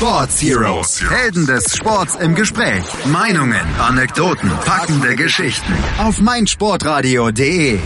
Sports 0.00 0.40
Heroes. 0.40 1.10
Helden 1.10 1.46
des 1.46 1.76
Sports 1.76 2.14
im 2.14 2.34
Gespräch. 2.34 2.82
Meinungen, 3.04 3.60
Anekdoten, 3.78 4.48
packende 4.64 5.14
Geschichten. 5.14 5.74
Auf 5.98 6.22
meinsportradio.de. 6.22 7.78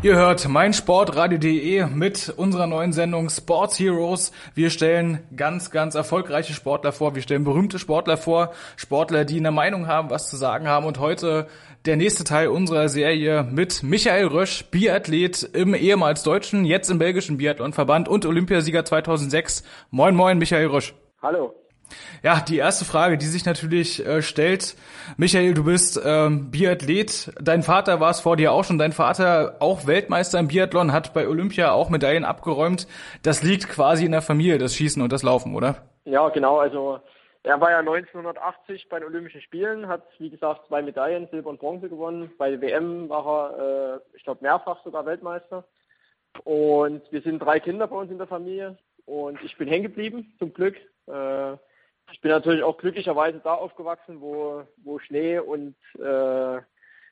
Ihr 0.00 0.14
hört 0.14 0.48
meinsportradio.de 0.48 1.86
mit 1.86 2.32
unserer 2.36 2.68
neuen 2.68 2.92
Sendung 2.92 3.28
Sports 3.30 3.80
Heroes. 3.80 4.30
Wir 4.54 4.70
stellen 4.70 5.18
ganz, 5.34 5.72
ganz 5.72 5.96
erfolgreiche 5.96 6.52
Sportler 6.52 6.92
vor. 6.92 7.16
Wir 7.16 7.22
stellen 7.22 7.42
berühmte 7.42 7.80
Sportler 7.80 8.16
vor. 8.16 8.52
Sportler, 8.76 9.24
die 9.24 9.38
eine 9.38 9.50
Meinung 9.50 9.88
haben, 9.88 10.08
was 10.08 10.30
zu 10.30 10.36
sagen 10.36 10.68
haben. 10.68 10.86
Und 10.86 11.00
heute 11.00 11.48
der 11.84 11.96
nächste 11.96 12.22
Teil 12.22 12.46
unserer 12.46 12.88
Serie 12.88 13.42
mit 13.42 13.82
Michael 13.82 14.28
Rösch, 14.28 14.66
Biathlet 14.70 15.42
im 15.42 15.74
ehemals 15.74 16.22
deutschen, 16.22 16.64
jetzt 16.64 16.92
im 16.92 16.98
belgischen 16.98 17.38
Biathlonverband 17.38 18.08
und 18.08 18.24
Olympiasieger 18.24 18.84
2006. 18.84 19.64
Moin, 19.90 20.14
moin, 20.14 20.38
Michael 20.38 20.68
Rösch. 20.68 20.94
Hallo. 21.26 21.56
Ja, 22.22 22.38
die 22.38 22.58
erste 22.58 22.84
Frage, 22.84 23.18
die 23.18 23.26
sich 23.26 23.44
natürlich 23.46 24.06
äh, 24.06 24.22
stellt, 24.22 24.76
Michael, 25.16 25.54
du 25.54 25.64
bist 25.64 26.00
ähm, 26.04 26.52
Biathlet, 26.52 27.32
dein 27.40 27.64
Vater 27.64 27.98
war 27.98 28.10
es 28.10 28.20
vor 28.20 28.36
dir 28.36 28.52
auch 28.52 28.62
schon, 28.62 28.78
dein 28.78 28.92
Vater 28.92 29.56
auch 29.58 29.88
Weltmeister 29.88 30.38
im 30.38 30.46
Biathlon, 30.46 30.92
hat 30.92 31.14
bei 31.14 31.26
Olympia 31.26 31.72
auch 31.72 31.90
Medaillen 31.90 32.24
abgeräumt. 32.24 32.86
Das 33.24 33.42
liegt 33.42 33.68
quasi 33.68 34.04
in 34.04 34.12
der 34.12 34.22
Familie, 34.22 34.58
das 34.58 34.76
Schießen 34.76 35.02
und 35.02 35.10
das 35.10 35.24
Laufen, 35.24 35.56
oder? 35.56 35.88
Ja, 36.04 36.28
genau, 36.28 36.58
also 36.58 37.00
er 37.42 37.60
war 37.60 37.72
ja 37.72 37.80
1980 37.80 38.88
bei 38.88 39.00
den 39.00 39.08
Olympischen 39.08 39.40
Spielen, 39.40 39.88
hat 39.88 40.04
wie 40.18 40.30
gesagt 40.30 40.68
zwei 40.68 40.82
Medaillen, 40.82 41.26
Silber 41.32 41.50
und 41.50 41.58
Bronze 41.58 41.88
gewonnen. 41.88 42.30
Bei 42.38 42.50
der 42.50 42.60
WM 42.60 43.08
war 43.08 43.52
er, 43.52 43.94
äh, 43.96 44.16
ich 44.16 44.22
glaube, 44.22 44.44
mehrfach 44.44 44.84
sogar 44.84 45.04
Weltmeister. 45.06 45.64
Und 46.44 47.02
wir 47.10 47.22
sind 47.22 47.40
drei 47.40 47.58
Kinder 47.58 47.88
bei 47.88 47.96
uns 47.96 48.12
in 48.12 48.18
der 48.18 48.28
Familie 48.28 48.78
und 49.06 49.42
ich 49.42 49.56
bin 49.56 49.66
hängen 49.66 49.84
geblieben, 49.84 50.32
zum 50.38 50.52
Glück. 50.52 50.76
Äh, 51.08 51.54
ich 52.12 52.20
bin 52.20 52.30
natürlich 52.30 52.62
auch 52.62 52.78
glücklicherweise 52.78 53.40
da 53.40 53.54
aufgewachsen, 53.54 54.20
wo, 54.20 54.62
wo 54.78 54.98
Schnee 54.98 55.38
und 55.38 55.74
äh, 55.98 56.60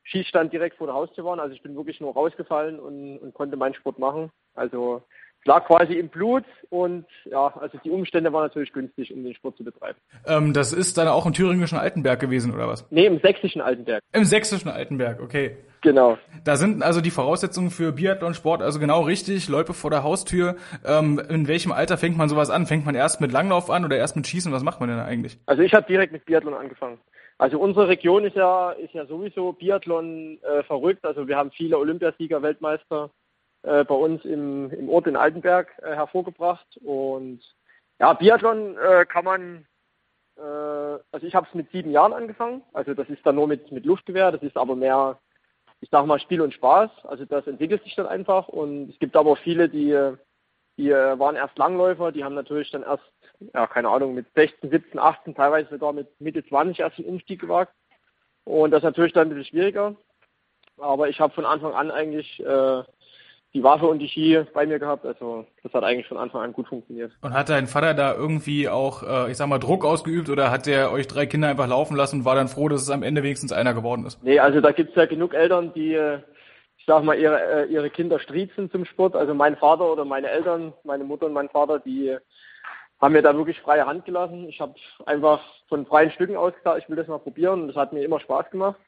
Schießstand 0.05 0.53
direkt 0.53 0.77
vor 0.77 0.87
der 0.87 0.95
Haustür 0.95 1.25
waren. 1.25 1.41
Also 1.41 1.55
ich 1.55 1.63
bin 1.63 1.75
wirklich 1.75 2.01
nur 2.01 2.13
rausgefallen 2.13 2.79
und, 2.79 3.19
und 3.19 3.35
konnte 3.35 3.57
meinen 3.57 3.75
Sport 3.75 3.99
machen. 3.99 4.31
Also 4.55 5.03
lag 5.45 5.67
quasi 5.67 5.95
im 5.95 6.09
Blut 6.09 6.45
und 6.71 7.07
ja, 7.25 7.55
also 7.59 7.79
die 7.85 7.91
Umstände 7.91 8.33
waren 8.33 8.45
natürlich 8.45 8.73
günstig, 8.73 9.13
um 9.13 9.23
den 9.25 9.35
Sport 9.35 9.57
zu 9.57 9.65
betreiben. 9.65 9.99
Ähm, 10.27 10.53
das 10.53 10.73
ist 10.73 10.99
dann 10.99 11.09
auch 11.09 11.27
im 11.27 11.33
thüringischen 11.33 11.79
Altenberg 11.79 12.21
gewesen, 12.21 12.53
oder 12.55 12.69
was? 12.69 12.91
Nee, 12.91 13.07
im 13.07 13.21
sächsischen 13.21 13.61
Altenberg. 13.61 14.03
Im 14.13 14.25
sächsischen 14.25 14.71
Altenberg, 14.71 15.21
okay. 15.21 15.57
Genau. 15.83 16.17
Da 16.45 16.57
sind 16.57 16.83
also 16.83 17.03
die 17.03 17.11
Voraussetzungen 17.11 17.71
für 17.71 17.93
Biathlonsport 17.93 18.63
also 18.63 18.81
genau 18.81 19.03
richtig, 19.03 19.49
Loipe 19.49 19.75
vor 19.75 19.91
der 19.91 20.03
Haustür. 20.03 20.57
Ähm, 20.85 21.21
in 21.29 21.47
welchem 21.47 21.73
Alter 21.73 21.99
fängt 21.99 22.17
man 22.17 22.31
sowas 22.31 22.49
an? 22.49 22.65
Fängt 22.65 22.87
man 22.87 22.95
erst 22.95 23.21
mit 23.21 23.33
Langlauf 23.33 23.71
an 23.71 23.85
oder 23.85 23.97
erst 23.99 24.17
mit 24.17 24.27
Schießen? 24.27 24.51
Was 24.51 24.63
macht 24.63 24.81
man 24.81 24.89
denn 24.89 24.99
eigentlich? 24.99 25.39
Also 25.45 25.63
ich 25.63 25.75
habe 25.75 25.87
direkt 25.87 26.13
mit 26.13 26.25
Biathlon 26.25 26.55
angefangen. 26.55 26.99
Also 27.37 27.59
unsere 27.59 27.89
Region 27.89 28.25
ist 28.25 28.37
ja 28.37 28.71
ist 28.71 28.95
ja 28.95 29.05
sowieso 29.07 29.53
Biathlon 29.53 30.39
äh, 30.43 30.63
verrückt. 30.63 31.05
Also 31.05 31.29
wir 31.29 31.37
haben 31.37 31.51
viele 31.51 31.77
Olympiasieger, 31.77 32.41
Weltmeister 32.41 33.11
äh, 33.65 33.85
bei 33.85 33.95
uns 33.95 34.25
im, 34.25 34.71
im 34.71 34.89
Ort 34.89 35.07
in 35.07 35.17
Altenberg 35.17 35.69
äh, 35.83 35.95
hervorgebracht. 35.95 36.79
Und 36.85 37.41
ja, 37.99 38.13
Biathlon 38.13 38.77
äh, 38.79 39.05
kann 39.07 39.25
man 39.25 39.67
äh, 40.37 40.41
also 40.41 41.27
ich 41.27 41.35
habe 41.35 41.47
es 41.49 41.55
mit 41.55 41.71
sieben 41.71 41.91
Jahren 41.91 42.13
angefangen. 42.13 42.63
Also 42.73 42.95
das 42.95 43.09
ist 43.09 43.25
dann 43.25 43.35
nur 43.37 43.47
mit, 43.47 43.71
mit 43.73 43.85
Luftgewehr, 43.85 44.33
das 44.33 44.43
ist 44.43 44.57
aber 44.57 44.77
mehr 44.77 45.19
ich 45.85 45.91
sage 45.91 46.07
mal, 46.07 46.19
Spiel 46.19 46.41
und 46.41 46.55
Spaß. 46.55 46.91
Also 47.05 47.27
das 47.27 47.47
entwickelt 47.47 47.85
sich 47.85 47.95
dann 47.95 48.07
einfach. 48.07 48.49
Und 48.49 48.89
es 48.89 48.99
gibt 48.99 49.15
aber 49.17 49.37
viele, 49.37 49.69
die, 49.69 50.15
die 50.79 50.91
waren 50.91 51.37
erst 51.37 51.59
Langläufer, 51.59 52.11
die 52.11 52.25
haben 52.25 52.35
natürlich 52.35 52.71
dann 52.71 52.83
erst, 52.83 53.05
ja, 53.53 53.67
keine 53.67 53.91
Ahnung, 53.91 54.15
mit 54.15 54.27
16, 54.35 54.71
17, 54.71 54.99
18, 54.99 55.35
teilweise 55.35 55.69
sogar 55.69 55.93
mit 55.93 56.09
Mitte 56.23 56.43
20 56.43 56.81
erst 56.81 56.97
den 56.97 57.05
Umstieg 57.05 57.41
gewagt. 57.41 57.75
Und 58.45 58.71
das 58.71 58.79
ist 58.79 58.85
natürlich 58.85 59.13
dann 59.13 59.27
ein 59.27 59.31
bisschen 59.31 59.45
schwieriger. 59.45 59.95
Aber 60.79 61.11
ich 61.11 61.21
habe 61.21 61.35
von 61.35 61.45
Anfang 61.45 61.75
an 61.75 61.91
eigentlich 61.91 62.41
äh, 62.41 62.83
die 63.55 63.63
Waffe 63.63 63.87
und 63.87 64.01
die 64.01 64.09
Ski 64.09 64.41
bei 64.53 64.67
mir 64.67 64.81
gehabt. 64.81 65.07
Also 65.07 65.47
das 65.63 65.73
hat 65.73 65.85
eigentlich 65.85 66.09
von 66.09 66.17
Anfang 66.17 66.43
an 66.43 66.53
gut 66.53 66.67
funktioniert. 66.67 67.13
Und 67.23 67.33
hat 67.33 67.49
dein 67.49 67.69
Vater 67.69 67.95
da 67.95 68.13
irgendwie 68.13 68.69
auch, 68.69 69.05
äh, 69.05 69.31
ich 69.31 69.37
sag 69.37 69.47
mal, 69.47 69.59
Druck 69.59 69.85
ausgeübt 69.85 70.29
oder 70.29 70.51
hat 70.51 70.67
der 70.67 70.91
euch 70.91 71.07
drei 71.07 71.27
Kinder 71.27 71.49
einfach 71.49 71.69
laufen 71.69 71.97
lassen 71.97 72.21
und 72.21 72.25
war 72.25 72.35
dann 72.35 72.49
froh, 72.49 72.69
dass 72.69 72.83
es 72.83 72.91
am 72.91 73.05
Ende 73.05 73.23
wenigstens 73.23 73.53
einer 73.53 73.73
geworden 73.73 74.05
ist? 74.05 74.23
Nee, 74.25 74.41
also 74.41 74.61
da 74.61 74.73
gibt's 74.73 74.97
ja 74.97 75.07
genug 75.07 75.35
Eltern, 75.35 75.73
die, 75.73 75.95
äh, 75.95 76.19
ich 76.79 76.85
sag 76.85 77.05
mal, 77.05 77.17
ihre, 77.17 77.65
äh, 77.65 77.73
ihre 77.73 77.91
Kinder 77.91 78.19
striezen 78.19 78.73
zum 78.73 78.85
Sport. 78.85 79.15
Also 79.15 79.35
mein 79.35 79.57
Vater 79.57 79.91
oder 79.91 80.05
meine 80.05 80.29
Eltern, 80.29 80.73
meine 80.83 81.05
Mutter 81.05 81.27
und 81.27 81.33
mein 81.33 81.49
Vater, 81.49 81.79
die 81.79 82.17
haben 83.01 83.13
mir 83.13 83.23
da 83.23 83.37
wirklich 83.37 83.61
freie 83.61 83.87
Hand 83.87 84.05
gelassen. 84.05 84.49
Ich 84.49 84.61
habe 84.61 84.75
einfach 85.07 85.41
von 85.69 85.87
freien 85.87 86.11
Stücken 86.11 86.37
aus 86.37 86.55
gesagt, 86.55 86.83
ich 86.83 86.89
will 86.89 86.97
das 86.97 87.07
mal 87.07 87.19
probieren 87.19 87.63
und 87.63 87.69
das 87.69 87.77
hat 87.77 87.93
mir 87.93 88.03
immer 88.03 88.19
Spaß 88.19 88.51
gemacht. 88.51 88.81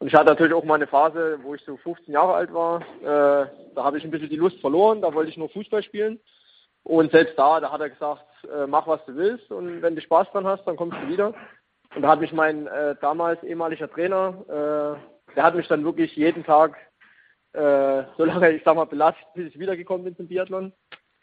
Und 0.00 0.06
ich 0.06 0.14
hatte 0.14 0.30
natürlich 0.30 0.54
auch 0.54 0.64
mal 0.64 0.76
eine 0.76 0.86
Phase, 0.86 1.38
wo 1.42 1.54
ich 1.54 1.62
so 1.62 1.76
15 1.76 2.14
Jahre 2.14 2.32
alt 2.32 2.52
war. 2.54 2.80
Äh, 3.02 3.46
da 3.74 3.84
habe 3.84 3.98
ich 3.98 4.04
ein 4.04 4.10
bisschen 4.10 4.30
die 4.30 4.36
Lust 4.36 4.58
verloren, 4.60 5.02
da 5.02 5.12
wollte 5.12 5.30
ich 5.30 5.36
nur 5.36 5.50
Fußball 5.50 5.82
spielen. 5.82 6.18
Und 6.84 7.12
selbst 7.12 7.38
da, 7.38 7.60
da 7.60 7.70
hat 7.70 7.82
er 7.82 7.90
gesagt, 7.90 8.24
äh, 8.44 8.66
mach 8.66 8.86
was 8.86 9.04
du 9.04 9.14
willst 9.14 9.50
und 9.52 9.82
wenn 9.82 9.94
du 9.94 10.00
Spaß 10.00 10.30
dran 10.32 10.46
hast, 10.46 10.64
dann 10.64 10.76
kommst 10.76 10.96
du 11.02 11.08
wieder. 11.08 11.34
Und 11.94 12.00
da 12.00 12.08
hat 12.08 12.20
mich 12.20 12.32
mein 12.32 12.66
äh, 12.66 12.96
damals 13.02 13.42
ehemaliger 13.42 13.90
Trainer, 13.90 14.34
äh, 14.48 15.34
der 15.34 15.42
hat 15.42 15.54
mich 15.54 15.68
dann 15.68 15.84
wirklich 15.84 16.16
jeden 16.16 16.44
Tag, 16.44 16.78
äh, 17.52 18.04
so 18.16 18.24
lange, 18.24 18.52
ich 18.52 18.62
sag 18.64 18.76
mal, 18.76 18.86
belastet, 18.86 19.26
bis 19.34 19.48
ich 19.48 19.58
wiedergekommen 19.58 20.04
bin 20.04 20.16
zum 20.16 20.28
Biathlon. 20.28 20.72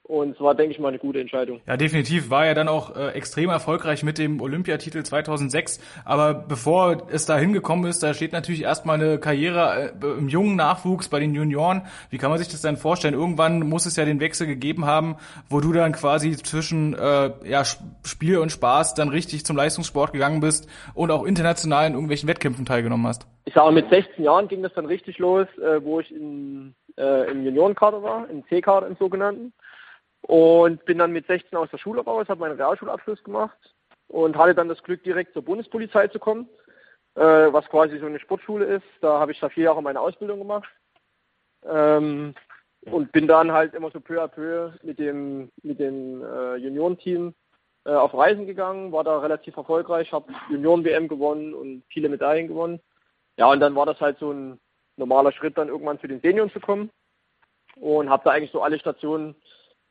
Und 0.07 0.35
es 0.35 0.40
war, 0.40 0.56
denke 0.56 0.72
ich 0.72 0.79
mal, 0.79 0.88
eine 0.88 1.00
gute 1.00 1.19
Entscheidung. 1.19 1.59
Ja, 1.68 1.75
definitiv. 1.75 2.29
War 2.29 2.45
ja 2.45 2.53
dann 2.53 2.69
auch 2.69 2.95
äh, 2.95 3.09
extrem 3.09 3.50
erfolgreich 3.50 4.03
mit 4.03 4.18
dem 4.18 4.40
Olympiatitel 4.40 5.03
2006. 5.03 5.81
Aber 6.06 6.34
bevor 6.34 7.07
es 7.12 7.25
da 7.25 7.38
hingekommen 7.38 7.90
ist, 7.90 8.03
da 8.03 8.13
steht 8.13 8.31
natürlich 8.31 8.63
erstmal 8.63 9.01
eine 9.01 9.19
Karriere 9.19 9.91
äh, 10.01 10.07
im 10.18 10.29
jungen 10.29 10.56
Nachwuchs 10.56 11.09
bei 11.09 11.19
den 11.19 11.35
Junioren. 11.35 11.81
Wie 12.09 12.18
kann 12.18 12.29
man 12.29 12.40
sich 12.40 12.47
das 12.47 12.62
dann 12.62 12.78
vorstellen? 12.78 13.16
Irgendwann 13.16 13.59
muss 13.68 13.85
es 13.85 13.97
ja 13.97 14.06
den 14.06 14.22
Wechsel 14.22 14.47
gegeben 14.47 14.85
haben, 14.85 15.18
wo 15.50 15.59
du 15.59 15.73
dann 15.73 15.91
quasi 15.91 16.31
zwischen 16.38 16.94
äh, 16.94 17.31
ja, 17.44 17.63
Spiel 18.06 18.38
und 18.38 18.50
Spaß 18.50 18.94
dann 18.94 19.09
richtig 19.09 19.45
zum 19.45 19.57
Leistungssport 19.57 20.13
gegangen 20.13 20.39
bist 20.39 20.69
und 20.94 21.12
auch 21.12 21.25
international 21.25 21.85
in 21.85 21.94
irgendwelchen 21.94 22.29
Wettkämpfen 22.29 22.66
teilgenommen 22.66 23.07
hast. 23.07 23.28
Ich 23.44 23.53
sage, 23.53 23.74
mit 23.74 23.89
16 23.89 24.24
Jahren 24.24 24.47
ging 24.47 24.63
das 24.63 24.74
dann 24.74 24.85
richtig 24.85 25.18
los, 25.19 25.47
äh, 25.57 25.84
wo 25.84 26.00
ich 26.00 26.13
in, 26.13 26.75
äh, 26.97 27.29
im 27.29 27.44
Juniorenkader 27.44 28.01
war, 28.03 28.29
im 28.29 28.45
C-Kader 28.47 28.88
im 28.88 28.95
sogenannten. 28.95 29.51
Und 30.22 30.84
bin 30.86 30.98
dann 30.98 31.12
mit 31.12 31.28
16 31.28 31.58
aus 31.58 31.70
der 31.70 31.78
Schule 31.78 32.02
raus, 32.02 32.28
habe 32.28 32.42
meinen 32.42 32.58
Realschulabschluss 32.58 33.24
gemacht 33.24 33.58
und 34.08 34.38
hatte 34.38 34.56
dann 34.56 34.68
das 34.68 34.82
Glück, 34.84 35.04
direkt 35.04 35.34
zur 35.34 35.44
Bundespolizei 35.44 36.08
zu 36.08 36.20
kommen, 36.20 36.50
äh, 37.16 37.22
was 37.22 37.68
quasi 37.70 38.00
so 38.00 38.06
eine 38.06 38.20
Sportschule 38.20 38.66
ist. 38.66 38.86
Da 39.02 39.20
habe 39.20 39.32
ich 39.32 39.40
da 39.40 39.50
vier 39.50 39.66
Jahre 39.66 39.82
meine 39.82 40.02
Ausbildung 40.02 40.40
gemacht. 40.40 40.70
Ähm, 41.66 42.34
und 42.82 43.12
bin 43.12 43.28
dann 43.28 43.52
halt 43.52 43.74
immer 43.74 43.92
so 43.92 44.00
peu 44.00 44.22
à 44.22 44.28
peu 44.28 44.72
mit 44.82 45.00
dem, 45.00 45.52
mit 45.62 45.80
dem 45.80 46.24
äh, 46.24 46.56
Juniorenteam 46.56 47.34
äh, 47.86 47.92
auf 47.92 48.14
Reisen 48.14 48.46
gegangen, 48.46 48.92
war 48.92 49.04
da 49.04 49.20
relativ 49.20 49.58
erfolgreich, 49.58 50.12
habe 50.12 50.32
Junioren-WM 50.50 51.08
gewonnen 51.08 51.54
und 51.54 51.84
viele 51.90 52.10
Medaillen 52.10 52.48
gewonnen. 52.48 52.80
Ja, 53.38 53.52
und 53.52 53.60
dann 53.60 53.76
war 53.76 53.86
das 53.86 54.00
halt 54.00 54.20
so 54.20 54.32
ein 54.32 54.60
normaler 54.96 55.32
Schritt, 55.32 55.58
dann 55.58 55.68
irgendwann 55.68 56.00
zu 56.00 56.08
den 56.08 56.22
Senioren 56.22 56.52
zu 56.52 56.60
kommen 56.60 56.90
und 57.76 58.10
habe 58.10 58.24
da 58.24 58.32
eigentlich 58.32 58.52
so 58.52 58.62
alle 58.62 58.80
Stationen 58.80 59.36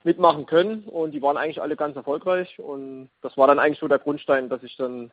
mitmachen 0.04 0.46
können 0.46 0.84
und 0.84 1.12
die 1.12 1.22
waren 1.22 1.36
eigentlich 1.36 1.60
alle 1.60 1.76
ganz 1.76 1.96
erfolgreich 1.96 2.58
und 2.58 3.10
das 3.22 3.36
war 3.36 3.46
dann 3.46 3.58
eigentlich 3.58 3.80
so 3.80 3.88
der 3.88 3.98
Grundstein, 3.98 4.48
dass 4.48 4.62
ich 4.62 4.76
dann 4.76 5.10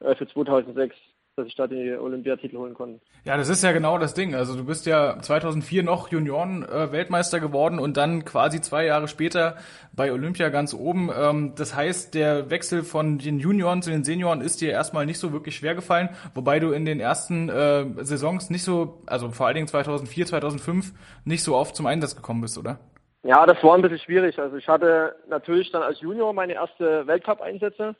äh, 0.00 0.14
für 0.14 0.26
2006 0.26 0.96
dass 1.36 1.46
ich 1.46 1.54
da 1.54 1.66
die 1.66 1.92
Olympiatitel 1.92 2.58
holen 2.58 2.74
konnte. 2.74 3.00
Ja, 3.24 3.38
das 3.38 3.48
ist 3.48 3.64
ja 3.64 3.72
genau 3.72 3.96
das 3.96 4.12
Ding. 4.12 4.34
Also 4.34 4.54
du 4.54 4.64
bist 4.64 4.84
ja 4.84 5.18
2004 5.18 5.82
noch 5.82 6.10
Junioren-Weltmeister 6.10 7.40
geworden 7.40 7.78
und 7.78 7.96
dann 7.96 8.26
quasi 8.26 8.60
zwei 8.60 8.84
Jahre 8.84 9.08
später 9.08 9.56
bei 9.94 10.12
Olympia 10.12 10.50
ganz 10.50 10.74
oben. 10.74 11.10
Ähm, 11.14 11.54
das 11.56 11.74
heißt, 11.74 12.12
der 12.12 12.50
Wechsel 12.50 12.82
von 12.82 13.18
den 13.18 13.38
Junioren 13.38 13.80
zu 13.80 13.90
den 13.90 14.04
Senioren 14.04 14.42
ist 14.42 14.60
dir 14.60 14.72
erstmal 14.72 15.06
nicht 15.06 15.18
so 15.18 15.32
wirklich 15.32 15.56
schwer 15.56 15.74
gefallen, 15.74 16.10
wobei 16.34 16.60
du 16.60 16.72
in 16.72 16.84
den 16.84 17.00
ersten 17.00 17.48
äh, 17.48 17.86
Saisons 18.04 18.50
nicht 18.50 18.64
so, 18.64 19.02
also 19.06 19.30
vor 19.30 19.46
allen 19.46 19.54
Dingen 19.54 19.68
2004, 19.68 20.26
2005, 20.26 20.92
nicht 21.24 21.42
so 21.42 21.56
oft 21.56 21.74
zum 21.74 21.86
Einsatz 21.86 22.14
gekommen 22.14 22.42
bist, 22.42 22.58
oder? 22.58 22.78
Ja, 23.24 23.46
das 23.46 23.62
war 23.62 23.74
ein 23.74 23.82
bisschen 23.82 24.00
schwierig. 24.00 24.38
Also 24.38 24.56
ich 24.56 24.66
hatte 24.68 25.16
natürlich 25.28 25.70
dann 25.70 25.82
als 25.82 26.00
Junior 26.00 26.32
meine 26.32 26.54
erste 26.54 27.06
Weltcup-Einsätze 27.06 27.94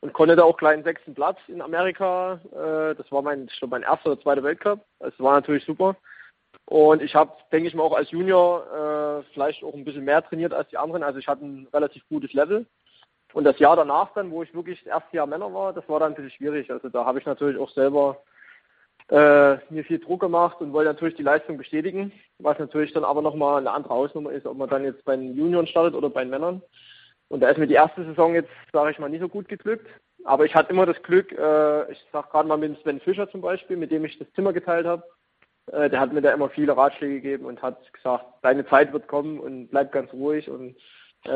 und 0.00 0.12
konnte 0.12 0.36
da 0.36 0.44
auch 0.44 0.58
gleich 0.58 0.74
einen 0.74 0.84
sechsten 0.84 1.14
Platz 1.14 1.38
in 1.48 1.62
Amerika. 1.62 2.38
Äh, 2.52 2.94
das 2.94 3.10
war 3.10 3.22
mein, 3.22 3.48
ich 3.50 3.58
glaube, 3.58 3.72
mein 3.72 3.82
erster 3.82 4.12
oder 4.12 4.20
zweiter 4.20 4.42
Weltcup. 4.42 4.80
Das 5.00 5.18
war 5.18 5.34
natürlich 5.34 5.64
super. 5.64 5.96
Und 6.66 7.00
ich 7.00 7.14
habe, 7.14 7.32
denke 7.50 7.68
ich 7.68 7.74
mal, 7.74 7.82
auch 7.82 7.96
als 7.96 8.10
Junior 8.10 9.22
äh, 9.22 9.32
vielleicht 9.32 9.64
auch 9.64 9.72
ein 9.72 9.86
bisschen 9.86 10.04
mehr 10.04 10.22
trainiert 10.22 10.52
als 10.52 10.68
die 10.68 10.76
anderen. 10.76 11.02
Also 11.02 11.18
ich 11.18 11.28
hatte 11.28 11.46
ein 11.46 11.66
relativ 11.72 12.06
gutes 12.10 12.34
Level. 12.34 12.66
Und 13.32 13.44
das 13.44 13.58
Jahr 13.58 13.76
danach 13.76 14.12
dann, 14.14 14.30
wo 14.30 14.42
ich 14.42 14.54
wirklich 14.54 14.78
das 14.84 15.00
erste 15.00 15.16
Jahr 15.16 15.26
Männer 15.26 15.52
war, 15.52 15.72
das 15.72 15.88
war 15.88 16.00
dann 16.00 16.12
ein 16.12 16.14
bisschen 16.14 16.32
schwierig. 16.32 16.70
Also 16.70 16.90
da 16.90 17.06
habe 17.06 17.18
ich 17.18 17.26
natürlich 17.26 17.58
auch 17.58 17.70
selber 17.70 18.18
äh, 19.10 19.56
mir 19.70 19.84
viel 19.84 19.98
Druck 19.98 20.20
gemacht 20.20 20.60
und 20.60 20.72
wollte 20.72 20.90
natürlich 20.90 21.16
die 21.16 21.22
Leistung 21.22 21.56
bestätigen, 21.56 22.12
was 22.38 22.58
natürlich 22.58 22.92
dann 22.92 23.04
aber 23.04 23.22
nochmal 23.22 23.58
eine 23.58 23.70
andere 23.70 23.94
Hausnummer 23.94 24.30
ist, 24.32 24.46
ob 24.46 24.56
man 24.56 24.68
dann 24.68 24.84
jetzt 24.84 25.04
bei 25.04 25.16
den 25.16 25.34
Junioren 25.34 25.66
startet 25.66 25.94
oder 25.94 26.10
bei 26.10 26.22
den 26.24 26.30
Männern. 26.30 26.62
Und 27.28 27.40
da 27.40 27.48
ist 27.48 27.58
mir 27.58 27.66
die 27.66 27.74
erste 27.74 28.04
Saison 28.04 28.34
jetzt, 28.34 28.50
sage 28.72 28.90
ich 28.90 28.98
mal, 28.98 29.08
nicht 29.08 29.20
so 29.20 29.28
gut 29.28 29.48
geglückt. 29.48 29.86
Aber 30.24 30.44
ich 30.44 30.54
hatte 30.54 30.72
immer 30.72 30.86
das 30.86 31.02
Glück, 31.02 31.32
äh, 31.32 31.92
ich 31.92 32.04
sag 32.12 32.30
gerade 32.30 32.48
mal 32.48 32.58
mit 32.58 32.80
Sven 32.82 33.00
Fischer 33.00 33.30
zum 33.30 33.40
Beispiel, 33.40 33.76
mit 33.76 33.90
dem 33.90 34.04
ich 34.04 34.18
das 34.18 34.30
Zimmer 34.32 34.52
geteilt 34.52 34.86
habe, 34.86 35.04
äh, 35.72 35.88
der 35.88 36.00
hat 36.00 36.12
mir 36.12 36.22
da 36.22 36.32
immer 36.32 36.48
viele 36.50 36.76
Ratschläge 36.76 37.14
gegeben 37.14 37.46
und 37.46 37.62
hat 37.62 37.92
gesagt, 37.92 38.24
deine 38.42 38.66
Zeit 38.66 38.92
wird 38.92 39.08
kommen 39.08 39.38
und 39.38 39.68
bleib 39.68 39.92
ganz 39.92 40.12
ruhig 40.12 40.50
und 40.50 40.76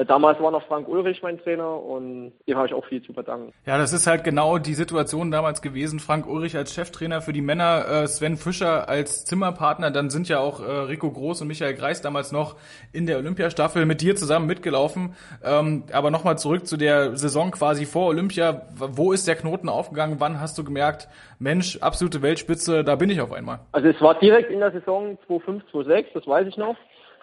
damals 0.06 0.40
war 0.40 0.50
noch 0.50 0.67
Frank 0.67 0.88
Ulrich 0.88 1.23
mein 1.23 1.38
Trainer 1.38 1.82
und 1.82 2.32
dem 2.46 2.56
habe 2.56 2.67
ich 2.67 2.75
auch 2.75 2.84
viel 2.87 3.02
zu 3.02 3.12
verdanken. 3.12 3.52
Ja, 3.67 3.79
das 3.79 3.93
ist 3.93 4.06
halt 4.06 4.25
genau 4.25 4.58
die 4.58 4.75
Situation 4.75 5.31
damals 5.31 5.62
gewesen. 5.62 6.00
Frank 6.00 6.26
Ulrich 6.26 6.56
als 6.56 6.75
Cheftrainer 6.75 7.20
für 7.20 7.32
die 7.32 7.43
Männer, 7.43 7.87
äh, 7.88 8.06
Sven 8.06 8.37
Fischer 8.37 8.88
als 8.88 9.25
Zimmerpartner, 9.25 9.90
dann 9.90 10.11
sind 10.11 10.29
ja 10.29 10.40
auch 10.40 10.61
äh, 10.61 10.70
Rico 10.70 11.11
Groß 11.11 11.43
und 11.43 11.49
Michael 11.49 11.75
Greis 11.75 12.00
damals 12.00 12.32
noch 12.32 12.56
in 12.93 13.06
der 13.06 13.19
Olympiastaffel 13.19 13.84
mit 13.87 14.00
dir 14.00 14.17
zusammen 14.17 14.46
mitgelaufen. 14.46 15.14
Ähm, 15.44 15.84
aber 15.93 16.11
nochmal 16.11 16.38
zurück 16.38 16.67
zu 16.67 16.76
der 16.76 17.17
Saison 17.17 17.50
quasi 17.50 17.84
vor 17.84 18.08
Olympia. 18.08 18.62
Wo 18.76 19.12
ist 19.12 19.29
der 19.29 19.37
Knoten 19.37 19.69
aufgegangen? 19.69 20.17
Wann 20.19 20.40
hast 20.40 20.56
du 20.58 20.64
gemerkt, 20.64 21.08
Mensch, 21.38 21.79
absolute 21.81 22.23
Weltspitze, 22.23 22.84
da 22.84 22.96
bin 22.96 23.11
ich 23.11 23.20
auf 23.20 23.32
einmal? 23.32 23.61
Also 23.73 23.88
es 23.88 24.00
war 24.00 24.19
direkt 24.19 24.50
in 24.50 24.61
der 24.61 24.73
Saison 24.73 25.19
2005, 25.26 25.70
2006, 25.70 26.11
das 26.14 26.26
weiß 26.26 26.46
ich 26.46 26.56
noch. 26.56 26.76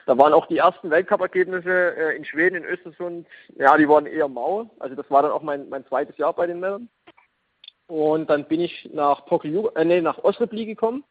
Da 0.09 0.17
waren 0.17 0.33
auch 0.33 0.47
die 0.47 0.57
ersten 0.57 0.89
Weltcup-Ergebnisse 0.89 1.95
äh, 1.95 2.15
in 2.17 2.25
Schweden, 2.25 2.55
in 2.55 2.65
Östersund, 2.65 3.27
ja, 3.57 3.77
die 3.77 3.87
waren 3.87 4.07
eher 4.07 4.27
mau. 4.27 4.67
Also 4.79 4.95
das 4.95 5.07
war 5.11 5.21
dann 5.21 5.31
auch 5.31 5.43
mein, 5.43 5.69
mein 5.69 5.85
zweites 5.85 6.17
Jahr 6.17 6.33
bei 6.33 6.47
den 6.47 6.59
Männern. 6.59 6.89
Und 7.85 8.27
dann 8.27 8.45
bin 8.45 8.59
ich 8.59 8.89
nach 8.91 9.23
Poklju, 9.27 9.67
äh, 9.75 9.85
nee, 9.85 10.01
nach 10.01 10.17
Osrebli 10.23 10.65
gekommen, 10.65 11.03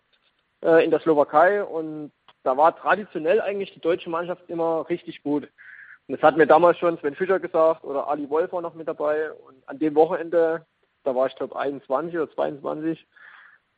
äh, 0.65 0.85
in 0.85 0.91
der 0.91 0.99
Slowakei. 0.99 1.63
Und 1.63 2.11
da 2.43 2.57
war 2.57 2.77
traditionell 2.77 3.41
eigentlich 3.41 3.73
die 3.73 3.79
deutsche 3.79 4.11
Mannschaft 4.11 4.43
immer 4.51 4.89
richtig 4.89 5.23
gut. 5.23 5.45
Und 5.45 6.17
das 6.17 6.23
hat 6.23 6.37
mir 6.37 6.49
damals 6.49 6.79
schon 6.79 6.99
Sven 6.99 7.15
Fischer 7.15 7.39
gesagt 7.39 7.85
oder 7.85 8.09
Ali 8.09 8.29
Wolf 8.29 8.51
war 8.51 8.63
noch 8.63 8.75
mit 8.75 8.89
dabei. 8.89 9.31
Und 9.31 9.63
an 9.69 9.79
dem 9.79 9.95
Wochenende, 9.95 10.67
da 11.05 11.15
war 11.15 11.29
ich 11.29 11.37
glaube 11.37 11.55
21 11.55 12.19
oder 12.19 12.29
22 12.33 13.07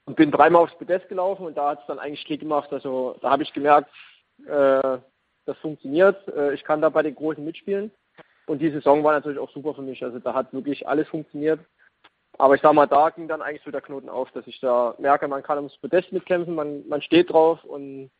und 0.06 0.17
bin 0.17 0.31
dreimal 0.31 0.62
aufs 0.62 0.78
Podest 0.78 1.11
gelaufen 1.11 1.44
und 1.44 1.58
da 1.58 1.72
hat 1.72 1.81
es 1.81 1.87
dann 1.88 1.99
eigentlich 1.99 2.25
Klick 2.25 2.40
gemacht. 2.40 2.72
Also 2.72 3.19
da 3.20 3.28
habe 3.32 3.43
ich 3.43 3.52
gemerkt, 3.52 3.90
äh, 4.46 4.99
das 5.50 5.58
funktioniert. 5.58 6.17
Äh, 6.29 6.55
ich 6.55 6.64
kann 6.64 6.81
da 6.81 6.88
bei 6.88 7.02
den 7.02 7.14
Großen 7.14 7.44
mitspielen. 7.44 7.91
Und 8.47 8.61
die 8.61 8.70
Saison 8.70 9.05
war 9.05 9.12
natürlich 9.12 9.38
auch 9.38 9.50
super 9.50 9.75
für 9.75 9.82
mich. 9.82 10.02
Also 10.02 10.19
da 10.19 10.32
hat 10.32 10.52
wirklich 10.52 10.87
alles 10.88 11.08
funktioniert. 11.08 11.61
Aber 12.38 12.55
ich 12.55 12.62
sag 12.62 12.73
mal, 12.73 12.87
da 12.87 13.11
ging 13.11 13.29
dann 13.29 13.43
eigentlich 13.43 13.62
so 13.64 13.70
der 13.70 13.81
Knoten 13.81 14.08
auf, 14.08 14.31
dass 14.31 14.47
ich 14.47 14.61
da 14.61 14.94
merke, 14.99 15.29
man 15.29 15.43
kann 15.43 15.58
ums 15.58 15.76
Podest 15.79 16.12
mitkämpfen, 16.12 16.55
man, 16.55 16.87
man 16.88 17.02
steht 17.02 17.31
drauf 17.31 17.62
und 17.64 18.11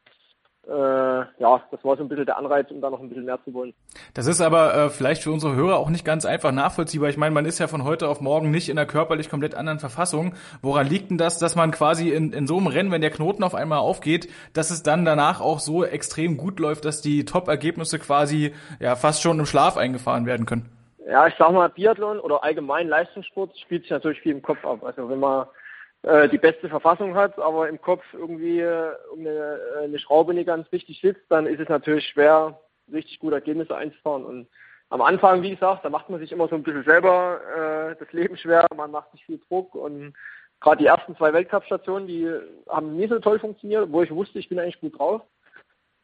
ja, 0.69 1.63
das 1.71 1.85
war 1.85 1.97
so 1.97 2.03
ein 2.03 2.09
bisschen 2.09 2.27
der 2.27 2.37
Anreiz, 2.37 2.71
um 2.71 2.81
da 2.81 2.91
noch 2.91 3.01
ein 3.01 3.09
bisschen 3.09 3.25
mehr 3.25 3.39
zu 3.45 3.53
wollen. 3.55 3.73
Das 4.15 4.27
ist 4.27 4.41
aber 4.41 4.75
äh, 4.75 4.91
vielleicht 4.91 5.23
für 5.23 5.33
unsere 5.33 5.57
Hörer 5.57 5.79
auch 5.79 5.89
nicht 5.91 6.05
ganz 6.05 6.25
einfach 6.25 6.53
nachvollziehbar. 6.53 7.09
Ich 7.09 7.17
meine, 7.17 7.35
man 7.35 7.47
ist 7.47 7.59
ja 7.59 7.67
von 7.67 7.83
heute 7.85 8.09
auf 8.09 8.21
morgen 8.21 8.51
nicht 8.51 8.69
in 8.69 8.79
einer 8.79 8.87
körperlich 8.87 9.31
komplett 9.31 9.55
anderen 9.55 9.79
Verfassung. 9.79 10.35
Woran 10.63 10.87
liegt 10.87 11.11
denn 11.11 11.19
das, 11.19 11.39
dass 11.39 11.57
man 11.57 11.71
quasi 11.71 12.11
in, 12.11 12.33
in 12.33 12.47
so 12.47 12.59
einem 12.59 12.67
Rennen, 12.67 12.93
wenn 12.93 13.01
der 13.01 13.11
Knoten 13.11 13.43
auf 13.43 13.55
einmal 13.55 13.79
aufgeht, 13.79 14.29
dass 14.53 14.71
es 14.71 14.83
dann 14.83 15.05
danach 15.05 15.41
auch 15.41 15.61
so 15.61 15.85
extrem 15.85 16.37
gut 16.37 16.61
läuft, 16.61 16.85
dass 16.85 17.01
die 17.01 17.25
Top-Ergebnisse 17.25 17.99
quasi 17.99 18.55
ja 18.79 18.97
fast 18.97 19.23
schon 19.23 19.39
im 19.39 19.47
Schlaf 19.47 19.77
eingefahren 19.77 20.27
werden 20.27 20.47
können? 20.47 20.71
Ja, 21.11 21.27
ich 21.27 21.35
sag 21.39 21.51
mal, 21.53 21.69
Biathlon 21.69 22.21
oder 22.21 22.45
allgemein 22.45 22.87
Leistungssport 22.87 23.59
spielt 23.59 23.83
sich 23.83 23.91
natürlich 23.91 24.21
viel 24.21 24.33
im 24.33 24.43
Kopf 24.43 24.65
ab. 24.65 24.85
Also 24.85 25.09
wenn 25.09 25.19
man 25.19 25.47
äh, 26.03 26.29
die 26.29 26.39
beste 26.39 26.69
Verfassung 26.69 27.15
hat, 27.15 27.39
aber 27.39 27.69
im 27.69 27.81
Kopf 27.81 28.03
irgendwie 28.13 28.61
äh, 28.61 28.93
eine, 29.17 29.29
äh, 29.29 29.85
eine 29.85 29.99
Schraube 29.99 30.35
nicht 30.35 30.47
ganz 30.47 30.71
richtig 30.73 31.01
sitzt, 31.01 31.25
dann 31.29 31.47
ist 31.47 31.61
es 31.61 31.69
natürlich 31.69 32.07
schwer, 32.07 32.59
richtig 32.93 33.19
gute 33.19 33.37
Ergebnisse 33.37 33.77
einzufahren. 33.77 34.25
Und 34.25 34.49
am 34.89 35.03
Anfang, 35.03 35.43
wie 35.43 35.51
gesagt, 35.51 35.85
da 35.85 35.91
macht 35.91 36.09
man 36.09 36.19
sich 36.19 36.33
immer 36.33 36.49
so 36.49 36.57
ein 36.57 36.63
bisschen 36.63 36.85
selber 36.85 37.41
äh, 37.91 37.97
das 37.99 38.13
Leben 38.13 38.37
schwer, 38.37 38.67
man 38.77 38.91
macht 38.91 39.13
sich 39.13 39.25
viel 39.25 39.41
Druck 39.49 39.75
und 39.75 40.15
gerade 40.61 40.79
die 40.79 40.87
ersten 40.87 41.17
zwei 41.17 41.33
Weltcup-Stationen, 41.33 42.07
die 42.07 42.31
haben 42.69 42.97
nie 42.97 43.07
so 43.07 43.19
toll 43.19 43.39
funktioniert, 43.39 43.91
wo 43.93 44.03
ich 44.03 44.11
wusste, 44.11 44.39
ich 44.39 44.49
bin 44.49 44.59
eigentlich 44.59 44.81
gut 44.81 44.99
drauf. 44.99 45.23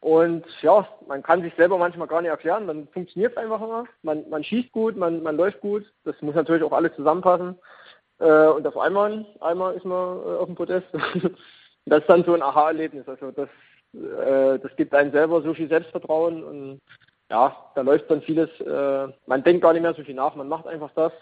Und 0.00 0.44
ja, 0.62 0.86
man 1.08 1.22
kann 1.22 1.42
sich 1.42 1.54
selber 1.54 1.78
manchmal 1.78 2.06
gar 2.06 2.20
nicht 2.20 2.30
erklären, 2.30 2.66
dann 2.66 2.86
funktioniert 2.88 3.32
es 3.32 3.38
einfach 3.38 3.60
immer. 3.60 3.86
Man, 4.02 4.28
man 4.28 4.44
schießt 4.44 4.70
gut, 4.72 4.96
man, 4.96 5.22
man 5.22 5.36
läuft 5.36 5.60
gut, 5.60 5.84
das 6.04 6.20
muss 6.22 6.34
natürlich 6.34 6.62
auch 6.62 6.72
alles 6.72 6.94
zusammenpassen. 6.94 7.58
Äh, 8.18 8.48
und 8.48 8.66
auf 8.66 8.76
einmal, 8.78 9.26
einmal 9.40 9.74
ist 9.74 9.84
man 9.84 10.18
äh, 10.18 10.36
auf 10.36 10.46
dem 10.46 10.54
Podest. 10.54 10.86
das 11.86 12.00
ist 12.00 12.08
dann 12.08 12.24
so 12.24 12.34
ein 12.34 12.42
Aha-Erlebnis. 12.42 13.08
Also 13.08 13.30
das, 13.30 13.48
äh, 13.94 14.58
das 14.58 14.74
gibt 14.76 14.94
einem 14.94 15.12
selber 15.12 15.42
so 15.42 15.54
viel 15.54 15.68
Selbstvertrauen 15.68 16.44
und 16.44 16.80
ja, 17.30 17.56
da 17.74 17.80
läuft 17.80 18.10
dann 18.10 18.22
vieles, 18.22 18.48
äh, 18.60 19.08
man 19.26 19.42
denkt 19.42 19.62
gar 19.62 19.72
nicht 19.72 19.82
mehr 19.82 19.94
so 19.94 20.04
viel 20.04 20.14
nach, 20.14 20.36
man 20.36 20.48
macht 20.48 20.66
einfach 20.66 20.90
das, 20.94 21.12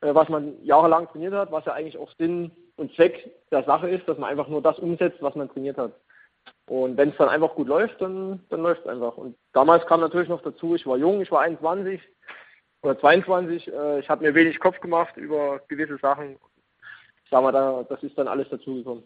äh, 0.00 0.14
was 0.14 0.28
man 0.28 0.54
jahrelang 0.62 1.08
trainiert 1.08 1.34
hat, 1.34 1.52
was 1.52 1.64
ja 1.66 1.74
eigentlich 1.74 1.98
auch 1.98 2.10
Sinn 2.18 2.50
und 2.76 2.94
Zweck 2.94 3.30
der 3.50 3.62
Sache 3.64 3.88
ist, 3.90 4.08
dass 4.08 4.18
man 4.18 4.30
einfach 4.30 4.48
nur 4.48 4.62
das 4.62 4.78
umsetzt, 4.78 5.18
was 5.20 5.34
man 5.34 5.50
trainiert 5.50 5.76
hat. 5.76 5.92
Und 6.66 6.96
wenn 6.96 7.10
es 7.10 7.16
dann 7.16 7.28
einfach 7.28 7.54
gut 7.54 7.68
läuft, 7.68 8.00
dann, 8.00 8.40
dann 8.48 8.62
läuft 8.62 8.82
es 8.82 8.86
einfach. 8.86 9.16
Und 9.16 9.36
damals 9.52 9.84
kam 9.86 10.00
natürlich 10.00 10.28
noch 10.28 10.42
dazu, 10.42 10.74
ich 10.74 10.86
war 10.86 10.96
jung, 10.96 11.20
ich 11.20 11.30
war 11.30 11.40
21, 11.40 12.00
oder 12.84 12.98
22. 12.98 13.72
Äh, 13.72 14.00
ich 14.00 14.08
habe 14.08 14.24
mir 14.24 14.34
wenig 14.34 14.60
Kopf 14.60 14.80
gemacht 14.80 15.16
über 15.16 15.60
gewisse 15.68 15.96
Sachen. 15.98 16.36
Das 17.88 18.02
ist 18.02 18.16
dann 18.16 18.28
alles 18.28 18.48
dazugekommen. 18.48 19.02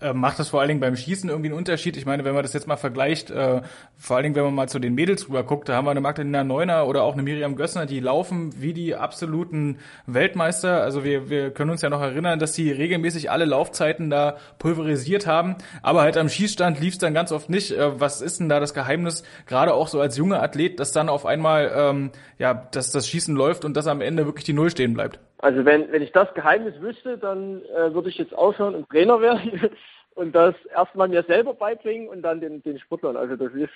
Äh, 0.00 0.14
macht 0.14 0.38
das 0.38 0.48
vor 0.48 0.60
allen 0.60 0.68
Dingen 0.68 0.80
beim 0.80 0.96
Schießen 0.96 1.28
irgendwie 1.28 1.50
einen 1.50 1.58
Unterschied? 1.58 1.96
Ich 1.96 2.06
meine, 2.06 2.24
wenn 2.24 2.34
man 2.34 2.42
das 2.42 2.52
jetzt 2.54 2.66
mal 2.66 2.76
vergleicht, 2.76 3.30
äh, 3.30 3.60
vor 3.96 4.16
allen 4.16 4.22
Dingen, 4.24 4.34
wenn 4.34 4.44
man 4.44 4.54
mal 4.54 4.68
zu 4.68 4.78
den 4.78 4.94
Mädels 4.94 5.28
rüber 5.28 5.42
guckt, 5.42 5.68
da 5.68 5.74
haben 5.74 5.84
wir 5.84 5.90
eine 5.90 6.00
Magdalena 6.00 6.44
Neuner 6.44 6.86
oder 6.86 7.02
auch 7.02 7.12
eine 7.12 7.22
Miriam 7.22 7.56
Gössner, 7.56 7.86
die 7.86 8.00
laufen 8.00 8.60
wie 8.60 8.72
die 8.72 8.94
absoluten 8.94 9.78
Weltmeister. 10.06 10.82
Also 10.82 11.04
wir, 11.04 11.28
wir 11.28 11.50
können 11.50 11.70
uns 11.70 11.82
ja 11.82 11.90
noch 11.90 12.00
erinnern, 12.00 12.38
dass 12.38 12.54
sie 12.54 12.70
regelmäßig 12.70 13.30
alle 13.30 13.44
Laufzeiten 13.44 14.08
da 14.08 14.36
pulverisiert 14.58 15.26
haben. 15.26 15.56
Aber 15.82 16.02
halt 16.02 16.16
am 16.16 16.28
Schießstand 16.28 16.80
lief 16.80 16.94
es 16.94 16.98
dann 16.98 17.14
ganz 17.14 17.32
oft 17.32 17.50
nicht. 17.50 17.72
Äh, 17.72 18.00
was 18.00 18.22
ist 18.22 18.40
denn 18.40 18.48
da 18.48 18.60
das 18.60 18.74
Geheimnis, 18.74 19.24
gerade 19.46 19.74
auch 19.74 19.88
so 19.88 20.00
als 20.00 20.16
junger 20.16 20.42
Athlet, 20.42 20.80
dass 20.80 20.92
dann 20.92 21.08
auf 21.08 21.26
einmal 21.26 21.70
ähm, 21.74 22.10
ja, 22.38 22.54
dass 22.54 22.92
das 22.92 23.08
Schießen 23.08 23.34
läuft 23.34 23.64
und 23.64 23.76
dass 23.76 23.86
am 23.86 24.00
Ende 24.00 24.24
wirklich 24.24 24.44
die 24.44 24.52
Null 24.52 24.70
stehen 24.70 24.94
bleibt? 24.94 25.20
Also 25.42 25.64
wenn, 25.64 25.90
wenn 25.90 26.02
ich 26.02 26.12
das 26.12 26.32
Geheimnis 26.34 26.80
wüsste, 26.80 27.18
dann 27.18 27.64
äh, 27.64 27.92
würde 27.92 28.08
ich 28.08 28.16
jetzt 28.16 28.32
aufhören 28.32 28.76
und 28.76 28.88
Trainer 28.88 29.20
werden 29.20 29.70
und 30.14 30.34
das 30.34 30.54
erstmal 30.66 31.08
mir 31.08 31.24
selber 31.24 31.52
beibringen 31.52 32.08
und 32.08 32.22
dann 32.22 32.40
den, 32.40 32.62
den 32.62 32.78
Sportlern. 32.78 33.16
Also 33.16 33.34
das 33.34 33.52
ist, 33.52 33.72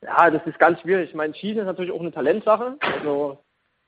ja, 0.00 0.30
das 0.30 0.46
ist 0.46 0.60
ganz 0.60 0.80
schwierig. 0.80 1.10
Ich 1.10 1.14
meine, 1.14 1.34
Schießen 1.34 1.58
ist 1.58 1.66
natürlich 1.66 1.90
auch 1.90 2.00
eine 2.00 2.12
Talentsache. 2.12 2.76
Also 2.80 3.38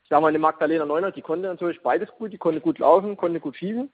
ich 0.03 0.09
sage 0.09 0.23
mal, 0.23 0.29
eine 0.29 0.41
Magdalena 0.41 0.85
Neuner, 0.85 1.13
die 1.13 1.23
konnte 1.23 1.47
natürlich 1.47 1.81
beides 1.83 2.11
gut, 2.19 2.33
die 2.33 2.39
konnte 2.39 2.61
gut 2.61 2.81
laufen, 2.81 3.17
konnte 3.17 3.39
gut 3.39 3.57
schießen. 3.57 3.89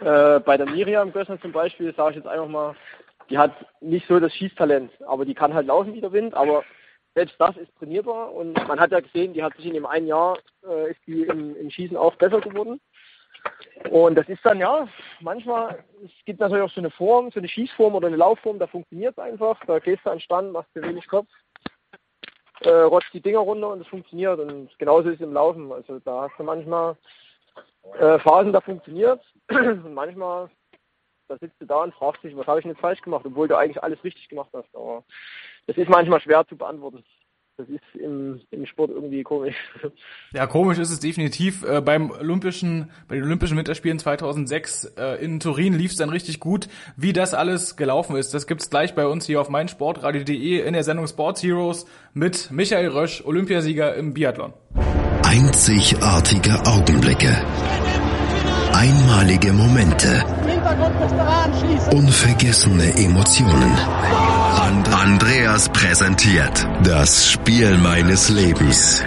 Äh, 0.00 0.40
bei 0.40 0.56
der 0.56 0.66
Miriam 0.66 1.12
Gössner 1.12 1.40
zum 1.40 1.50
Beispiel, 1.50 1.92
sage 1.96 2.10
ich 2.10 2.16
jetzt 2.18 2.28
einfach 2.28 2.48
mal, 2.48 2.76
die 3.28 3.38
hat 3.38 3.52
nicht 3.80 4.06
so 4.06 4.20
das 4.20 4.32
Schießtalent, 4.34 4.92
aber 5.06 5.24
die 5.24 5.34
kann 5.34 5.52
halt 5.52 5.66
laufen 5.66 5.94
wie 5.94 6.00
der 6.00 6.12
Wind, 6.12 6.34
aber 6.34 6.62
selbst 7.14 7.36
das 7.38 7.56
ist 7.56 7.74
trainierbar 7.78 8.32
und 8.32 8.54
man 8.66 8.80
hat 8.80 8.90
ja 8.90 9.00
gesehen, 9.00 9.34
die 9.34 9.42
hat 9.42 9.56
sich 9.56 9.66
in 9.66 9.74
dem 9.74 9.86
einen 9.86 10.06
Jahr, 10.06 10.36
äh, 10.68 10.90
ist 10.90 11.00
die 11.06 11.22
im, 11.22 11.56
im 11.56 11.70
Schießen 11.70 11.96
auch 11.96 12.14
besser 12.16 12.40
geworden. 12.40 12.80
Und 13.90 14.14
das 14.14 14.28
ist 14.28 14.44
dann 14.44 14.58
ja, 14.58 14.88
manchmal, 15.20 15.84
es 16.04 16.10
gibt 16.24 16.40
natürlich 16.40 16.64
auch 16.64 16.70
so 16.70 16.80
eine 16.80 16.90
Form, 16.90 17.30
so 17.30 17.38
eine 17.38 17.48
Schießform 17.48 17.94
oder 17.94 18.06
eine 18.06 18.16
Laufform, 18.16 18.58
da 18.58 18.66
funktioniert 18.66 19.12
es 19.12 19.22
einfach. 19.22 19.60
Da 19.66 19.78
gehst 19.78 20.04
du 20.04 20.10
an 20.10 20.20
Stand, 20.20 20.52
machst 20.52 20.74
dir 20.74 20.82
wenig 20.82 21.06
Kopf, 21.06 21.28
äh, 22.60 22.70
rotzt 22.70 23.12
die 23.12 23.20
Dinger 23.20 23.40
runter 23.40 23.70
und 23.70 23.82
es 23.82 23.86
funktioniert. 23.86 24.40
Und 24.40 24.76
genauso 24.78 25.10
ist 25.10 25.16
es 25.16 25.26
im 25.26 25.34
Laufen. 25.34 25.70
Also 25.70 25.98
da 26.00 26.22
hast 26.22 26.38
du 26.38 26.44
manchmal 26.44 26.96
äh, 27.98 28.18
Phasen, 28.20 28.52
da 28.52 28.60
funktioniert 28.60 29.20
und 29.50 29.92
manchmal, 29.92 30.48
da 31.28 31.36
sitzt 31.36 31.60
du 31.60 31.66
da 31.66 31.82
und 31.82 31.94
fragst 31.94 32.22
dich, 32.22 32.34
was 32.36 32.46
habe 32.46 32.60
ich 32.60 32.66
denn 32.66 32.76
falsch 32.76 33.02
gemacht, 33.02 33.26
obwohl 33.26 33.48
du 33.48 33.56
eigentlich 33.56 33.82
alles 33.82 34.02
richtig 34.02 34.28
gemacht 34.28 34.50
hast. 34.54 34.74
Aber 34.74 35.04
das 35.66 35.76
ist 35.76 35.88
manchmal 35.88 36.20
schwer 36.20 36.46
zu 36.46 36.56
beantworten. 36.56 37.04
Das 37.56 37.68
ist 37.68 38.02
im, 38.02 38.40
im 38.50 38.66
Sport 38.66 38.90
irgendwie 38.90 39.22
komisch. 39.22 39.54
Ja, 40.32 40.48
komisch 40.48 40.78
ist 40.78 40.90
es 40.90 40.98
definitiv. 40.98 41.62
Äh, 41.62 41.80
beim 41.80 42.10
Olympischen, 42.10 42.90
bei 43.06 43.14
den 43.14 43.22
Olympischen 43.22 43.56
Winterspielen 43.56 44.00
2006 44.00 44.96
äh, 44.96 45.24
in 45.24 45.38
Turin 45.38 45.72
lief 45.74 45.92
es 45.92 45.96
dann 45.96 46.08
richtig 46.08 46.40
gut. 46.40 46.66
Wie 46.96 47.12
das 47.12 47.32
alles 47.32 47.76
gelaufen 47.76 48.16
ist, 48.16 48.34
das 48.34 48.48
gibt's 48.48 48.70
gleich 48.70 48.96
bei 48.96 49.06
uns 49.06 49.26
hier 49.26 49.40
auf 49.40 49.48
meinsportradio.de 49.48 50.66
in 50.66 50.72
der 50.72 50.82
Sendung 50.82 51.06
Sports 51.06 51.44
Heroes 51.44 51.86
mit 52.12 52.50
Michael 52.50 52.88
Rösch, 52.88 53.24
Olympiasieger 53.24 53.94
im 53.94 54.14
Biathlon. 54.14 54.52
Einzigartige 55.24 56.60
Augenblicke. 56.66 57.28
Einmalige 58.72 59.52
Momente. 59.52 60.24
Unvergessene 61.92 62.96
Emotionen. 62.96 63.78
Andreas 64.64 65.68
präsentiert 65.68 66.66
das 66.84 67.30
Spiel 67.30 67.76
meines 67.76 68.30
Lebens. 68.30 69.04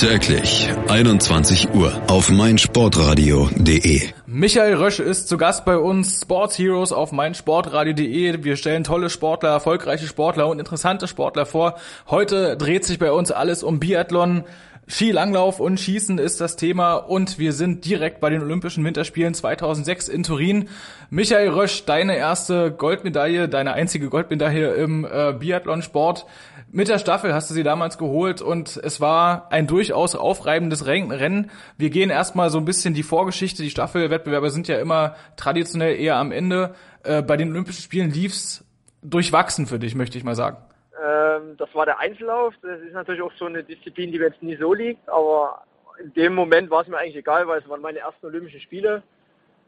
Täglich 0.00 0.68
21 0.88 1.72
Uhr 1.72 1.92
auf 2.08 2.28
meinsportradio.de. 2.28 4.08
Michael 4.26 4.74
Rösch 4.74 4.98
ist 4.98 5.28
zu 5.28 5.36
Gast 5.36 5.64
bei 5.64 5.76
uns, 5.76 6.22
Sports 6.22 6.58
Heroes 6.58 6.90
auf 6.90 7.12
meinsportradio.de. 7.12 8.42
Wir 8.42 8.56
stellen 8.56 8.82
tolle 8.82 9.10
Sportler, 9.10 9.50
erfolgreiche 9.50 10.08
Sportler 10.08 10.48
und 10.48 10.58
interessante 10.58 11.06
Sportler 11.06 11.46
vor. 11.46 11.76
Heute 12.08 12.56
dreht 12.56 12.84
sich 12.84 12.98
bei 12.98 13.12
uns 13.12 13.30
alles 13.30 13.62
um 13.62 13.78
Biathlon. 13.78 14.42
Skilanglauf 14.90 15.60
und 15.60 15.78
Schießen 15.78 16.18
ist 16.18 16.40
das 16.40 16.56
Thema 16.56 16.94
und 16.94 17.38
wir 17.38 17.52
sind 17.52 17.84
direkt 17.84 18.20
bei 18.20 18.28
den 18.28 18.42
Olympischen 18.42 18.84
Winterspielen 18.84 19.34
2006 19.34 20.08
in 20.08 20.24
Turin. 20.24 20.68
Michael 21.10 21.50
Rösch, 21.50 21.84
deine 21.84 22.16
erste 22.16 22.72
Goldmedaille, 22.72 23.48
deine 23.48 23.74
einzige 23.74 24.08
Goldmedaille 24.08 24.74
im 24.74 25.04
äh, 25.04 25.32
Biathlonsport. 25.32 26.26
Mit 26.72 26.88
der 26.88 26.98
Staffel 26.98 27.32
hast 27.32 27.48
du 27.50 27.54
sie 27.54 27.62
damals 27.62 27.98
geholt 27.98 28.42
und 28.42 28.80
es 28.82 29.00
war 29.00 29.52
ein 29.52 29.68
durchaus 29.68 30.16
aufreibendes 30.16 30.86
Rennen. 30.86 31.50
Wir 31.78 31.90
gehen 31.90 32.10
erstmal 32.10 32.50
so 32.50 32.58
ein 32.58 32.64
bisschen 32.64 32.92
die 32.92 33.04
Vorgeschichte. 33.04 33.62
Die 33.62 33.70
Staffelwettbewerbe 33.70 34.50
sind 34.50 34.66
ja 34.66 34.78
immer 34.80 35.14
traditionell 35.36 36.00
eher 36.00 36.16
am 36.16 36.32
Ende. 36.32 36.74
Äh, 37.04 37.22
bei 37.22 37.36
den 37.36 37.50
Olympischen 37.50 37.82
Spielen 37.82 38.10
lief's 38.10 38.64
durchwachsen 39.02 39.66
für 39.66 39.78
dich, 39.78 39.94
möchte 39.94 40.18
ich 40.18 40.24
mal 40.24 40.34
sagen. 40.34 40.56
Ähm, 41.02 41.56
das 41.56 41.74
war 41.74 41.86
der 41.86 41.98
Einzellauf. 41.98 42.54
Das 42.62 42.80
ist 42.80 42.92
natürlich 42.92 43.22
auch 43.22 43.32
so 43.32 43.46
eine 43.46 43.64
Disziplin, 43.64 44.12
die 44.12 44.18
mir 44.18 44.26
jetzt 44.26 44.42
nie 44.42 44.56
so 44.56 44.74
liegt, 44.74 45.08
aber 45.08 45.62
in 45.98 46.12
dem 46.14 46.34
Moment 46.34 46.70
war 46.70 46.82
es 46.82 46.88
mir 46.88 46.98
eigentlich 46.98 47.16
egal, 47.16 47.46
weil 47.46 47.60
es 47.60 47.68
waren 47.68 47.80
meine 47.80 48.00
ersten 48.00 48.26
Olympischen 48.26 48.60
Spiele. 48.60 49.02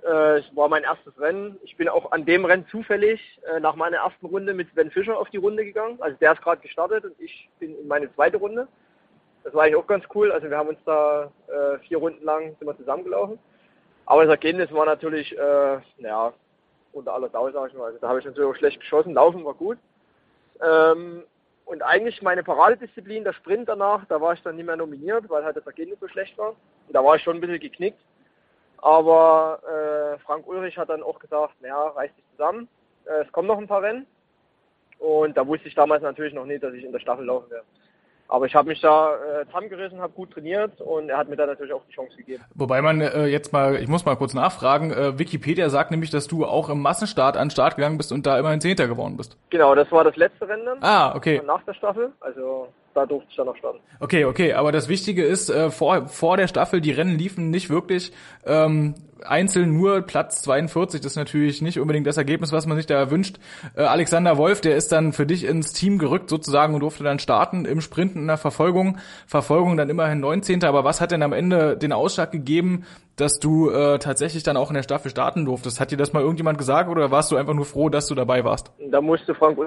Äh, 0.03 0.39
es 0.39 0.57
war 0.57 0.69
mein 0.69 0.83
erstes 0.83 1.19
Rennen. 1.21 1.59
Ich 1.63 1.77
bin 1.77 1.89
auch 1.89 2.13
an 2.13 2.25
dem 2.25 2.45
Rennen 2.45 2.67
zufällig 2.69 3.41
äh, 3.51 3.61
nach 3.61 3.77
meiner 3.77 3.99
ersten 3.99 4.27
Runde 4.27 4.53
mit 4.53 4.71
Sven 4.73 4.91
Fischer 4.91 5.19
auf 5.19 5.31
die 5.31 5.37
Runde 5.39 5.65
gegangen. 5.65 5.97
Also 6.01 6.17
der 6.19 6.33
ist 6.33 6.43
gerade 6.43 6.61
gestartet 6.61 7.05
und 7.05 7.15
ich 7.19 7.49
bin 7.61 7.79
in 7.79 7.87
meine 7.87 8.13
zweite 8.15 8.37
Runde. 8.37 8.67
Das 9.45 9.55
war 9.55 9.65
eigentlich 9.65 9.77
auch 9.77 9.87
ganz 9.87 10.05
cool. 10.15 10.33
Also 10.33 10.51
wir 10.51 10.57
haben 10.57 10.69
uns 10.69 10.79
da 10.85 11.31
äh, 11.49 11.79
vier 11.87 11.99
Runden 11.99 12.25
lang 12.25 12.57
sind 12.59 12.67
wir 12.67 12.77
zusammengelaufen. 12.77 13.39
Aber 14.07 14.25
das 14.25 14.31
Ergebnis 14.31 14.73
war 14.73 14.87
natürlich, 14.87 15.37
äh, 15.37 15.79
ja, 15.99 16.33
unter 16.93 17.15
aller 17.15 17.31
Sau, 17.31 17.51
sag 17.51 17.71
ich 17.71 17.77
mal. 17.77 17.87
Also 17.87 17.99
da 18.01 18.09
habe 18.09 18.19
ich 18.19 18.25
natürlich 18.25 18.51
auch 18.51 18.57
schlecht 18.57 18.81
geschossen. 18.81 19.15
Laufen 19.15 19.45
war 19.45 19.55
gut. 19.55 19.79
Ähm, 20.63 21.25
und 21.65 21.83
eigentlich 21.83 22.23
meine 22.23 22.43
Paradedisziplin, 22.43 23.25
der 23.25 23.33
Sprint 23.33 23.69
danach, 23.69 24.05
da 24.07 24.21
war 24.21 24.35
ich 24.35 24.43
dann 24.43 24.57
nicht 24.57 24.67
mehr 24.67 24.77
nominiert, 24.77 25.29
weil 25.29 25.45
halt 25.45 25.57
das 25.57 25.67
Ergebnis 25.67 26.01
so 26.01 26.09
schlecht 26.09 26.37
war. 26.37 26.51
Und 26.51 26.93
da 26.93 27.05
war 27.05 27.17
ich 27.17 27.23
schon 27.23 27.37
ein 27.37 27.41
bisschen 27.41 27.61
geknickt. 27.61 28.01
Aber 28.79 29.61
äh, 29.65 30.19
Frank 30.25 30.47
Ulrich 30.47 30.77
hat 30.77 30.89
dann 30.89 31.03
auch 31.03 31.19
gesagt, 31.19 31.55
naja, 31.61 31.89
reiß 31.89 32.15
dich 32.15 32.25
zusammen. 32.33 32.69
Äh, 33.05 33.25
es 33.25 33.33
kommen 33.33 33.49
noch 33.49 33.59
ein 33.59 33.69
paar 33.69 33.83
Rennen. 33.83 34.07
Und 34.99 35.37
da 35.37 35.47
wusste 35.47 35.69
ich 35.69 35.75
damals 35.75 36.03
natürlich 36.03 36.35
noch 36.35 36.47
nicht, 36.47 36.63
dass 36.63 36.75
ich 36.75 36.85
in 36.85 36.93
der 36.93 36.99
Staffel 36.99 37.25
laufen 37.25 37.51
werde. 37.51 37.65
Aber 38.33 38.47
ich 38.47 38.55
habe 38.55 38.69
mich 38.69 38.81
da 38.81 39.15
äh, 39.15 39.45
zusammengerissen, 39.45 40.01
habe 40.01 40.15
gut 40.15 40.31
trainiert 40.31 40.81
und 40.81 41.11
er 41.11 41.19
hat 41.19 41.29
mir 41.29 41.37
da 41.37 41.45
natürlich 41.45 41.75
auch 41.75 41.83
die 41.87 41.93
Chance 41.93 42.17
gegeben. 42.17 42.43
Wobei 42.55 42.81
man 42.81 43.03
äh, 43.03 43.27
jetzt 43.27 43.53
mal, 43.53 43.77
ich 43.77 43.89
muss 43.89 44.07
mal 44.07 44.17
kurz 44.17 44.33
nachfragen, 44.33 44.91
äh, 44.91 45.19
Wikipedia 45.19 45.69
sagt 45.69 45.91
nämlich, 45.91 46.09
dass 46.09 46.29
du 46.29 46.47
auch 46.47 46.71
im 46.71 46.81
Massenstart 46.81 47.37
an 47.37 47.49
den 47.49 47.51
Start 47.51 47.77
gegangen 47.77 47.99
bist 47.99 48.11
und 48.11 48.25
da 48.25 48.39
immerhin 48.39 48.63
Zehnter 48.63 48.89
geworden 48.89 49.19
bist. 49.19 49.37
Genau, 49.51 49.75
das 49.75 49.93
war 49.93 50.03
das 50.03 50.17
letzte 50.17 50.49
Rennen. 50.49 50.67
Ah, 50.81 51.15
okay. 51.15 51.43
Nach 51.45 51.63
der 51.65 51.75
Staffel, 51.75 52.11
also 52.21 52.69
da 52.95 53.05
durfte 53.05 53.29
ich 53.29 53.37
dann 53.37 53.45
noch 53.45 53.57
starten. 53.57 53.81
Okay, 54.01 54.25
okay, 54.25 54.55
aber 54.55 54.73
das 54.73 54.89
Wichtige 54.89 55.25
ist, 55.25 55.51
äh, 55.51 55.69
vor, 55.69 56.07
vor 56.09 56.39
der 56.39 56.49
Staffel, 56.49 56.81
die 56.81 56.93
Rennen 56.93 57.19
liefen 57.19 57.51
nicht 57.51 57.69
wirklich. 57.69 58.13
Ähm, 58.47 58.95
einzeln 59.27 59.77
nur 59.77 60.03
Platz 60.03 60.43
42. 60.43 61.01
Das 61.01 61.13
ist 61.13 61.17
natürlich 61.17 61.63
nicht 61.63 61.79
unbedingt 61.79 62.07
das 62.07 62.17
Ergebnis, 62.17 62.53
was 62.53 62.67
man 62.67 62.77
sich 62.77 62.87
da 62.87 63.11
wünscht. 63.11 63.39
Äh, 63.77 63.83
Alexander 63.83 64.37
Wolf, 64.37 64.61
der 64.61 64.77
ist 64.77 64.93
dann 64.93 65.13
für 65.13 65.27
dich 65.27 65.45
ins 65.45 65.73
Team 65.73 65.99
gerückt 65.99 66.29
sozusagen 66.29 66.75
und 66.75 66.81
durfte 66.81 67.05
dann 67.05 67.19
starten 67.19 67.65
im 67.65 67.81
Sprinten 67.81 68.21
in 68.21 68.27
der 68.27 68.37
Verfolgung. 68.37 68.99
Verfolgung 69.27 69.77
dann 69.77 69.91
immerhin 69.91 70.21
19. 70.21 70.65
Aber 70.65 70.85
was 70.85 71.01
hat 71.01 71.11
denn 71.11 71.23
am 71.23 71.33
Ende 71.33 71.77
den 71.77 71.93
Ausschlag 71.93 72.33
gegeben, 72.33 72.85
dass 73.17 73.39
du 73.39 73.71
äh, 73.71 73.99
tatsächlich 73.99 74.43
dann 74.43 74.57
auch 74.57 74.71
in 74.71 74.75
der 74.75 74.83
Staffel 74.83 75.11
starten 75.11 75.45
durftest? 75.45 75.81
Hat 75.81 75.91
dir 75.91 75.97
das 75.97 76.13
mal 76.13 76.23
irgendjemand 76.23 76.59
gesagt 76.59 76.89
oder 76.89 77.11
warst 77.11 77.31
du 77.31 77.37
einfach 77.37 77.55
nur 77.55 77.65
froh, 77.65 77.89
dass 77.89 78.07
du 78.07 78.15
dabei 78.15 78.45
warst? 78.45 78.73
Da 78.79 79.01
musste 79.01 79.35
Frank 79.35 79.59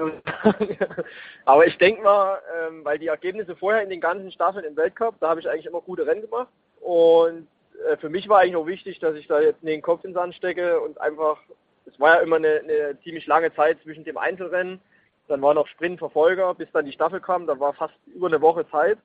Aber 1.44 1.66
ich 1.66 1.78
denke 1.78 2.02
mal, 2.02 2.38
ähm, 2.68 2.84
weil 2.84 2.98
die 2.98 3.06
Ergebnisse 3.06 3.56
vorher 3.56 3.82
in 3.82 3.90
den 3.90 4.00
ganzen 4.00 4.30
Staffeln 4.32 4.64
im 4.64 4.76
Weltcup, 4.76 5.14
da 5.20 5.30
habe 5.30 5.40
ich 5.40 5.48
eigentlich 5.48 5.66
immer 5.66 5.80
gute 5.80 6.06
Rennen 6.06 6.22
gemacht. 6.22 6.48
Und 6.80 7.46
äh, 7.88 7.96
für 7.96 8.08
mich 8.08 8.28
war 8.28 8.40
eigentlich 8.40 8.56
auch 8.56 8.66
wichtig, 8.66 8.98
dass 8.98 9.14
ich 9.16 9.26
da 9.26 9.40
jetzt 9.40 9.62
den 9.62 9.82
Kopf 9.82 10.04
ins 10.04 10.14
Sand 10.14 10.34
stecke 10.34 10.80
und 10.80 11.00
einfach, 11.00 11.38
es 11.86 11.98
war 12.00 12.16
ja 12.16 12.20
immer 12.20 12.36
eine, 12.36 12.60
eine 12.60 12.98
ziemlich 13.02 13.26
lange 13.26 13.54
Zeit 13.54 13.78
zwischen 13.82 14.04
dem 14.04 14.18
Einzelrennen, 14.18 14.80
dann 15.28 15.42
war 15.42 15.54
noch 15.54 15.66
Sprintverfolger, 15.68 16.54
bis 16.54 16.70
dann 16.72 16.86
die 16.86 16.92
Staffel 16.92 17.20
kam, 17.20 17.46
da 17.46 17.58
war 17.58 17.74
fast 17.74 17.94
über 18.06 18.28
eine 18.28 18.40
Woche 18.40 18.68
Zeit. 18.70 18.98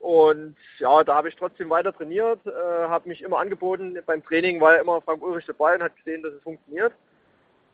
Und 0.00 0.56
ja, 0.78 1.02
da 1.04 1.14
habe 1.14 1.28
ich 1.28 1.36
trotzdem 1.36 1.70
weiter 1.70 1.92
trainiert, 1.92 2.44
äh, 2.46 2.50
habe 2.50 3.08
mich 3.08 3.22
immer 3.22 3.38
angeboten. 3.38 3.98
Beim 4.04 4.24
Training 4.24 4.60
war 4.60 4.74
ja 4.74 4.80
immer 4.82 5.00
Frank 5.00 5.22
Ulrich 5.22 5.46
dabei 5.46 5.74
und 5.74 5.82
hat 5.82 5.96
gesehen, 5.96 6.22
dass 6.22 6.34
es 6.34 6.42
funktioniert. 6.42 6.92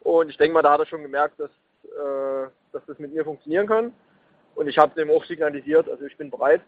Und 0.03 0.31
ich 0.31 0.37
denke 0.37 0.55
mal, 0.55 0.63
da 0.63 0.73
hat 0.73 0.81
er 0.81 0.87
schon 0.87 1.03
gemerkt, 1.03 1.41
dass, 1.41 1.51
äh, 1.85 2.49
dass 2.73 2.85
das 2.87 2.99
mit 2.99 3.13
mir 3.13 3.25
funktionieren 3.25 3.67
kann. 3.67 3.93
Und 4.55 4.69
ich 4.69 4.79
habe 4.79 4.95
dem 4.95 5.11
auch 5.11 5.25
signalisiert, 5.25 5.89
also 5.89 6.05
ich 6.05 6.17
bin 6.17 6.31
bereit. 6.31 6.61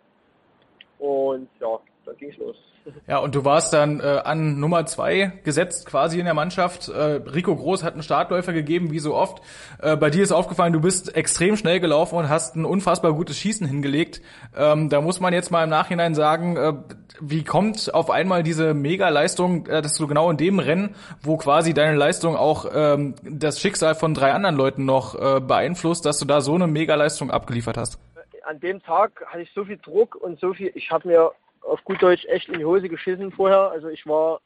Und 0.99 1.49
ja, 1.61 1.79
dann 2.07 2.17
ging's 2.17 2.37
los. 2.39 2.57
Ja, 3.07 3.19
und 3.19 3.35
du 3.35 3.45
warst 3.45 3.73
dann 3.73 4.01
äh, 4.01 4.21
an 4.25 4.59
Nummer 4.61 4.87
zwei 4.87 5.33
gesetzt 5.45 5.87
quasi 5.87 6.19
in 6.19 6.25
der 6.25 6.35
Mannschaft. 6.35 6.89
Äh, 6.89 7.21
Rico 7.35 7.55
Groß 7.55 7.83
hat 7.83 7.95
einen 7.95 8.03
Startläufer 8.03 8.53
gegeben, 8.53 8.91
wie 8.91 8.99
so 8.99 9.15
oft. 9.15 9.43
Äh, 9.81 9.97
bei 9.97 10.11
dir 10.11 10.23
ist 10.23 10.33
aufgefallen, 10.33 10.73
du 10.73 10.81
bist 10.81 11.15
extrem 11.17 11.57
schnell 11.57 11.81
gelaufen 11.81 12.17
und 12.17 12.29
hast 12.29 12.57
ein 12.57 12.65
unfassbar 12.65 13.13
gutes 13.13 13.39
Schießen 13.39 13.67
hingelegt. 13.67 14.21
Ähm, 14.57 14.89
da 14.89 15.01
muss 15.01 15.21
man 15.21 15.33
jetzt 15.33 15.51
mal 15.51 15.65
im 15.65 15.71
Nachhinein 15.71 16.15
sagen, 16.15 16.57
äh, 16.57 16.73
wie 17.21 17.45
kommt 17.45 17.93
auf 17.95 18.11
einmal 18.11 18.43
diese 18.43 18.75
Mega-Leistung, 18.75 19.67
äh, 19.67 19.83
dass 19.83 19.95
du 19.97 20.07
genau 20.07 20.31
in 20.31 20.37
dem 20.37 20.59
Rennen, 20.59 20.95
wo 21.23 21.37
quasi 21.37 21.75
deine 21.75 21.97
Leistung 21.97 22.37
auch 22.37 22.67
ähm, 22.73 23.15
das 23.23 23.61
Schicksal 23.61 23.95
von 23.95 24.15
drei 24.15 24.33
anderen 24.33 24.57
Leuten 24.57 24.85
noch 24.85 25.15
äh, 25.15 25.41
beeinflusst, 25.41 26.07
dass 26.07 26.19
du 26.19 26.25
da 26.25 26.41
so 26.41 26.55
eine 26.55 26.67
Mega-Leistung 26.67 27.31
abgeliefert 27.31 27.77
hast? 27.77 27.99
An 28.45 28.61
dem 28.61 28.83
Tag 28.83 29.25
hatte 29.27 29.43
ich 29.43 29.53
so 29.53 29.65
viel 29.65 29.79
Druck 29.79 30.17
und 30.17 30.39
so 30.41 30.55
viel, 30.55 30.71
ich 30.75 30.91
habe 30.91 31.09
mir 31.09 31.33
auf 31.63 31.83
gut 31.85 32.03
Deutsch 32.03 32.25
echt 32.27 32.49
in 32.49 32.59
die 32.59 32.65
Hose 32.65 32.89
geschissen 32.89 33.33
vorher. 33.33 33.71
Also 33.71 33.89
ich 33.89 34.07
war 34.07 34.41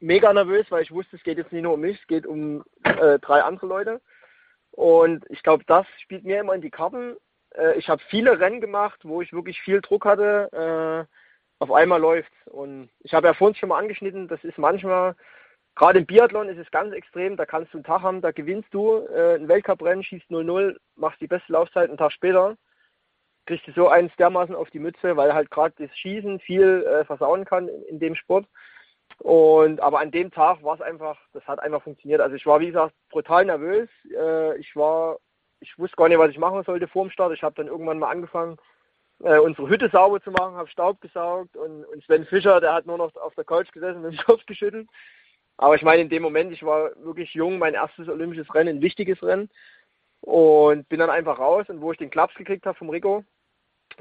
mega 0.00 0.32
nervös, 0.32 0.66
weil 0.70 0.82
ich 0.82 0.92
wusste, 0.92 1.16
es 1.16 1.22
geht 1.22 1.38
jetzt 1.38 1.52
nicht 1.52 1.62
nur 1.62 1.74
um 1.74 1.80
mich, 1.80 2.00
es 2.00 2.06
geht 2.06 2.26
um 2.26 2.64
äh, 2.84 3.18
drei 3.18 3.42
andere 3.42 3.66
Leute. 3.66 4.00
Und 4.70 5.24
ich 5.28 5.42
glaube, 5.42 5.64
das 5.66 5.86
spielt 5.98 6.24
mir 6.24 6.40
immer 6.40 6.54
in 6.54 6.62
die 6.62 6.70
Karten. 6.70 7.16
Äh, 7.54 7.78
ich 7.78 7.88
habe 7.88 8.02
viele 8.08 8.38
Rennen 8.38 8.60
gemacht, 8.60 9.00
wo 9.02 9.22
ich 9.22 9.32
wirklich 9.32 9.60
viel 9.60 9.80
Druck 9.80 10.04
hatte. 10.04 11.08
Äh, 11.08 11.62
auf 11.62 11.70
einmal 11.70 12.00
läuft's. 12.00 12.34
Und 12.46 12.90
ich 13.00 13.14
habe 13.14 13.26
ja 13.26 13.34
vorhin 13.34 13.54
schon 13.54 13.68
mal 13.68 13.78
angeschnitten, 13.78 14.28
das 14.28 14.42
ist 14.44 14.58
manchmal, 14.58 15.14
gerade 15.76 16.00
im 16.00 16.06
Biathlon 16.06 16.48
ist 16.48 16.58
es 16.58 16.70
ganz 16.70 16.92
extrem, 16.92 17.36
da 17.36 17.46
kannst 17.46 17.72
du 17.72 17.78
einen 17.78 17.84
Tag 17.84 18.02
haben, 18.02 18.20
da 18.20 18.32
gewinnst 18.32 18.72
du 18.72 19.06
äh, 19.06 19.36
ein 19.36 19.48
Weltcuprennen, 19.48 20.02
schießt 20.02 20.30
0-0, 20.30 20.76
machst 20.96 21.20
die 21.20 21.28
beste 21.28 21.52
Laufzeit 21.52 21.88
einen 21.88 21.98
Tag 21.98 22.12
später 22.12 22.56
kriegst 23.46 23.66
du 23.66 23.72
so 23.72 23.88
eins 23.88 24.12
dermaßen 24.16 24.54
auf 24.54 24.70
die 24.70 24.78
Mütze, 24.78 25.16
weil 25.16 25.34
halt 25.34 25.50
gerade 25.50 25.74
das 25.78 25.96
Schießen 25.96 26.40
viel 26.40 26.84
äh, 26.84 27.04
versauen 27.04 27.44
kann 27.44 27.68
in, 27.68 27.82
in, 27.84 27.98
dem 27.98 28.14
Sport. 28.14 28.46
Und 29.18 29.80
aber 29.80 30.00
an 30.00 30.10
dem 30.10 30.30
Tag 30.30 30.62
war 30.62 30.74
es 30.74 30.80
einfach, 30.80 31.18
das 31.32 31.46
hat 31.46 31.60
einfach 31.60 31.82
funktioniert. 31.82 32.20
Also 32.20 32.36
ich 32.36 32.46
war 32.46 32.60
wie 32.60 32.66
gesagt 32.66 32.94
brutal 33.10 33.44
nervös. 33.44 33.88
Äh, 34.14 34.56
ich 34.58 34.74
war, 34.76 35.18
ich 35.60 35.78
wusste 35.78 35.96
gar 35.96 36.08
nicht, 36.08 36.18
was 36.18 36.30
ich 36.30 36.38
machen 36.38 36.62
sollte 36.64 36.88
vor 36.88 37.04
dem 37.04 37.10
Start. 37.10 37.32
Ich 37.32 37.42
habe 37.42 37.54
dann 37.56 37.68
irgendwann 37.68 37.98
mal 37.98 38.10
angefangen, 38.10 38.58
äh, 39.22 39.38
unsere 39.38 39.68
Hütte 39.68 39.88
sauber 39.90 40.20
zu 40.20 40.30
machen, 40.30 40.56
habe 40.56 40.68
Staub 40.68 41.00
gesaugt 41.00 41.56
und, 41.56 41.84
und 41.84 42.04
Sven 42.04 42.26
Fischer, 42.26 42.60
der 42.60 42.72
hat 42.72 42.86
nur 42.86 42.98
noch 42.98 43.14
auf 43.16 43.34
der 43.34 43.44
Couch 43.44 43.70
gesessen 43.72 44.04
und 44.04 44.12
den 44.16 44.24
Kopf 44.24 44.44
geschüttelt. 44.46 44.88
Aber 45.58 45.74
ich 45.74 45.82
meine, 45.82 46.02
in 46.02 46.08
dem 46.08 46.22
Moment, 46.22 46.52
ich 46.52 46.64
war 46.64 46.90
wirklich 47.04 47.34
jung, 47.34 47.58
mein 47.58 47.74
erstes 47.74 48.08
olympisches 48.08 48.52
Rennen, 48.54 48.78
ein 48.78 48.82
wichtiges 48.82 49.22
Rennen. 49.22 49.50
Und 50.22 50.88
bin 50.88 51.00
dann 51.00 51.10
einfach 51.10 51.38
raus 51.38 51.68
und 51.68 51.80
wo 51.80 51.92
ich 51.92 51.98
den 51.98 52.10
Klaps 52.10 52.34
gekriegt 52.34 52.64
habe 52.64 52.78
vom 52.78 52.90
Rico, 52.90 53.24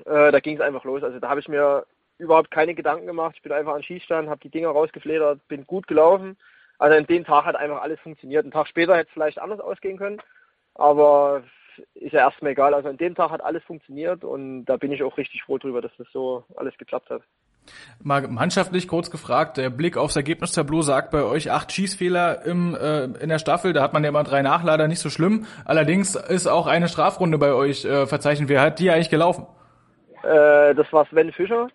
äh, 0.05 0.31
da 0.31 0.39
ging 0.39 0.55
es 0.55 0.61
einfach 0.61 0.83
los. 0.83 1.03
Also 1.03 1.19
da 1.19 1.29
habe 1.29 1.39
ich 1.39 1.47
mir 1.47 1.85
überhaupt 2.19 2.51
keine 2.51 2.75
Gedanken 2.75 3.07
gemacht. 3.07 3.35
Ich 3.35 3.41
bin 3.41 3.51
einfach 3.51 3.73
an 3.73 3.83
Schießstand, 3.83 4.29
habe 4.29 4.39
die 4.39 4.49
Dinger 4.49 4.69
rausgefledert, 4.69 5.45
bin 5.47 5.65
gut 5.65 5.87
gelaufen. 5.87 6.37
Also 6.77 6.97
an 6.97 7.07
dem 7.07 7.25
Tag 7.25 7.45
hat 7.45 7.55
einfach 7.55 7.81
alles 7.81 7.99
funktioniert. 7.99 8.43
Einen 8.43 8.51
Tag 8.51 8.67
später 8.67 8.95
hätte 8.95 9.07
es 9.07 9.13
vielleicht 9.13 9.39
anders 9.39 9.59
ausgehen 9.59 9.97
können, 9.97 10.21
aber 10.75 11.43
ist 11.95 12.13
ja 12.13 12.19
erstmal 12.19 12.51
egal. 12.51 12.73
Also 12.73 12.89
an 12.89 12.97
dem 12.97 13.15
Tag 13.15 13.31
hat 13.31 13.43
alles 13.43 13.63
funktioniert 13.63 14.23
und 14.23 14.65
da 14.65 14.77
bin 14.77 14.91
ich 14.91 15.03
auch 15.03 15.17
richtig 15.17 15.43
froh 15.43 15.57
drüber, 15.57 15.81
dass 15.81 15.95
das 15.97 16.07
so 16.11 16.43
alles 16.55 16.77
geklappt 16.77 17.09
hat. 17.09 17.23
Mal 18.03 18.27
mannschaftlich 18.27 18.87
kurz 18.87 19.11
gefragt, 19.11 19.57
der 19.57 19.69
Blick 19.69 19.95
aufs 19.95 20.15
Ergebnistableau 20.15 20.81
sagt 20.81 21.11
bei 21.11 21.23
euch 21.23 21.51
acht 21.51 21.71
Schießfehler 21.71 22.45
im, 22.45 22.75
äh, 22.75 23.03
in 23.03 23.29
der 23.29 23.39
Staffel, 23.39 23.73
da 23.73 23.83
hat 23.83 23.93
man 23.93 24.03
ja 24.03 24.09
immer 24.09 24.23
drei 24.23 24.41
Nachlader, 24.41 24.87
nicht 24.87 24.99
so 24.99 25.09
schlimm. 25.09 25.45
Allerdings 25.65 26.15
ist 26.15 26.47
auch 26.47 26.67
eine 26.67 26.87
Strafrunde 26.87 27.37
bei 27.37 27.53
euch 27.53 27.85
äh, 27.85 28.07
verzeichnet. 28.07 28.49
Wer 28.49 28.61
hat 28.61 28.79
die 28.79 28.89
eigentlich 28.89 29.11
gelaufen? 29.11 29.45
Äh, 30.23 30.73
das 30.73 30.91
war 30.91 31.05
Sven 31.07 31.31
Fischer. 31.31 31.69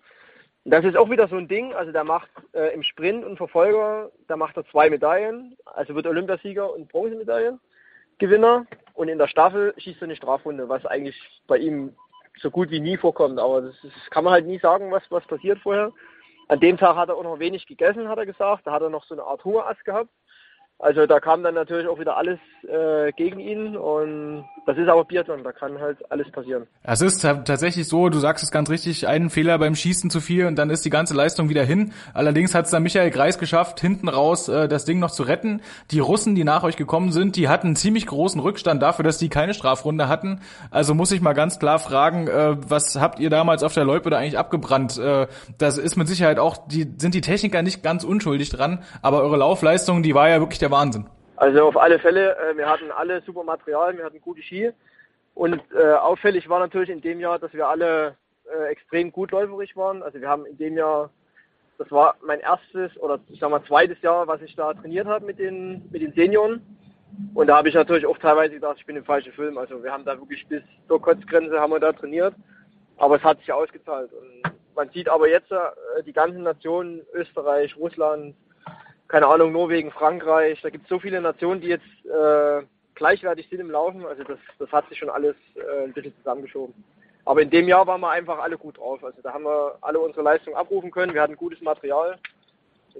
Das 0.65 0.83
ist 0.83 0.97
auch 0.97 1.09
wieder 1.09 1.29
so 1.29 1.37
ein 1.37 1.47
Ding, 1.47 1.73
also 1.73 1.93
der 1.93 2.03
macht 2.03 2.29
äh, 2.51 2.73
im 2.73 2.83
Sprint 2.83 3.23
und 3.23 3.37
Verfolger, 3.37 4.11
da 4.27 4.35
macht 4.35 4.57
er 4.57 4.65
zwei 4.65 4.89
Medaillen, 4.89 5.55
also 5.63 5.95
wird 5.95 6.07
Olympiasieger 6.07 6.73
und 6.73 6.89
Bronzemedaillengewinner 6.89 8.65
und 8.93 9.07
in 9.07 9.17
der 9.17 9.29
Staffel 9.29 9.73
schießt 9.77 10.01
er 10.01 10.07
eine 10.07 10.17
Strafrunde, 10.17 10.67
was 10.67 10.85
eigentlich 10.85 11.15
bei 11.47 11.57
ihm 11.57 11.95
so 12.41 12.51
gut 12.51 12.69
wie 12.69 12.79
nie 12.79 12.97
vorkommt, 12.97 13.39
aber 13.39 13.61
das, 13.61 13.83
ist, 13.83 14.11
kann 14.11 14.23
man 14.23 14.33
halt 14.33 14.45
nie 14.45 14.59
sagen, 14.59 14.91
was, 14.91 15.03
was 15.09 15.25
passiert 15.25 15.59
vorher. 15.59 15.91
An 16.49 16.59
dem 16.59 16.77
Tag 16.77 16.95
hat 16.95 17.09
er 17.09 17.15
auch 17.15 17.23
noch 17.23 17.39
wenig 17.39 17.67
gegessen, 17.67 18.07
hat 18.07 18.17
er 18.17 18.25
gesagt, 18.25 18.65
da 18.65 18.71
hat 18.71 18.81
er 18.81 18.89
noch 18.89 19.03
so 19.03 19.15
eine 19.15 19.23
Art 19.23 19.43
Hungerast 19.43 19.83
gehabt 19.83 20.09
Also 20.79 21.07
da 21.07 21.19
kam 21.19 21.41
dann 21.41 21.55
natürlich 21.55 21.87
auch 21.87 21.99
wieder 21.99 22.17
alles 22.17 22.37
äh, 22.67 23.11
gegen 23.13 23.39
ihn 23.39 23.75
und 23.75 24.45
das 24.67 24.77
ist 24.77 24.87
aber 24.87 25.05
Biathlon, 25.05 25.43
da 25.43 25.51
kann 25.51 25.79
halt 25.79 25.97
alles 26.11 26.29
passieren. 26.29 26.67
Es 26.83 27.01
ist 27.01 27.21
tatsächlich 27.21 27.87
so, 27.87 28.09
du 28.09 28.19
sagst 28.19 28.43
es 28.43 28.51
ganz 28.51 28.69
richtig, 28.69 29.07
einen 29.07 29.31
Fehler 29.31 29.57
beim 29.57 29.73
Schießen 29.73 30.11
zu 30.11 30.19
viel 30.19 30.45
und 30.45 30.55
dann 30.55 30.69
ist 30.69 30.85
die 30.85 30.91
ganze 30.91 31.15
Leistung 31.15 31.49
wieder 31.49 31.63
hin. 31.63 31.93
Allerdings 32.13 32.53
hat 32.53 32.65
es 32.65 32.71
dann 32.71 32.83
Michael 32.83 33.09
Greis 33.09 33.39
geschafft, 33.39 33.79
hinten 33.79 34.07
raus 34.07 34.49
äh, 34.49 34.67
das 34.67 34.85
Ding 34.85 34.99
noch 34.99 35.09
zu 35.09 35.23
retten. 35.23 35.61
Die 35.89 35.99
Russen, 35.99 36.35
die 36.35 36.43
nach 36.43 36.63
euch 36.63 36.75
gekommen 36.75 37.11
sind, 37.11 37.37
die 37.37 37.49
hatten 37.49 37.67
einen 37.67 37.75
ziemlich 37.75 38.05
großen 38.05 38.39
Rückstand 38.39 38.83
dafür, 38.83 39.03
dass 39.03 39.17
die 39.17 39.29
keine 39.29 39.55
Strafrunde 39.55 40.07
hatten. 40.07 40.41
Also 40.69 40.93
muss 40.93 41.11
ich 41.11 41.21
mal 41.21 41.33
ganz 41.33 41.57
klar 41.57 41.79
fragen, 41.79 42.27
äh, 42.27 42.55
was 42.69 42.99
habt 42.99 43.19
ihr 43.19 43.31
damals 43.31 43.63
auf 43.63 43.73
der 43.73 43.83
Loipe 43.83 44.11
da 44.11 44.17
eigentlich 44.17 44.37
abgebrannt? 44.37 44.99
Äh, 44.99 45.25
das 45.57 45.79
ist 45.79 45.95
mit 45.95 46.07
Sicherheit 46.07 46.37
auch, 46.37 46.67
die 46.67 46.87
sind 46.97 47.15
die 47.15 47.21
Techniker 47.21 47.63
nicht 47.63 47.81
ganz 47.81 48.03
unschuldig 48.03 48.51
dran, 48.51 48.83
aber 49.01 49.21
eure 49.21 49.37
Laufleistung, 49.37 50.03
die 50.03 50.13
war 50.13 50.29
ja 50.29 50.39
wirklich 50.39 50.59
der 50.59 50.66
Wahnsinn. 50.71 51.09
Also 51.37 51.67
auf 51.67 51.77
alle 51.77 51.99
Fälle, 51.99 52.35
äh, 52.37 52.57
wir 52.57 52.67
hatten 52.67 52.91
alle 52.91 53.21
super 53.21 53.43
Material, 53.43 53.95
wir 53.97 54.05
hatten 54.05 54.21
gute 54.21 54.41
Ski. 54.41 54.71
Und 55.35 55.61
äh, 55.71 55.93
auffällig 55.93 56.49
war 56.49 56.59
natürlich 56.59 56.89
in 56.89 57.01
dem 57.01 57.19
Jahr, 57.19 57.37
dass 57.37 57.53
wir 57.53 57.67
alle 57.67 58.15
äh, 58.45 58.71
extrem 58.71 59.11
gut 59.11 59.31
läuferig 59.31 59.77
waren. 59.77 60.01
Also 60.01 60.19
wir 60.19 60.27
haben 60.27 60.47
in 60.47 60.57
dem 60.57 60.75
Jahr, 60.75 61.11
das 61.77 61.91
war 61.91 62.15
mein 62.25 62.39
erstes 62.39 62.97
oder 62.97 63.19
ich 63.29 63.39
sag 63.39 63.51
mal 63.51 63.63
zweites 63.63 64.01
Jahr, 64.01 64.27
was 64.27 64.41
ich 64.41 64.55
da 64.55 64.73
trainiert 64.73 65.05
habe 65.05 65.25
mit 65.25 65.37
den, 65.37 65.87
mit 65.91 66.01
den 66.01 66.13
Senioren. 66.13 66.61
Und 67.35 67.47
da 67.47 67.57
habe 67.57 67.69
ich 67.69 67.75
natürlich 67.75 68.07
auch 68.07 68.17
teilweise 68.17 68.55
gedacht, 68.55 68.77
ich 68.79 68.85
bin 68.85 68.95
im 68.95 69.05
falschen 69.05 69.31
Film. 69.33 69.59
Also 69.59 69.83
wir 69.83 69.91
haben 69.91 70.05
da 70.05 70.17
wirklich 70.17 70.45
bis 70.47 70.63
zur 70.87 70.99
Kotzgrenze 70.99 71.59
haben 71.59 71.71
wir 71.71 71.79
da 71.79 71.93
trainiert. 71.93 72.33
Aber 72.97 73.17
es 73.17 73.23
hat 73.23 73.39
sich 73.39 73.53
ausgezahlt. 73.53 74.11
Und 74.11 74.41
man 74.75 74.89
sieht 74.89 75.07
aber 75.07 75.29
jetzt 75.29 75.51
äh, 75.51 76.03
die 76.03 76.13
ganzen 76.13 76.41
Nationen, 76.43 77.01
Österreich, 77.13 77.75
Russland, 77.77 78.35
keine 79.07 79.27
Ahnung, 79.27 79.51
Norwegen, 79.51 79.91
Frankreich, 79.91 80.59
da 80.61 80.69
gibt 80.69 80.83
es 80.83 80.89
so 80.89 80.99
viele 80.99 81.21
Nationen, 81.21 81.61
die 81.61 81.67
jetzt 81.67 81.85
äh, 82.05 82.63
gleichwertig 82.95 83.47
sind 83.49 83.59
im 83.59 83.71
Laufen. 83.71 84.05
Also 84.05 84.23
das, 84.23 84.39
das 84.59 84.71
hat 84.71 84.87
sich 84.89 84.97
schon 84.97 85.09
alles 85.09 85.35
äh, 85.55 85.85
ein 85.85 85.93
bisschen 85.93 86.15
zusammengeschoben. 86.17 86.73
Aber 87.25 87.41
in 87.41 87.49
dem 87.49 87.67
Jahr 87.67 87.85
waren 87.87 88.01
wir 88.01 88.09
einfach 88.09 88.39
alle 88.39 88.57
gut 88.57 88.77
drauf. 88.77 89.03
Also 89.03 89.21
da 89.21 89.33
haben 89.33 89.43
wir 89.43 89.77
alle 89.81 89.99
unsere 89.99 90.23
Leistung 90.23 90.55
abrufen 90.55 90.91
können. 90.91 91.13
Wir 91.13 91.21
hatten 91.21 91.35
gutes 91.35 91.61
Material. 91.61 92.17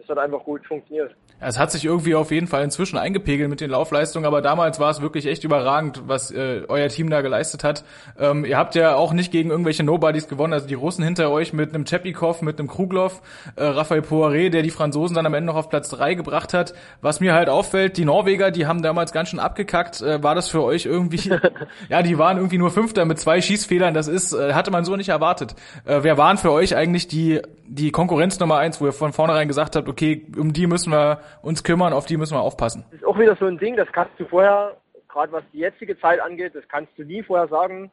Es 0.01 0.09
hat 0.09 0.17
einfach 0.17 0.43
gut 0.43 0.65
funktioniert. 0.65 1.15
Es 1.39 1.59
hat 1.59 1.71
sich 1.71 1.85
irgendwie 1.85 2.15
auf 2.15 2.31
jeden 2.31 2.47
Fall 2.47 2.63
inzwischen 2.63 2.97
eingepegelt 2.97 3.47
mit 3.47 3.61
den 3.61 3.69
Laufleistungen, 3.69 4.25
aber 4.25 4.41
damals 4.41 4.79
war 4.79 4.89
es 4.89 5.01
wirklich 5.01 5.27
echt 5.27 5.43
überragend, 5.43 6.01
was 6.07 6.31
äh, 6.31 6.63
euer 6.67 6.87
Team 6.87 7.11
da 7.11 7.21
geleistet 7.21 7.63
hat. 7.63 7.83
Ähm, 8.19 8.43
ihr 8.43 8.57
habt 8.57 8.73
ja 8.73 8.95
auch 8.95 9.13
nicht 9.13 9.31
gegen 9.31 9.51
irgendwelche 9.51 9.83
Nobodies 9.83 10.27
gewonnen, 10.27 10.53
also 10.53 10.67
die 10.67 10.73
Russen 10.73 11.03
hinter 11.03 11.29
euch 11.29 11.53
mit 11.53 11.75
einem 11.75 11.85
Chepikov, 11.85 12.41
mit 12.41 12.57
einem 12.57 12.67
Kruglov, 12.67 13.21
äh, 13.55 13.63
Raphael 13.63 14.01
Poiré, 14.01 14.49
der 14.49 14.63
die 14.63 14.71
Franzosen 14.71 15.15
dann 15.15 15.27
am 15.27 15.35
Ende 15.35 15.47
noch 15.47 15.57
auf 15.57 15.69
Platz 15.69 15.89
drei 15.89 16.15
gebracht 16.15 16.55
hat. 16.55 16.73
Was 17.01 17.19
mir 17.19 17.35
halt 17.35 17.49
auffällt, 17.49 17.97
die 17.97 18.05
Norweger, 18.05 18.49
die 18.49 18.65
haben 18.65 18.81
damals 18.81 19.11
ganz 19.11 19.29
schön 19.29 19.39
abgekackt. 19.39 20.01
Äh, 20.01 20.23
war 20.23 20.33
das 20.33 20.49
für 20.49 20.63
euch 20.63 20.87
irgendwie, 20.87 21.29
ja, 21.89 22.01
die 22.01 22.17
waren 22.17 22.37
irgendwie 22.37 22.57
nur 22.57 22.71
Fünfter 22.71 23.05
mit 23.05 23.19
zwei 23.19 23.41
Schießfehlern, 23.41 23.93
das 23.93 24.07
ist, 24.07 24.33
äh, 24.33 24.53
hatte 24.53 24.71
man 24.71 24.85
so 24.85 24.95
nicht 24.95 25.09
erwartet. 25.09 25.53
Äh, 25.85 25.99
wer 26.01 26.17
waren 26.17 26.39
für 26.39 26.51
euch 26.51 26.75
eigentlich 26.75 27.07
die, 27.07 27.41
die 27.67 27.91
Konkurrenz 27.91 28.39
Nummer 28.39 28.57
eins, 28.57 28.81
wo 28.81 28.87
ihr 28.87 28.93
von 28.93 29.13
vornherein 29.13 29.47
gesagt 29.47 29.75
habt, 29.75 29.86
okay, 29.87 30.25
um 30.37 30.53
die 30.53 30.67
müssen 30.67 30.91
wir 30.91 31.21
uns 31.41 31.63
kümmern, 31.63 31.93
auf 31.93 32.05
die 32.05 32.17
müssen 32.17 32.35
wir 32.35 32.41
aufpassen. 32.41 32.85
Das 32.91 33.01
ist 33.01 33.05
auch 33.05 33.17
wieder 33.17 33.35
so 33.35 33.45
ein 33.45 33.57
Ding, 33.57 33.75
das 33.75 33.91
kannst 33.91 34.19
du 34.19 34.25
vorher, 34.25 34.77
gerade 35.07 35.31
was 35.31 35.43
die 35.53 35.59
jetzige 35.59 35.99
Zeit 35.99 36.19
angeht, 36.19 36.55
das 36.55 36.67
kannst 36.67 36.91
du 36.97 37.03
nie 37.03 37.23
vorher 37.23 37.47
sagen, 37.47 37.91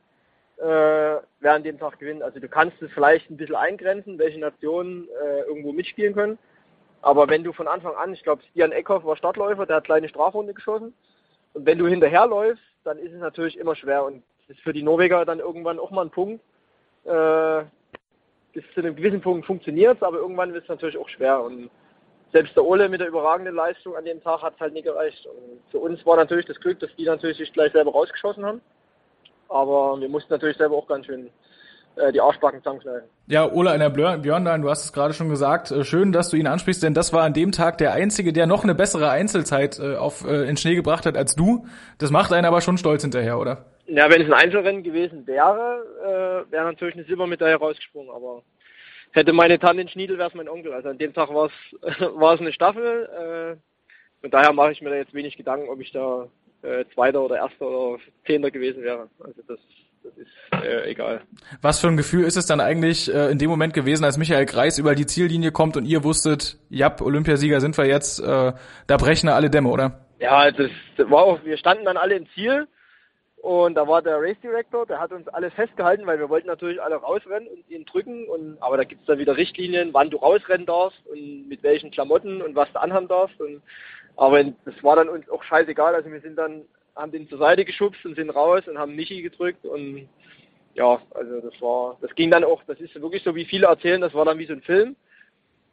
äh, 0.59 0.63
wer 1.41 1.53
an 1.53 1.63
dem 1.63 1.79
Tag 1.79 1.99
gewinnt. 1.99 2.23
Also 2.23 2.41
du 2.41 2.49
kannst 2.49 2.81
es 2.81 2.91
vielleicht 2.93 3.31
ein 3.31 3.37
bisschen 3.37 3.57
eingrenzen, 3.57 4.19
welche 4.19 4.39
Nationen 4.39 5.09
äh, 5.23 5.41
irgendwo 5.43 5.73
mitspielen 5.73 6.15
können. 6.15 6.39
Aber 7.03 7.29
wenn 7.29 7.45
du 7.45 7.53
von 7.53 7.69
Anfang 7.69 7.95
an, 7.97 8.15
ich 8.15 8.23
glaube, 8.23 8.43
Stian 8.51 8.73
Eckhoff 8.73 9.05
war 9.05 9.17
Startläufer, 9.17 9.67
der 9.67 9.77
hat 9.77 9.85
kleine 9.85 10.09
Strafrunde 10.09 10.55
geschossen. 10.55 10.95
Und 11.53 11.67
wenn 11.67 11.79
du 11.79 11.87
hinterherläufst, 11.87 12.63
dann 12.85 12.99
ist 12.99 13.13
es 13.13 13.21
natürlich 13.21 13.59
immer 13.59 13.75
schwer. 13.75 14.05
Und 14.05 14.23
das 14.47 14.57
ist 14.57 14.63
für 14.63 14.73
die 14.73 14.83
Norweger 14.83 15.25
dann 15.25 15.39
irgendwann 15.39 15.79
auch 15.79 15.91
mal 15.91 16.07
ein 16.07 16.11
Punkt. 16.11 16.43
Äh, 17.05 17.65
bis 18.55 18.65
zu 18.73 18.81
einem 18.81 18.97
gewissen 18.97 19.21
Punkt 19.21 19.47
funktioniert 19.47 19.97
es, 19.97 20.03
aber 20.03 20.19
irgendwann 20.19 20.55
wird 20.55 20.63
es 20.63 20.69
natürlich 20.69 20.97
auch 20.97 21.09
schwer. 21.09 21.43
Und 21.43 21.71
selbst 22.35 22.57
der 22.57 22.65
Ole 22.65 22.89
mit 22.89 23.01
der 23.01 23.07
überragenden 23.07 23.55
Leistung 23.55 23.95
an 23.95 24.05
dem 24.05 24.21
Tag 24.21 24.43
hat 24.43 24.55
es 24.55 24.61
halt 24.61 24.75
nicht 24.75 24.85
gereicht. 24.85 25.25
Und 25.25 25.61
für 25.71 25.79
uns 25.79 26.05
war 26.05 26.17
natürlich 26.17 26.47
das 26.47 26.59
Glück, 26.59 26.81
dass 26.81 26.91
die 26.97 27.05
natürlich 27.05 27.39
sich 27.39 27.53
gleich 27.53 27.71
selber 27.73 27.93
rausgeschossen 27.93 28.45
haben. 28.45 28.61
Aber 29.49 30.01
wir 30.01 30.09
mussten 30.09 30.33
natürlich 30.33 30.57
selber 30.57 30.77
auch 30.77 30.89
ganz 30.89 31.07
schön 31.07 31.31
äh, 31.95 32.11
die 32.11 32.21
Arschbacken 32.21 32.59
zusammenkneifen. 32.59 33.09
Ja, 33.29 33.49
Ola 33.49 33.73
in 33.75 33.79
der 33.79 33.91
Björn, 33.91 34.63
du 34.63 34.69
hast 34.69 34.85
es 34.85 34.93
gerade 34.93 35.15
schon 35.15 35.29
gesagt. 35.29 35.71
Äh, 35.71 35.85
schön, 35.85 36.11
dass 36.11 36.31
du 36.31 36.37
ihn 36.37 36.49
ansprichst, 36.49 36.83
denn 36.83 36.93
das 36.93 37.13
war 37.13 37.23
an 37.23 37.35
dem 37.35 37.53
Tag 37.53 37.79
der 37.79 37.93
Einzige, 37.93 38.33
der 38.33 38.49
noch 38.49 38.65
eine 38.65 38.75
bessere 38.75 39.11
Einzelzeit 39.11 39.79
äh, 39.79 39.95
auf, 39.95 40.27
äh, 40.27 40.49
in 40.49 40.57
Schnee 40.57 40.75
gebracht 40.75 41.07
hat 41.07 41.17
als 41.17 41.37
du. 41.37 41.67
Das 41.99 42.11
macht 42.11 42.33
einen 42.33 42.47
aber 42.47 42.63
schon 42.63 42.79
stolz 42.79 43.03
hinterher, 43.03 43.39
oder? 43.39 43.67
Ja, 43.87 44.11
wenn 44.11 44.23
es 44.23 44.27
ein 44.27 44.33
Einzelrennen 44.33 44.83
gewesen 44.83 45.25
wäre, 45.29 45.85
äh, 46.03 46.51
wäre 46.51 46.65
natürlich 46.65 46.97
eine 46.97 47.05
Silbermedaille 47.05 47.57
rausgesprungen, 47.57 48.11
aber 48.11 48.43
hätte 49.15 49.33
meine 49.33 49.59
Tante 49.59 49.83
in 49.83 49.89
Schniedel, 49.89 50.19
wäre 50.19 50.29
es 50.29 50.35
mein 50.35 50.49
Onkel. 50.49 50.73
Also 50.73 50.89
an 50.89 50.99
dem 50.99 51.15
Tag 51.15 51.33
war 51.33 51.47
es 51.47 52.01
war 52.15 52.35
es 52.35 52.41
eine 52.41 52.53
Staffel. 52.53 53.57
Äh, 53.57 53.57
von 54.21 54.31
daher 54.31 54.53
mache 54.53 54.73
ich 54.73 54.81
mir 54.83 54.91
da 54.91 54.97
jetzt 54.97 55.15
wenig 55.15 55.37
Gedanken, 55.37 55.69
ob 55.69 55.81
ich 55.81 55.93
da 55.93 56.29
äh, 56.63 56.85
Zweiter 56.95 57.23
oder 57.23 57.37
Erster 57.37 57.67
oder 57.67 58.03
Zehnter 58.27 58.51
gewesen 58.51 58.83
wäre. 58.83 59.09
Also 59.21 59.43
das, 59.47 59.59
das 60.03 60.13
ist 60.17 60.65
äh, 60.65 60.91
egal. 60.91 61.21
Was 61.61 61.81
für 61.81 61.89
ein 61.89 61.97
Gefühl 61.97 62.25
ist 62.25 62.37
es 62.37 62.47
dann 62.47 62.61
eigentlich 62.61 63.13
äh, 63.13 63.31
in 63.31 63.39
dem 63.39 63.51
Moment 63.51 63.75
gewesen, 63.75 64.05
als 64.05 64.17
Michael 64.17 64.47
Kreis 64.47 64.79
über 64.79 64.95
die 64.95 65.07
Ziellinie 65.07 65.53
kommt 65.53 65.77
und 65.77 65.85
ihr 65.85 66.05
wusstet, 66.05 66.59
ja, 66.71 66.95
Olympiasieger 67.01 67.61
sind 67.61 67.77
wir 67.77 67.87
jetzt, 67.87 68.19
äh, 68.21 68.53
da 68.87 68.97
brechen 68.97 69.29
alle 69.29 69.51
Dämme, 69.51 69.69
oder? 69.69 70.07
Ja, 70.21 70.51
das 70.51 70.71
war 70.97 71.23
auch, 71.23 71.45
wir 71.45 71.59
standen 71.59 71.85
dann 71.85 71.97
alle 71.99 72.17
im 72.17 72.27
Ziel 72.35 72.67
und 73.45 73.75
da 73.75 73.87
war 73.87 74.01
der 74.01 74.23
Race 74.23 74.41
Director, 74.43 74.87
der 74.87 74.99
hat 74.99 75.13
uns 75.13 75.29
alles 75.29 75.53
festgehalten, 75.53 76.07
weil 76.07 76.19
wir 76.19 76.31
wollten 76.31 76.47
natürlich 76.47 76.81
alle 76.81 76.97
rausrennen 76.97 77.47
und 77.47 77.71
ihn 77.71 77.85
drücken. 77.85 78.27
Und, 78.27 78.57
aber 78.63 78.79
da 78.79 78.85
gibt 78.85 79.03
es 79.03 79.07
dann 79.07 79.19
wieder 79.19 79.37
Richtlinien, 79.37 79.93
wann 79.93 80.09
du 80.09 80.17
rausrennen 80.17 80.65
darfst 80.65 81.07
und 81.09 81.47
mit 81.47 81.63
welchen 81.63 81.91
Klamotten 81.91 82.41
und 82.41 82.55
was 82.57 82.73
du 82.73 82.81
anhaben 82.81 83.07
darfst. 83.07 83.39
Und, 83.43 83.61
aber 84.17 84.43
das 84.43 84.83
war 84.83 84.97
dann 84.97 85.11
uns 85.11 85.29
auch 85.29 85.43
scheißegal. 85.45 85.95
Also 85.95 86.11
wir 86.11 86.23
sind 86.23 86.37
dann, 86.37 86.63
haben 86.97 87.13
den 87.13 87.29
zur 87.29 87.37
Seite 87.37 87.67
geschubst 87.67 88.03
und 88.07 88.17
sind 88.17 88.31
raus 88.31 88.67
und 88.67 88.79
haben 88.79 88.97
Michi 88.97 89.21
gedrückt. 89.21 89.67
Und 89.67 90.09
ja, 90.73 91.03
also 91.11 91.41
das 91.43 91.61
war, 91.61 91.99
das 92.01 92.15
ging 92.15 92.31
dann 92.31 92.45
auch, 92.45 92.63
das 92.67 92.81
ist 92.81 92.95
wirklich 92.95 93.25
so, 93.25 93.35
wie 93.35 93.45
viele 93.45 93.67
erzählen, 93.67 94.01
das 94.01 94.15
war 94.15 94.25
dann 94.25 94.39
wie 94.39 94.47
so 94.47 94.55
ein 94.55 94.63
Film. 94.63 94.97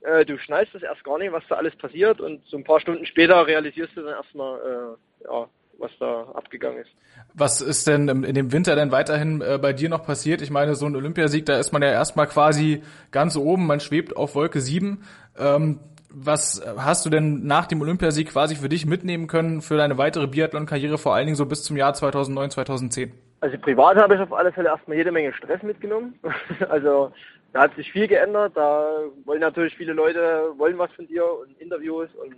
Äh, 0.01 0.25
du 0.25 0.37
schnallst 0.37 0.75
das 0.75 0.83
erst 0.83 1.05
gar 1.05 1.19
nicht, 1.19 1.31
was 1.31 1.47
da 1.47 1.55
alles 1.55 1.77
passiert. 1.77 2.19
Und 2.19 2.45
so 2.47 2.57
ein 2.57 2.65
paar 2.65 2.81
Stunden 2.81 3.05
später 3.05 3.47
realisierst 3.47 3.95
du 3.95 4.01
dann 4.01 4.15
erstmal, 4.15 4.59
äh, 4.59 5.23
ja, 5.23 5.47
was 5.81 5.91
da 5.99 6.23
abgegangen 6.33 6.79
ist. 6.79 6.91
Was 7.33 7.61
ist 7.61 7.87
denn 7.87 8.07
in 8.07 8.35
dem 8.35 8.51
Winter 8.51 8.75
denn 8.75 8.91
weiterhin 8.91 9.41
äh, 9.41 9.57
bei 9.61 9.73
dir 9.73 9.89
noch 9.89 10.05
passiert? 10.05 10.41
Ich 10.41 10.51
meine, 10.51 10.75
so 10.75 10.85
ein 10.85 10.95
Olympiasieg, 10.95 11.45
da 11.45 11.57
ist 11.57 11.71
man 11.71 11.81
ja 11.81 11.89
erstmal 11.89 12.27
quasi 12.27 12.83
ganz 13.11 13.35
oben, 13.35 13.67
man 13.67 13.79
schwebt 13.79 14.15
auf 14.15 14.35
Wolke 14.35 14.61
7. 14.61 15.03
Ähm, 15.37 15.79
was 16.13 16.61
hast 16.77 17.05
du 17.05 17.09
denn 17.09 17.45
nach 17.45 17.67
dem 17.67 17.81
Olympiasieg 17.81 18.29
quasi 18.29 18.55
für 18.55 18.69
dich 18.69 18.85
mitnehmen 18.85 19.27
können 19.27 19.61
für 19.61 19.77
deine 19.77 19.97
weitere 19.97 20.27
Biathlon-Karriere, 20.27 20.97
vor 20.97 21.15
allen 21.15 21.25
Dingen 21.25 21.37
so 21.37 21.45
bis 21.45 21.63
zum 21.63 21.77
Jahr 21.77 21.93
2009, 21.93 22.51
2010? 22.51 23.13
Also 23.39 23.57
privat 23.57 23.97
habe 23.97 24.15
ich 24.15 24.21
auf 24.21 24.33
alle 24.33 24.51
Fälle 24.51 24.69
erstmal 24.69 24.97
jede 24.97 25.11
Menge 25.11 25.33
Stress 25.33 25.63
mitgenommen. 25.63 26.19
also 26.69 27.11
da 27.53 27.61
hat 27.61 27.75
sich 27.75 27.91
viel 27.91 28.07
geändert. 28.07 28.53
Da 28.55 28.87
wollen 29.25 29.41
natürlich 29.41 29.75
viele 29.75 29.93
Leute 29.93 30.53
wollen 30.57 30.77
was 30.77 30.91
von 30.91 31.07
dir 31.07 31.23
und 31.23 31.59
Interviews 31.59 32.09
und 32.23 32.35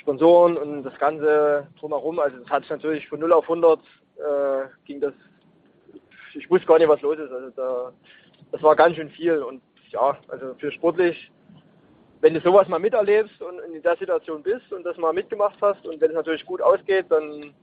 Sponsoren 0.00 0.56
und 0.56 0.82
das 0.82 0.98
Ganze 0.98 1.66
drumherum. 1.78 2.18
Also 2.18 2.38
das 2.38 2.50
hat 2.50 2.62
sich 2.62 2.70
natürlich 2.70 3.08
von 3.08 3.20
0 3.20 3.32
auf 3.32 3.44
100 3.44 3.78
äh, 3.80 4.66
ging 4.84 5.00
das, 5.00 5.14
ich 6.34 6.50
wusste 6.50 6.66
gar 6.66 6.78
nicht, 6.78 6.88
was 6.88 7.00
los 7.02 7.18
ist. 7.18 7.32
Also 7.32 7.50
da, 7.50 7.92
das 8.52 8.62
war 8.62 8.76
ganz 8.76 8.96
schön 8.96 9.10
viel 9.10 9.42
und 9.42 9.62
ja, 9.90 10.16
also 10.28 10.54
für 10.54 10.70
sportlich, 10.72 11.30
wenn 12.20 12.34
du 12.34 12.40
sowas 12.40 12.68
mal 12.68 12.78
miterlebst 12.78 13.40
und 13.42 13.58
in 13.60 13.82
der 13.82 13.96
Situation 13.96 14.42
bist 14.42 14.72
und 14.72 14.84
das 14.84 14.96
mal 14.96 15.12
mitgemacht 15.12 15.58
hast 15.60 15.84
und 15.86 16.00
wenn 16.00 16.10
es 16.10 16.16
natürlich 16.16 16.44
gut 16.46 16.60
ausgeht, 16.60 17.06
dann 17.08 17.54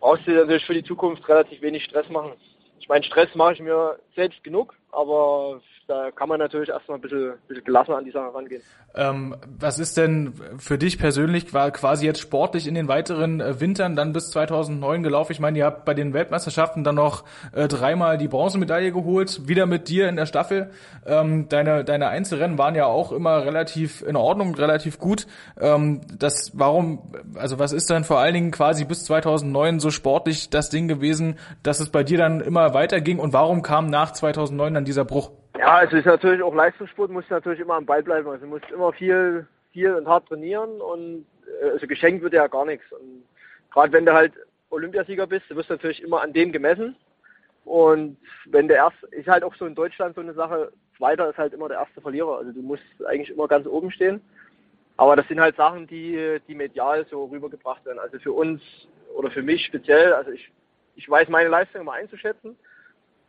brauchst 0.00 0.26
du 0.26 0.32
natürlich 0.32 0.66
für 0.66 0.74
die 0.74 0.84
Zukunft 0.84 1.26
relativ 1.28 1.62
wenig 1.62 1.84
Stress 1.84 2.08
machen. 2.10 2.32
Ich 2.78 2.88
meine, 2.88 3.04
Stress 3.04 3.34
mache 3.34 3.54
ich 3.54 3.60
mir 3.60 3.98
selbst 4.14 4.42
genug, 4.44 4.74
aber 4.96 5.60
da 5.88 6.10
kann 6.10 6.28
man 6.28 6.40
natürlich 6.40 6.68
erstmal 6.68 6.98
ein 6.98 7.00
bisschen, 7.00 7.34
bisschen 7.46 7.64
gelassen 7.64 7.92
an 7.92 8.04
die 8.04 8.10
Sache 8.10 8.34
rangehen. 8.34 8.60
Ähm, 8.94 9.36
was 9.58 9.78
ist 9.78 9.96
denn 9.96 10.32
für 10.58 10.78
dich 10.78 10.98
persönlich 10.98 11.46
quasi 11.46 12.06
jetzt 12.06 12.20
sportlich 12.20 12.66
in 12.66 12.74
den 12.74 12.88
weiteren 12.88 13.40
äh, 13.40 13.60
Wintern 13.60 13.94
dann 13.94 14.12
bis 14.12 14.30
2009 14.30 15.04
gelaufen? 15.04 15.32
Ich 15.32 15.38
meine, 15.38 15.58
ihr 15.58 15.64
habt 15.64 15.84
bei 15.84 15.94
den 15.94 16.12
Weltmeisterschaften 16.12 16.82
dann 16.82 16.96
noch 16.96 17.24
äh, 17.52 17.68
dreimal 17.68 18.18
die 18.18 18.26
Bronzemedaille 18.26 18.90
geholt, 18.90 19.46
wieder 19.46 19.66
mit 19.66 19.88
dir 19.88 20.08
in 20.08 20.16
der 20.16 20.26
Staffel. 20.26 20.70
Ähm, 21.06 21.48
deine, 21.48 21.84
deine 21.84 22.08
Einzelrennen 22.08 22.58
waren 22.58 22.74
ja 22.74 22.86
auch 22.86 23.12
immer 23.12 23.44
relativ 23.44 24.02
in 24.02 24.16
Ordnung, 24.16 24.56
relativ 24.56 24.98
gut. 24.98 25.26
Ähm, 25.60 26.00
das, 26.18 26.52
warum, 26.54 27.12
also 27.36 27.60
was 27.60 27.72
ist 27.72 27.90
dann 27.90 28.02
vor 28.02 28.18
allen 28.18 28.34
Dingen 28.34 28.50
quasi 28.50 28.84
bis 28.86 29.04
2009 29.04 29.78
so 29.78 29.90
sportlich 29.90 30.50
das 30.50 30.68
Ding 30.70 30.88
gewesen, 30.88 31.38
dass 31.62 31.78
es 31.78 31.90
bei 31.90 32.02
dir 32.02 32.18
dann 32.18 32.40
immer 32.40 32.74
weiterging 32.74 33.20
und 33.20 33.32
warum 33.32 33.62
kam 33.62 33.86
nach 33.86 34.12
2009 34.12 34.74
dann 34.74 34.84
dieser 34.86 35.04
Bruch? 35.04 35.30
Ja, 35.58 35.82
es 35.82 35.92
ist 35.92 36.06
natürlich 36.06 36.42
auch 36.42 36.54
Leistungssport, 36.54 37.10
muss 37.10 37.28
natürlich 37.28 37.60
immer 37.60 37.74
am 37.74 37.86
Ball 37.86 38.02
bleiben. 38.02 38.28
Also 38.28 38.44
du 38.44 38.50
musst 38.50 38.70
immer 38.70 38.92
viel, 38.92 39.46
viel 39.72 39.94
und 39.94 40.06
hart 40.06 40.28
trainieren 40.28 40.80
und 40.80 41.26
äh, 41.62 41.70
also 41.70 41.86
geschenkt 41.86 42.22
wird 42.22 42.34
ja 42.34 42.46
gar 42.46 42.64
nichts. 42.64 42.84
Und 42.92 43.24
gerade 43.70 43.92
wenn 43.92 44.06
du 44.06 44.12
halt 44.12 44.32
Olympiasieger 44.70 45.26
bist, 45.26 45.44
du 45.48 45.56
wirst 45.56 45.70
natürlich 45.70 46.02
immer 46.02 46.22
an 46.22 46.32
dem 46.32 46.52
gemessen. 46.52 46.96
Und 47.64 48.16
wenn 48.46 48.68
der 48.68 48.76
erste, 48.76 49.06
ist 49.08 49.28
halt 49.28 49.42
auch 49.42 49.54
so 49.56 49.66
in 49.66 49.74
Deutschland 49.74 50.14
so 50.14 50.20
eine 50.20 50.34
Sache, 50.34 50.72
Zweiter 50.96 51.28
ist 51.28 51.38
halt 51.38 51.52
immer 51.52 51.68
der 51.68 51.78
erste 51.78 52.00
Verlierer. 52.00 52.38
Also 52.38 52.52
du 52.52 52.62
musst 52.62 52.82
eigentlich 53.06 53.30
immer 53.30 53.48
ganz 53.48 53.66
oben 53.66 53.90
stehen. 53.90 54.20
Aber 54.96 55.16
das 55.16 55.28
sind 55.28 55.40
halt 55.40 55.56
Sachen, 55.56 55.86
die, 55.86 56.38
die 56.48 56.54
medial 56.54 57.06
so 57.10 57.24
rübergebracht 57.24 57.84
werden. 57.84 57.98
Also 57.98 58.18
für 58.18 58.32
uns 58.32 58.62
oder 59.14 59.30
für 59.30 59.42
mich 59.42 59.64
speziell, 59.66 60.12
also 60.12 60.30
ich, 60.30 60.50
ich 60.94 61.08
weiß 61.08 61.28
meine 61.28 61.48
Leistung 61.48 61.82
immer 61.82 61.92
einzuschätzen. 61.92 62.56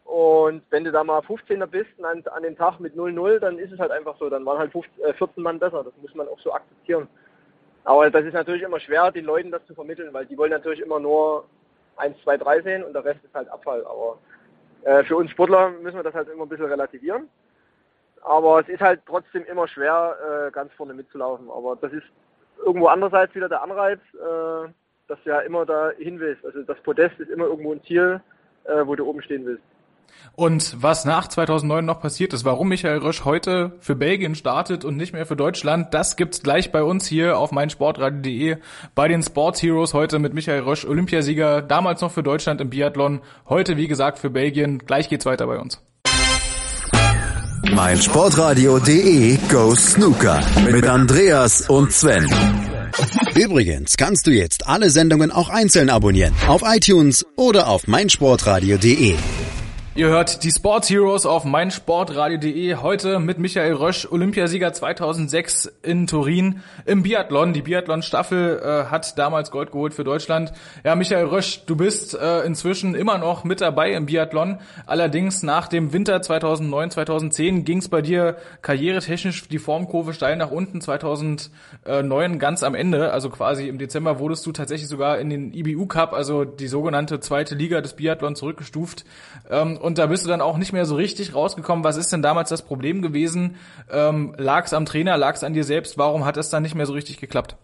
Und 0.08 0.64
wenn 0.70 0.86
du 0.86 0.92
da 0.94 1.04
mal 1.04 1.20
15er 1.20 1.66
bist 1.66 1.90
an, 2.02 2.24
an 2.34 2.44
dem 2.44 2.58
Tag 2.58 2.80
mit 2.80 2.96
0-0, 2.96 3.40
dann 3.40 3.60
ist 3.60 3.74
es 3.74 3.80
halt 3.80 3.92
einfach 3.92 4.16
so. 4.18 4.30
Dann 4.30 4.46
waren 4.46 4.58
halt 4.58 4.72
15, 4.72 5.04
äh, 5.04 5.14
14 5.14 5.44
Mann 5.44 5.60
besser. 5.60 5.84
Das 5.84 5.94
muss 6.02 6.16
man 6.16 6.30
auch 6.30 6.40
so 6.40 6.54
akzeptieren. 6.54 7.10
Aber 7.84 8.10
das 8.10 8.24
ist 8.24 8.34
natürlich 8.34 8.62
immer 8.62 8.80
schwer, 8.80 9.12
den 9.12 9.26
Leuten 9.26 9.52
das 9.52 9.66
zu 9.66 9.76
vermitteln, 9.76 10.14
weil 10.14 10.26
die 10.26 10.38
wollen 10.38 10.52
natürlich 10.52 10.80
immer 10.80 11.00
nur 11.00 11.44
1, 11.98 12.16
2, 12.24 12.38
3 12.38 12.62
sehen 12.62 12.84
und 12.84 12.94
der 12.94 13.04
Rest 13.04 13.24
ist 13.26 13.36
halt 13.36 13.50
Abfall. 13.50 13.86
Aber 13.86 14.18
äh, 14.84 15.04
für 15.04 15.18
uns 15.18 15.30
Sportler 15.32 15.72
müssen 15.72 15.98
wir 15.98 16.04
das 16.04 16.14
halt 16.14 16.30
immer 16.30 16.44
ein 16.44 16.50
bisschen 16.50 16.66
relativieren. 16.66 17.28
Aber 18.22 18.62
es 18.62 18.70
ist 18.70 18.82
halt 18.82 19.02
trotzdem 19.06 19.46
immer 19.46 19.68
schwer, 19.68 20.48
äh, 20.48 20.52
ganz 20.52 20.72
vorne 20.74 20.94
mitzulaufen. 20.94 21.50
Aber 21.50 21.76
das 21.76 21.92
ist 21.92 22.06
irgendwo 22.66 22.88
andererseits 22.88 23.36
wieder 23.36 23.50
der 23.50 23.62
Anreiz, 23.62 24.00
äh, 24.14 24.70
dass 25.10 25.22
du 25.24 25.30
ja 25.30 25.42
immer 25.42 25.66
da 25.66 25.92
hin 25.98 26.18
willst. 26.22 26.46
Also 26.46 26.64
das 26.64 26.80
Podest 26.80 27.20
ist 27.20 27.30
immer 27.30 27.46
irgendwo 27.46 27.74
ein 27.74 27.84
Ziel, 27.84 28.22
äh, 28.64 28.86
wo 28.86 28.96
du 28.96 29.06
oben 29.06 29.22
stehen 29.22 29.46
willst. 29.46 29.64
Und 30.34 30.76
was 30.80 31.06
nach 31.06 31.28
2009 31.28 31.84
noch 31.84 32.00
passiert 32.00 32.34
ist, 32.34 32.46
warum 32.46 32.70
Michael 32.70 33.00
Rösch 33.00 33.26
heute 33.26 33.72
für 33.80 33.96
Belgien 33.96 34.36
startet 34.36 34.86
und 34.86 34.96
nicht 34.96 35.14
mehr 35.14 35.26
für 35.26 35.36
Deutschland, 35.36 35.94
das 35.94 36.16
gibt's 36.16 36.44
gleich 36.44 36.72
bei 36.72 36.84
uns 36.84 37.08
hier 37.08 37.38
auf 37.38 37.52
meinsportradio.de 37.52 38.58
bei 38.94 39.08
den 39.08 39.24
Sports 39.24 39.64
Heroes 39.64 39.94
heute 39.94 40.20
mit 40.20 40.34
Michael 40.34 40.62
Rösch, 40.62 40.86
Olympiasieger, 40.86 41.62
damals 41.62 42.02
noch 42.02 42.12
für 42.12 42.24
Deutschland 42.24 42.62
im 42.62 42.70
Biathlon, 42.70 43.22
heute 43.50 43.78
wie 43.78 43.88
gesagt 43.88 44.20
für 44.20 44.30
Belgien. 44.30 44.80
Gleich 44.80 45.10
geht's 45.10 45.26
weiter 45.26 45.48
bei 45.48 45.58
uns 45.60 45.82
meinsportradio.de 47.78 49.38
Go 49.50 49.76
Snooker 49.76 50.42
mit 50.72 50.88
Andreas 50.88 51.70
und 51.70 51.92
Sven. 51.92 52.28
Übrigens 53.36 53.98
kannst 53.98 54.26
du 54.26 54.32
jetzt 54.32 54.68
alle 54.68 54.90
Sendungen 54.90 55.32
auch 55.32 55.50
einzeln 55.50 55.90
abonnieren 55.90 56.34
auf 56.48 56.64
iTunes 56.66 57.26
oder 57.36 57.68
auf 57.68 57.88
meinsportradio.de. 57.88 59.16
Ihr 59.98 60.10
hört 60.10 60.44
die 60.44 60.52
Sports 60.52 60.92
Heroes 60.92 61.26
auf 61.26 61.44
meinsportradio.de 61.44 62.76
heute 62.76 63.18
mit 63.18 63.40
Michael 63.40 63.74
Rösch, 63.74 64.08
Olympiasieger 64.08 64.72
2006 64.72 65.74
in 65.82 66.06
Turin 66.06 66.62
im 66.86 67.02
Biathlon. 67.02 67.52
Die 67.54 67.64
Biathlon-Staffel 67.64 68.62
äh, 68.64 68.92
hat 68.92 69.18
damals 69.18 69.50
Gold 69.50 69.72
geholt 69.72 69.96
für 69.96 70.04
Deutschland. 70.04 70.54
Ja, 70.84 70.94
Michael 70.94 71.26
Rösch, 71.26 71.66
du 71.66 71.76
bist 71.76 72.14
äh, 72.14 72.42
inzwischen 72.42 72.94
immer 72.94 73.18
noch 73.18 73.44
mit 73.44 73.60
dabei 73.60 73.94
im 73.94 74.06
Biathlon. 74.06 74.60
Allerdings 74.86 75.42
nach 75.42 75.68
dem 75.68 75.92
Winter 75.94 76.22
2009, 76.22 76.92
2010 76.92 77.66
ging 77.66 77.80
es 77.80 77.90
bei 77.90 78.04
dir 78.04 78.38
karrieretechnisch 78.62 79.48
die 79.48 79.58
Formkurve 79.58 80.14
steil 80.14 80.36
nach 80.36 80.52
unten. 80.52 80.80
2009 80.80 82.38
ganz 82.38 82.62
am 82.62 82.76
Ende, 82.76 83.12
also 83.14 83.32
quasi 83.32 83.68
im 83.68 83.80
Dezember, 83.80 84.20
wurdest 84.20 84.46
du 84.46 84.52
tatsächlich 84.52 84.90
sogar 84.90 85.18
in 85.18 85.32
den 85.32 85.56
IBU 85.56 85.88
Cup, 85.88 86.14
also 86.14 86.46
die 86.46 86.68
sogenannte 86.68 87.20
zweite 87.20 87.56
Liga 87.56 87.82
des 87.82 87.96
Biathlon, 87.96 88.36
zurückgestuft. 88.36 89.04
Ähm, 89.50 89.80
und 89.88 89.98
da 89.98 90.08
bist 90.08 90.26
du 90.26 90.30
dann 90.30 90.42
auch 90.42 90.58
nicht 90.58 90.74
mehr 90.74 90.84
so 90.84 90.96
richtig 90.96 91.34
rausgekommen. 91.34 91.86
Was 91.86 91.96
ist 91.96 92.12
denn 92.12 92.22
damals 92.22 92.50
das 92.50 92.62
Problem 92.62 93.02
gewesen? 93.02 93.56
Ähm, 93.90 94.36
lag 94.38 94.66
es 94.66 94.74
am 94.74 94.86
Trainer, 94.86 95.16
lag 95.18 95.36
es 95.36 95.46
an 95.46 95.54
dir 95.54 95.64
selbst? 95.64 95.98
Warum 95.98 96.26
hat 96.26 96.36
es 96.36 96.50
dann 96.50 96.62
nicht 96.62 96.76
mehr 96.76 96.86
so 96.86 96.92
richtig 96.92 97.22
geklappt? 97.22 97.56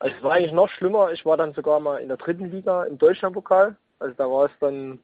Es 0.00 0.12
war 0.20 0.32
eigentlich 0.32 0.52
noch 0.52 0.68
schlimmer. 0.68 1.10
Ich 1.12 1.24
war 1.24 1.38
dann 1.38 1.54
sogar 1.54 1.80
mal 1.80 2.02
in 2.02 2.08
der 2.08 2.18
dritten 2.18 2.50
Liga 2.50 2.84
im 2.84 2.98
Deutschlandpokal. 2.98 3.76
Also 3.98 4.14
da 4.18 4.24
war 4.24 4.44
es 4.44 4.50
dann, 4.60 4.98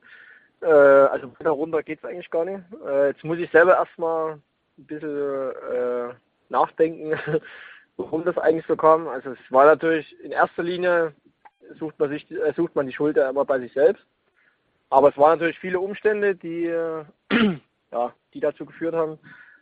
äh, 0.61 0.67
also 0.67 1.33
weiter 1.39 1.51
runter 1.51 1.83
geht 1.83 2.01
es 2.01 2.05
eigentlich 2.05 2.31
gar 2.31 2.45
nicht. 2.45 2.61
Äh, 2.87 3.09
jetzt 3.09 3.25
muss 3.25 3.39
ich 3.39 3.51
selber 3.51 3.77
erstmal 3.77 4.33
ein 4.33 4.85
bisschen 4.85 5.53
äh, 5.73 6.13
nachdenken, 6.51 7.19
warum 7.97 8.23
das 8.27 8.37
eigentlich 8.37 8.67
so 8.67 8.77
kam. 8.77 9.09
Also 9.09 9.31
es 9.31 9.39
war 9.49 9.65
natürlich 9.65 10.15
in 10.23 10.33
erster 10.33 10.63
Linie 10.63 11.15
sucht 11.79 11.99
man 11.99 12.11
sich, 12.11 12.31
äh, 12.31 12.53
sucht 12.55 12.77
man 12.77 12.87
die 12.87 12.93
Schuld 12.93 13.17
ja 13.17 13.31
immer 13.31 13.47
bei 13.47 13.59
sich 13.61 13.73
selbst. 13.73 14.05
Aber 14.91 15.09
es 15.09 15.17
waren 15.17 15.39
natürlich 15.39 15.59
viele 15.59 15.81
Umstände, 15.81 16.35
die, 16.35 16.67
äh, 16.67 17.05
ja, 17.93 18.13
die 18.35 18.41
dazu 18.41 18.67
geführt 18.67 18.95
haben. 18.95 19.19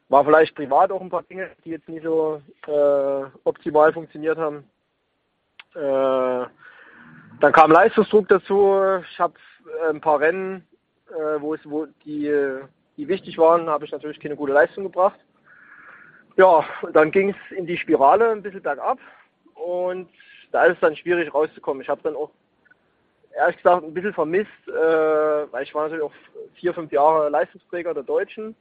War 0.09 0.25
vielleicht 0.25 0.55
privat 0.55 0.91
auch 0.91 1.03
ein 1.03 1.11
paar 1.11 1.23
Dinge, 1.25 1.51
die 1.65 1.71
jetzt 1.71 1.89
nicht 1.89 2.03
so 2.03 2.41
äh, 2.67 3.25
optimal 3.45 3.93
funktioniert 3.93 4.39
haben. 4.39 4.65
Äh, 5.75 6.47
dann 7.41 7.53
kam 7.53 7.71
Leistungsdruck 7.71 8.27
dazu. 8.29 8.75
Ich 9.11 9.21
habe 9.21 9.35
äh, 9.85 9.91
ein 9.91 10.01
paar 10.01 10.19
Rennen, 10.21 10.67
äh, 11.11 11.41
wo 11.41 11.55
es, 11.55 11.61
wo 11.65 11.87
die, 12.07 12.33
die 12.97 13.07
wichtig 13.07 13.37
waren, 13.37 13.69
habe 13.69 13.85
ich 13.85 13.93
natürlich 13.93 14.19
keine 14.19 14.37
gute 14.37 14.55
Leistung 14.55 14.85
gebracht. 14.85 15.21
Ja, 16.37 16.65
dann 16.93 17.11
ging 17.11 17.31
es 17.31 17.57
in 17.57 17.67
die 17.67 17.77
Spirale 17.77 18.31
ein 18.31 18.43
bisschen 18.43 18.63
bergab 18.63 18.99
und 19.55 20.09
da 20.53 20.65
ist 20.65 20.75
es 20.75 20.81
dann 20.81 20.97
schwierig 20.97 21.35
rauszukommen. 21.35 21.83
Ich 21.83 21.89
habe 21.89 22.01
dann 22.03 22.17
auch 22.17 22.31
ehrlich 23.39 23.57
gesagt 23.57 23.85
ein 23.85 23.95
bisschen 23.95 24.13
vermisst, 24.13 24.69
äh, 24.69 24.73
weil 25.53 25.63
ich 25.63 25.75
war 25.75 25.85
natürlich 25.85 26.05
auch 26.05 26.13
vier, 26.55 26.75
fünf 26.75 26.91
Jahre 26.93 27.29
Leistungsträger 27.29 27.95
der 27.95 28.03
Deutschen 28.03 28.55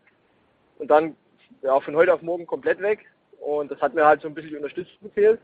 und 0.77 0.89
dann 0.89 1.15
ja, 1.61 1.79
von 1.79 1.95
heute 1.95 2.13
auf 2.13 2.21
morgen 2.21 2.45
komplett 2.45 2.81
weg 2.81 3.05
und 3.39 3.71
das 3.71 3.81
hat 3.81 3.93
mir 3.93 4.05
halt 4.05 4.21
so 4.21 4.27
ein 4.27 4.35
bisschen 4.35 4.51
die 4.51 4.57
Unterstützung 4.57 4.97
gefehlt. 5.01 5.39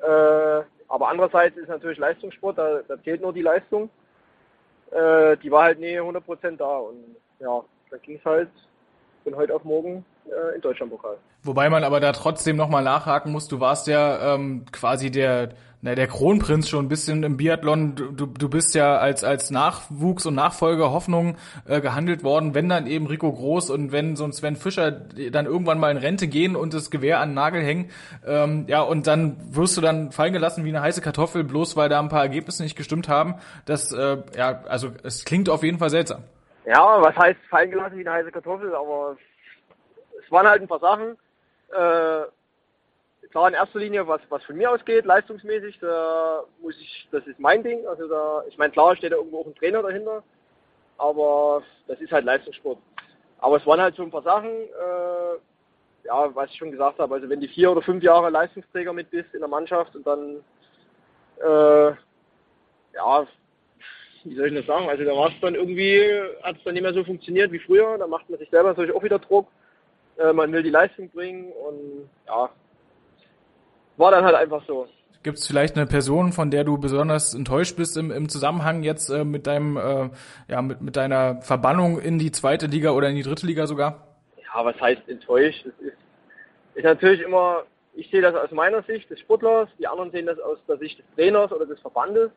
Äh, 0.00 0.62
aber 0.88 1.08
andererseits 1.08 1.56
ist 1.56 1.68
natürlich 1.68 1.98
Leistungssport, 1.98 2.58
da, 2.58 2.80
da 2.88 3.00
zählt 3.02 3.20
nur 3.20 3.32
die 3.32 3.42
Leistung. 3.42 3.90
Äh, 4.90 5.36
die 5.36 5.50
war 5.50 5.64
halt 5.64 5.78
nie 5.78 6.00
100% 6.00 6.56
da 6.56 6.78
und 6.78 7.16
ja, 7.38 7.62
da 7.90 7.96
ging 7.98 8.16
es 8.16 8.24
halt 8.24 8.50
von 9.22 9.36
heute 9.36 9.54
auf 9.54 9.64
morgen 9.64 10.04
äh, 10.26 10.56
in 10.56 10.60
Deutschlandpokal. 10.60 11.16
Wobei 11.42 11.70
man 11.70 11.84
aber 11.84 12.00
da 12.00 12.12
trotzdem 12.12 12.56
nochmal 12.56 12.84
nachhaken 12.84 13.32
muss, 13.32 13.48
du 13.48 13.60
warst 13.60 13.86
ja 13.86 14.34
ähm, 14.34 14.64
quasi 14.72 15.10
der 15.10 15.50
na, 15.82 15.94
der 15.94 16.08
Kronprinz 16.08 16.68
schon 16.68 16.84
ein 16.84 16.88
bisschen 16.88 17.22
im 17.22 17.38
Biathlon. 17.38 17.94
Du, 17.94 18.26
du 18.26 18.48
bist 18.50 18.74
ja 18.74 18.98
als, 18.98 19.24
als 19.24 19.50
Nachwuchs 19.50 20.26
und 20.26 20.34
Nachfolger 20.34 20.90
Hoffnung 20.90 21.36
äh, 21.66 21.80
gehandelt 21.80 22.22
worden, 22.22 22.54
wenn 22.54 22.68
dann 22.68 22.86
eben 22.86 23.06
Rico 23.06 23.32
Groß 23.32 23.70
und 23.70 23.90
wenn 23.90 24.14
so 24.14 24.24
ein 24.24 24.32
Sven 24.32 24.56
Fischer 24.56 24.90
dann 24.90 25.46
irgendwann 25.46 25.78
mal 25.78 25.90
in 25.90 25.96
Rente 25.96 26.28
gehen 26.28 26.54
und 26.54 26.74
das 26.74 26.90
Gewehr 26.90 27.20
an 27.20 27.30
den 27.30 27.34
Nagel 27.34 27.62
hängen, 27.62 27.90
ähm, 28.26 28.64
ja, 28.68 28.82
und 28.82 29.06
dann 29.06 29.36
wirst 29.54 29.76
du 29.76 29.80
dann 29.80 30.12
fallen 30.12 30.34
gelassen 30.34 30.64
wie 30.64 30.68
eine 30.68 30.82
heiße 30.82 31.00
Kartoffel, 31.00 31.44
bloß 31.44 31.76
weil 31.76 31.88
da 31.88 31.98
ein 31.98 32.10
paar 32.10 32.22
Ergebnisse 32.22 32.62
nicht 32.62 32.76
gestimmt 32.76 33.08
haben. 33.08 33.36
Das, 33.64 33.90
äh, 33.92 34.18
ja, 34.36 34.62
also 34.68 34.90
es 35.02 35.24
klingt 35.24 35.48
auf 35.48 35.62
jeden 35.62 35.78
Fall 35.78 35.90
seltsam. 35.90 36.24
Ja, 36.70 37.02
was 37.02 37.16
heißt 37.16 37.40
fallen 37.48 37.72
gelassen 37.72 37.98
wie 37.98 38.06
eine 38.06 38.12
heiße 38.12 38.30
Kartoffel, 38.30 38.72
aber 38.76 39.16
es 40.22 40.30
waren 40.30 40.46
halt 40.46 40.62
ein 40.62 40.68
paar 40.68 40.78
Sachen. 40.78 41.18
Äh, 41.70 42.28
klar 43.28 43.48
in 43.48 43.54
erster 43.54 43.80
Linie, 43.80 44.06
was, 44.06 44.20
was 44.28 44.44
von 44.44 44.56
mir 44.56 44.70
ausgeht, 44.70 45.04
leistungsmäßig, 45.04 45.80
da 45.80 46.44
muss 46.62 46.76
ich, 46.80 47.08
das 47.10 47.26
ist 47.26 47.40
mein 47.40 47.64
Ding. 47.64 47.84
Also 47.88 48.06
da, 48.06 48.44
ich 48.46 48.56
meine, 48.56 48.70
klar 48.70 48.94
steht 48.94 49.10
da 49.10 49.16
irgendwo 49.16 49.40
auch 49.40 49.46
ein 49.46 49.54
Trainer 49.56 49.82
dahinter, 49.82 50.22
aber 50.96 51.64
das 51.88 52.00
ist 52.00 52.12
halt 52.12 52.24
Leistungssport. 52.24 52.78
Aber 53.38 53.56
es 53.56 53.66
waren 53.66 53.80
halt 53.80 53.96
so 53.96 54.04
ein 54.04 54.12
paar 54.12 54.22
Sachen, 54.22 54.50
äh, 54.50 56.06
ja, 56.06 56.32
was 56.36 56.50
ich 56.50 56.56
schon 56.56 56.70
gesagt 56.70 57.00
habe, 57.00 57.16
also 57.16 57.28
wenn 57.28 57.40
du 57.40 57.48
vier 57.48 57.72
oder 57.72 57.82
fünf 57.82 58.04
Jahre 58.04 58.30
Leistungsträger 58.30 58.92
mit 58.92 59.10
bist 59.10 59.34
in 59.34 59.40
der 59.40 59.48
Mannschaft 59.48 59.96
und 59.96 60.06
dann, 60.06 60.36
äh, 61.42 61.94
ja, 62.94 63.26
wie 64.24 64.34
soll 64.34 64.48
ich 64.48 64.54
das 64.54 64.66
sagen, 64.66 64.88
also 64.88 65.04
da 65.04 65.12
war 65.12 65.28
es 65.28 65.34
dann 65.40 65.54
irgendwie, 65.54 66.02
hat 66.42 66.56
es 66.56 66.64
dann 66.64 66.74
nicht 66.74 66.82
mehr 66.82 66.94
so 66.94 67.04
funktioniert 67.04 67.52
wie 67.52 67.58
früher, 67.58 67.96
da 67.98 68.06
macht 68.06 68.28
man 68.28 68.38
sich 68.38 68.50
selber 68.50 68.70
natürlich 68.70 68.94
auch 68.94 69.02
wieder 69.02 69.18
Druck, 69.18 69.48
äh, 70.18 70.32
man 70.32 70.52
will 70.52 70.62
die 70.62 70.70
Leistung 70.70 71.08
bringen 71.10 71.52
und 71.52 72.08
ja, 72.26 72.50
war 73.96 74.10
dann 74.10 74.24
halt 74.24 74.36
einfach 74.36 74.62
so. 74.66 74.86
Gibt 75.22 75.36
es 75.36 75.46
vielleicht 75.46 75.76
eine 75.76 75.86
Person, 75.86 76.32
von 76.32 76.50
der 76.50 76.64
du 76.64 76.78
besonders 76.78 77.34
enttäuscht 77.34 77.76
bist 77.76 77.96
im, 77.98 78.10
im 78.10 78.30
Zusammenhang 78.30 78.82
jetzt 78.82 79.10
äh, 79.10 79.24
mit 79.24 79.46
deinem, 79.46 79.76
äh, 79.76 80.08
ja, 80.48 80.62
mit, 80.62 80.80
mit 80.80 80.96
deiner 80.96 81.42
Verbannung 81.42 82.00
in 82.00 82.18
die 82.18 82.32
zweite 82.32 82.66
Liga 82.66 82.92
oder 82.92 83.10
in 83.10 83.16
die 83.16 83.22
dritte 83.22 83.46
Liga 83.46 83.66
sogar? 83.66 84.06
Ja, 84.36 84.64
was 84.64 84.80
heißt 84.80 85.06
enttäuscht? 85.08 85.66
Das 85.66 85.74
ist, 85.80 85.98
ist 86.74 86.84
natürlich 86.84 87.20
immer, 87.20 87.64
ich 87.94 88.10
sehe 88.10 88.22
das 88.22 88.34
aus 88.34 88.50
meiner 88.50 88.82
Sicht 88.84 89.10
des 89.10 89.20
Sportlers, 89.20 89.68
die 89.78 89.86
anderen 89.86 90.10
sehen 90.10 90.24
das 90.24 90.38
aus 90.40 90.58
der 90.66 90.78
Sicht 90.78 90.98
des 90.98 91.04
Trainers 91.14 91.52
oder 91.52 91.66
des 91.66 91.78
Verbandes. 91.80 92.30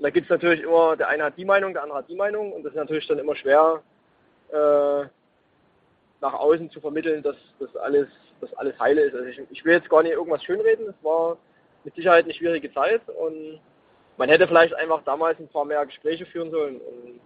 Und 0.00 0.04
da 0.04 0.10
gibt 0.10 0.24
es 0.24 0.30
natürlich 0.30 0.62
immer, 0.62 0.96
der 0.96 1.08
eine 1.08 1.24
hat 1.24 1.36
die 1.36 1.44
Meinung, 1.44 1.74
der 1.74 1.82
andere 1.82 1.98
hat 1.98 2.08
die 2.08 2.14
Meinung 2.16 2.54
und 2.54 2.62
das 2.62 2.72
ist 2.72 2.78
natürlich 2.78 3.06
dann 3.06 3.18
immer 3.18 3.36
schwer, 3.36 3.82
äh, 4.48 5.04
nach 6.22 6.32
außen 6.32 6.70
zu 6.70 6.80
vermitteln, 6.80 7.22
dass 7.22 7.36
das 7.58 7.76
alles 7.76 8.08
dass 8.40 8.54
alles 8.54 8.78
heile 8.80 9.02
ist. 9.02 9.14
Also 9.14 9.26
ich, 9.26 9.40
ich 9.50 9.64
will 9.64 9.74
jetzt 9.74 9.90
gar 9.90 10.02
nicht 10.02 10.12
irgendwas 10.12 10.42
schönreden. 10.42 10.88
Es 10.88 11.04
war 11.04 11.36
mit 11.84 11.94
Sicherheit 11.94 12.24
eine 12.24 12.32
schwierige 12.32 12.72
Zeit 12.72 13.02
und 13.08 13.60
man 14.16 14.30
hätte 14.30 14.46
vielleicht 14.48 14.74
einfach 14.74 15.02
damals 15.04 15.38
ein 15.38 15.48
paar 15.48 15.66
mehr 15.66 15.84
Gespräche 15.84 16.26
führen 16.26 16.50
sollen. 16.50 16.76
Und 16.76 17.20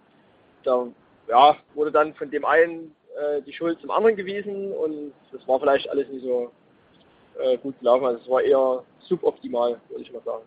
da 0.65 0.89
ja, 1.29 1.57
wurde 1.75 1.93
dann 1.93 2.15
von 2.15 2.31
dem 2.31 2.45
einen 2.45 2.95
äh, 3.17 3.43
die 3.43 3.53
Schuld 3.53 3.81
zum 3.81 3.93
anderen 3.93 4.17
gewiesen 4.17 4.73
und 4.73 5.13
das 5.31 5.47
war 5.47 5.61
vielleicht 5.61 5.89
alles 5.89 6.09
nicht 6.09 6.25
so 6.25 6.51
äh, 7.39 7.57
gut 7.59 7.79
gelaufen. 7.79 8.07
Also 8.07 8.21
es 8.21 8.29
war 8.29 8.43
eher 8.43 8.83
suboptimal, 9.01 9.81
würde 9.89 10.03
ich 10.03 10.13
mal 10.13 10.23
sagen. 10.23 10.45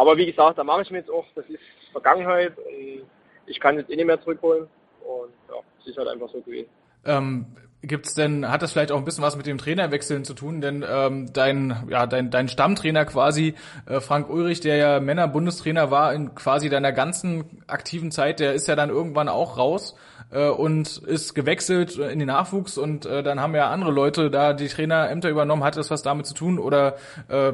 Aber 0.00 0.16
wie 0.16 0.24
gesagt, 0.24 0.56
da 0.56 0.64
mache 0.64 0.80
ich 0.80 0.90
mir 0.90 1.00
jetzt 1.00 1.10
auch, 1.10 1.26
das 1.34 1.44
ist 1.50 1.60
Vergangenheit 1.92 2.56
und 2.56 3.04
ich 3.44 3.60
kann 3.60 3.76
jetzt 3.76 3.90
eh 3.90 3.96
nicht 3.96 4.06
mehr 4.06 4.18
zurückholen. 4.18 4.66
Und 5.04 5.34
ja, 5.50 5.56
es 5.78 5.88
ist 5.88 5.98
halt 5.98 6.08
einfach 6.08 6.30
so 6.30 6.40
gewesen. 6.40 6.70
Ähm, 7.04 7.44
Gibt's 7.82 8.12
denn, 8.12 8.46
hat 8.50 8.60
das 8.60 8.72
vielleicht 8.72 8.92
auch 8.92 8.98
ein 8.98 9.06
bisschen 9.06 9.24
was 9.24 9.36
mit 9.36 9.46
dem 9.46 9.56
Trainerwechseln 9.56 10.24
zu 10.26 10.34
tun? 10.34 10.60
Denn 10.60 10.84
ähm, 10.86 11.32
dein, 11.32 11.84
ja, 11.88 12.06
dein, 12.06 12.30
dein 12.30 12.48
Stammtrainer 12.48 13.06
quasi, 13.06 13.54
äh, 13.86 14.00
Frank 14.00 14.28
Ulrich, 14.28 14.60
der 14.60 14.76
ja 14.76 15.00
Männer-Bundestrainer 15.00 15.90
war 15.90 16.12
in 16.12 16.34
quasi 16.34 16.68
deiner 16.68 16.92
ganzen 16.92 17.62
aktiven 17.68 18.10
Zeit, 18.10 18.38
der 18.38 18.52
ist 18.52 18.68
ja 18.68 18.76
dann 18.76 18.90
irgendwann 18.90 19.30
auch 19.30 19.56
raus 19.56 19.94
äh, 20.30 20.48
und 20.48 20.98
ist 20.98 21.34
gewechselt 21.34 21.96
in 21.96 22.18
den 22.18 22.28
Nachwuchs 22.28 22.76
und 22.76 23.06
äh, 23.06 23.22
dann 23.22 23.40
haben 23.40 23.54
ja 23.54 23.70
andere 23.70 23.92
Leute 23.92 24.30
da 24.30 24.52
die 24.52 24.68
Trainerämter 24.68 25.30
übernommen. 25.30 25.64
Hat 25.64 25.78
das 25.78 25.90
was 25.90 26.02
damit 26.02 26.26
zu 26.26 26.34
tun 26.34 26.58
oder 26.58 26.96
äh, 27.28 27.52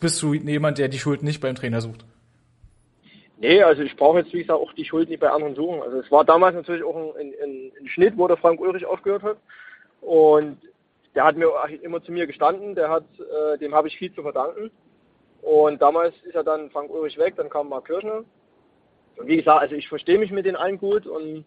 bist 0.00 0.20
du 0.22 0.34
jemand, 0.34 0.78
der 0.78 0.88
die 0.88 0.98
Schuld 0.98 1.22
nicht 1.22 1.40
beim 1.40 1.54
Trainer 1.54 1.80
sucht? 1.80 2.04
Nee, 3.42 3.60
also 3.60 3.82
ich 3.82 3.96
brauche 3.96 4.20
jetzt, 4.20 4.32
wie 4.32 4.38
gesagt, 4.38 4.60
auch 4.60 4.72
die 4.72 4.84
Schuld 4.84 5.08
nicht 5.08 5.18
bei 5.18 5.28
anderen 5.28 5.56
suchen. 5.56 5.82
Also 5.82 5.98
es 5.98 6.08
war 6.12 6.24
damals 6.24 6.54
natürlich 6.54 6.84
auch 6.84 6.94
ein, 7.16 7.34
ein, 7.42 7.72
ein 7.80 7.88
Schnitt, 7.88 8.16
wo 8.16 8.28
der 8.28 8.36
Frank 8.36 8.60
Ulrich 8.60 8.86
aufgehört 8.86 9.24
hat. 9.24 9.36
Und 10.00 10.58
der 11.16 11.24
hat 11.24 11.36
mir 11.36 11.50
immer 11.82 12.00
zu 12.04 12.12
mir 12.12 12.28
gestanden, 12.28 12.76
der 12.76 12.88
hat, 12.88 13.04
äh, 13.18 13.58
dem 13.58 13.74
habe 13.74 13.88
ich 13.88 13.98
viel 13.98 14.14
zu 14.14 14.22
verdanken. 14.22 14.70
Und 15.40 15.82
damals 15.82 16.14
ist 16.22 16.36
er 16.36 16.44
dann 16.44 16.70
Frank 16.70 16.88
Ulrich 16.88 17.18
weg, 17.18 17.34
dann 17.36 17.50
kam 17.50 17.68
Mark 17.68 17.86
Kirchner. 17.86 18.22
Und 19.16 19.26
wie 19.26 19.38
gesagt, 19.38 19.60
also 19.60 19.74
ich 19.74 19.88
verstehe 19.88 20.20
mich 20.20 20.30
mit 20.30 20.46
den 20.46 20.54
allen 20.54 20.78
gut 20.78 21.04
und 21.04 21.44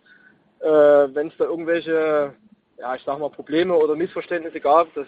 äh, 0.60 0.67
wenn 0.67 1.29
es 1.29 1.38
da 1.38 1.45
irgendwelche, 1.45 2.34
ja 2.77 2.95
ich 2.95 3.03
sag 3.05 3.19
mal, 3.19 3.29
Probleme 3.29 3.73
oder 3.73 3.95
Missverständnisse 3.95 4.60
gab, 4.60 4.93
das, 4.95 5.08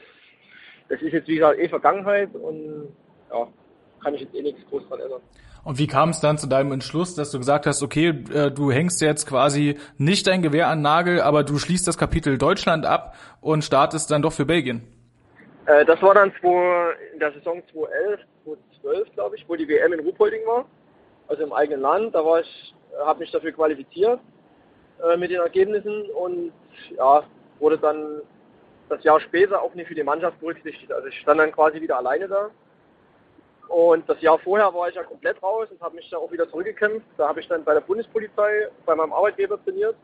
das 0.87 1.01
ist 1.01 1.11
jetzt 1.11 1.27
wie 1.27 1.35
gesagt 1.35 1.59
eh 1.59 1.67
Vergangenheit 1.67 2.33
und 2.33 2.95
ja, 3.29 3.45
kann 4.01 4.13
ich 4.13 4.21
jetzt 4.21 4.33
eh 4.33 4.41
nichts 4.41 4.65
groß 4.69 4.87
dran 4.87 5.01
ändern. 5.01 5.21
Und 5.67 5.79
wie 5.79 5.87
kam 5.87 6.11
es 6.11 6.21
dann 6.21 6.37
zu 6.37 6.47
deinem 6.47 6.71
Entschluss, 6.71 7.13
dass 7.13 7.29
du 7.31 7.39
gesagt 7.39 7.65
hast, 7.65 7.83
okay, 7.83 8.23
äh, 8.33 8.51
du 8.51 8.71
hängst 8.71 9.01
jetzt 9.01 9.27
quasi 9.27 9.77
nicht 9.97 10.25
dein 10.25 10.41
Gewehr 10.41 10.69
an 10.69 10.81
Nagel, 10.81 11.19
aber 11.19 11.43
du 11.43 11.57
schließt 11.57 11.85
das 11.85 11.97
Kapitel 11.97 12.37
Deutschland 12.37 12.85
ab 12.85 13.15
und 13.41 13.65
startest 13.65 14.09
dann 14.09 14.21
doch 14.21 14.31
für 14.31 14.45
Belgien? 14.45 14.87
Äh, 15.65 15.83
das 15.83 16.01
war 16.01 16.13
dann 16.13 16.31
in 16.31 17.19
der 17.19 17.33
Saison 17.33 17.61
2011, 17.73 18.21
2012, 18.45 19.13
glaube 19.13 19.35
ich, 19.35 19.43
wo 19.49 19.57
die 19.57 19.67
WM 19.67 19.91
in 19.91 19.99
Ruhpolding 19.99 20.39
war, 20.47 20.63
also 21.27 21.43
im 21.43 21.51
eigenen 21.51 21.81
Land. 21.81 22.15
Da 22.15 22.23
war 22.23 22.39
ich, 22.39 22.73
habe 23.05 23.19
mich 23.19 23.31
dafür 23.31 23.51
qualifiziert 23.51 24.21
äh, 25.03 25.17
mit 25.17 25.31
den 25.31 25.41
Ergebnissen 25.41 26.03
und 26.11 26.53
ja, 26.95 27.23
wurde 27.59 27.77
dann 27.77 28.21
das 28.87 29.03
Jahr 29.03 29.19
später 29.19 29.61
auch 29.61 29.73
nicht 29.73 29.89
für 29.89 29.95
die 29.95 30.03
Mannschaft 30.03 30.39
berücksichtigt. 30.39 30.93
Also 30.93 31.09
ich 31.09 31.19
stand 31.19 31.41
dann 31.41 31.51
quasi 31.51 31.81
wieder 31.81 31.97
alleine 31.97 32.29
da 32.29 32.51
und 33.69 34.07
das 34.07 34.21
Jahr 34.21 34.39
vorher 34.39 34.73
war 34.73 34.89
ich 34.89 34.95
ja 34.95 35.03
komplett 35.03 35.41
raus 35.43 35.67
und 35.69 35.81
habe 35.81 35.95
mich 35.95 36.09
da 36.09 36.17
auch 36.17 36.31
wieder 36.31 36.49
zurückgekämpft. 36.49 37.05
Da 37.17 37.27
habe 37.27 37.39
ich 37.39 37.47
dann 37.47 37.63
bei 37.63 37.73
der 37.73 37.81
Bundespolizei 37.81 38.69
bei 38.85 38.95
meinem 38.95 39.13
Arbeitgeber 39.13 39.61
trainiert. 39.63 39.95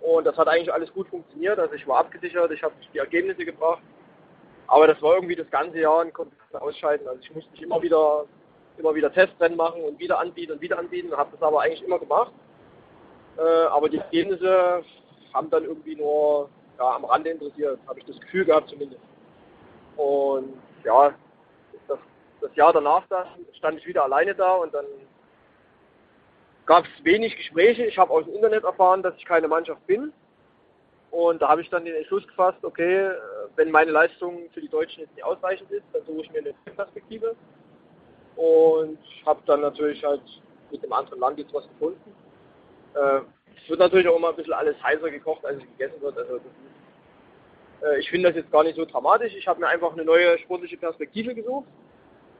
Und 0.00 0.24
das 0.26 0.36
hat 0.36 0.48
eigentlich 0.48 0.72
alles 0.72 0.92
gut 0.92 1.08
funktioniert. 1.08 1.58
Also 1.58 1.74
ich 1.74 1.86
war 1.86 2.00
abgesichert, 2.00 2.50
ich 2.50 2.62
habe 2.62 2.74
die 2.92 2.98
Ergebnisse 2.98 3.44
gebracht. 3.44 3.82
Aber 4.66 4.86
das 4.86 5.00
war 5.00 5.14
irgendwie 5.14 5.36
das 5.36 5.48
ganze 5.50 5.78
Jahr 5.78 6.00
ein 6.00 6.12
komplettes 6.12 6.54
Ausscheiden. 6.54 7.06
Also 7.06 7.20
ich 7.20 7.32
musste 7.32 7.50
mich 7.52 7.62
immer 7.62 7.80
wieder, 7.82 8.24
immer 8.78 8.94
wieder 8.94 9.12
Testrennen 9.12 9.56
machen 9.56 9.82
und 9.84 9.98
wieder 10.00 10.18
anbieten 10.18 10.52
und 10.52 10.60
wieder 10.60 10.78
anbieten. 10.78 11.16
Habe 11.16 11.30
das 11.32 11.42
aber 11.42 11.60
eigentlich 11.60 11.84
immer 11.84 12.00
gemacht. 12.00 12.32
Äh, 13.38 13.42
aber 13.42 13.88
die 13.88 13.98
Ergebnisse 13.98 14.82
haben 15.32 15.50
dann 15.50 15.64
irgendwie 15.64 15.94
nur 15.94 16.48
ja, 16.78 16.96
am 16.96 17.04
Rande 17.04 17.30
interessiert, 17.30 17.78
habe 17.86 18.00
ich 18.00 18.06
das 18.06 18.18
Gefühl 18.20 18.44
gehabt 18.44 18.70
zumindest. 18.70 19.00
Und 19.96 20.54
ja, 20.84 21.14
das 22.42 22.54
Jahr 22.56 22.72
danach 22.72 23.06
dann 23.08 23.26
stand 23.56 23.78
ich 23.78 23.86
wieder 23.86 24.04
alleine 24.04 24.34
da 24.34 24.56
und 24.56 24.74
dann 24.74 24.84
gab 26.66 26.84
es 26.84 27.04
wenig 27.04 27.36
Gespräche. 27.36 27.86
Ich 27.86 27.98
habe 27.98 28.10
aus 28.10 28.24
dem 28.24 28.34
Internet 28.34 28.64
erfahren, 28.64 29.02
dass 29.02 29.16
ich 29.16 29.24
keine 29.24 29.48
Mannschaft 29.48 29.84
bin. 29.86 30.12
Und 31.10 31.42
da 31.42 31.48
habe 31.48 31.60
ich 31.60 31.68
dann 31.68 31.84
den 31.84 31.94
Entschluss 31.94 32.26
gefasst, 32.26 32.64
okay, 32.64 33.10
wenn 33.56 33.70
meine 33.70 33.90
Leistung 33.90 34.48
für 34.54 34.60
die 34.60 34.68
Deutschen 34.68 35.00
jetzt 35.00 35.14
nicht 35.14 35.24
ausreichend 35.24 35.70
ist, 35.70 35.84
dann 35.92 36.02
suche 36.06 36.22
ich 36.22 36.32
mir 36.32 36.38
eine 36.38 36.54
Perspektive. 36.74 37.36
Und 38.36 38.98
habe 39.26 39.42
dann 39.44 39.60
natürlich 39.60 40.02
halt 40.02 40.22
mit 40.70 40.82
dem 40.82 40.92
anderen 40.92 41.20
Land 41.20 41.38
jetzt 41.38 41.52
was 41.52 41.68
gefunden. 41.68 42.14
Äh, 42.94 43.20
es 43.62 43.68
wird 43.68 43.78
natürlich 43.78 44.08
auch 44.08 44.16
immer 44.16 44.30
ein 44.30 44.36
bisschen 44.36 44.54
alles 44.54 44.82
heißer 44.82 45.10
gekocht, 45.10 45.44
als 45.44 45.58
es 45.58 45.68
gegessen 45.76 46.00
wird. 46.00 46.16
Also 46.16 46.36
ist, 46.36 46.44
äh, 47.82 47.98
ich 47.98 48.08
finde 48.08 48.28
das 48.28 48.36
jetzt 48.36 48.50
gar 48.50 48.64
nicht 48.64 48.76
so 48.76 48.86
dramatisch. 48.86 49.34
Ich 49.34 49.46
habe 49.46 49.60
mir 49.60 49.68
einfach 49.68 49.92
eine 49.92 50.04
neue 50.04 50.38
sportliche 50.38 50.78
Perspektive 50.78 51.34
gesucht 51.34 51.68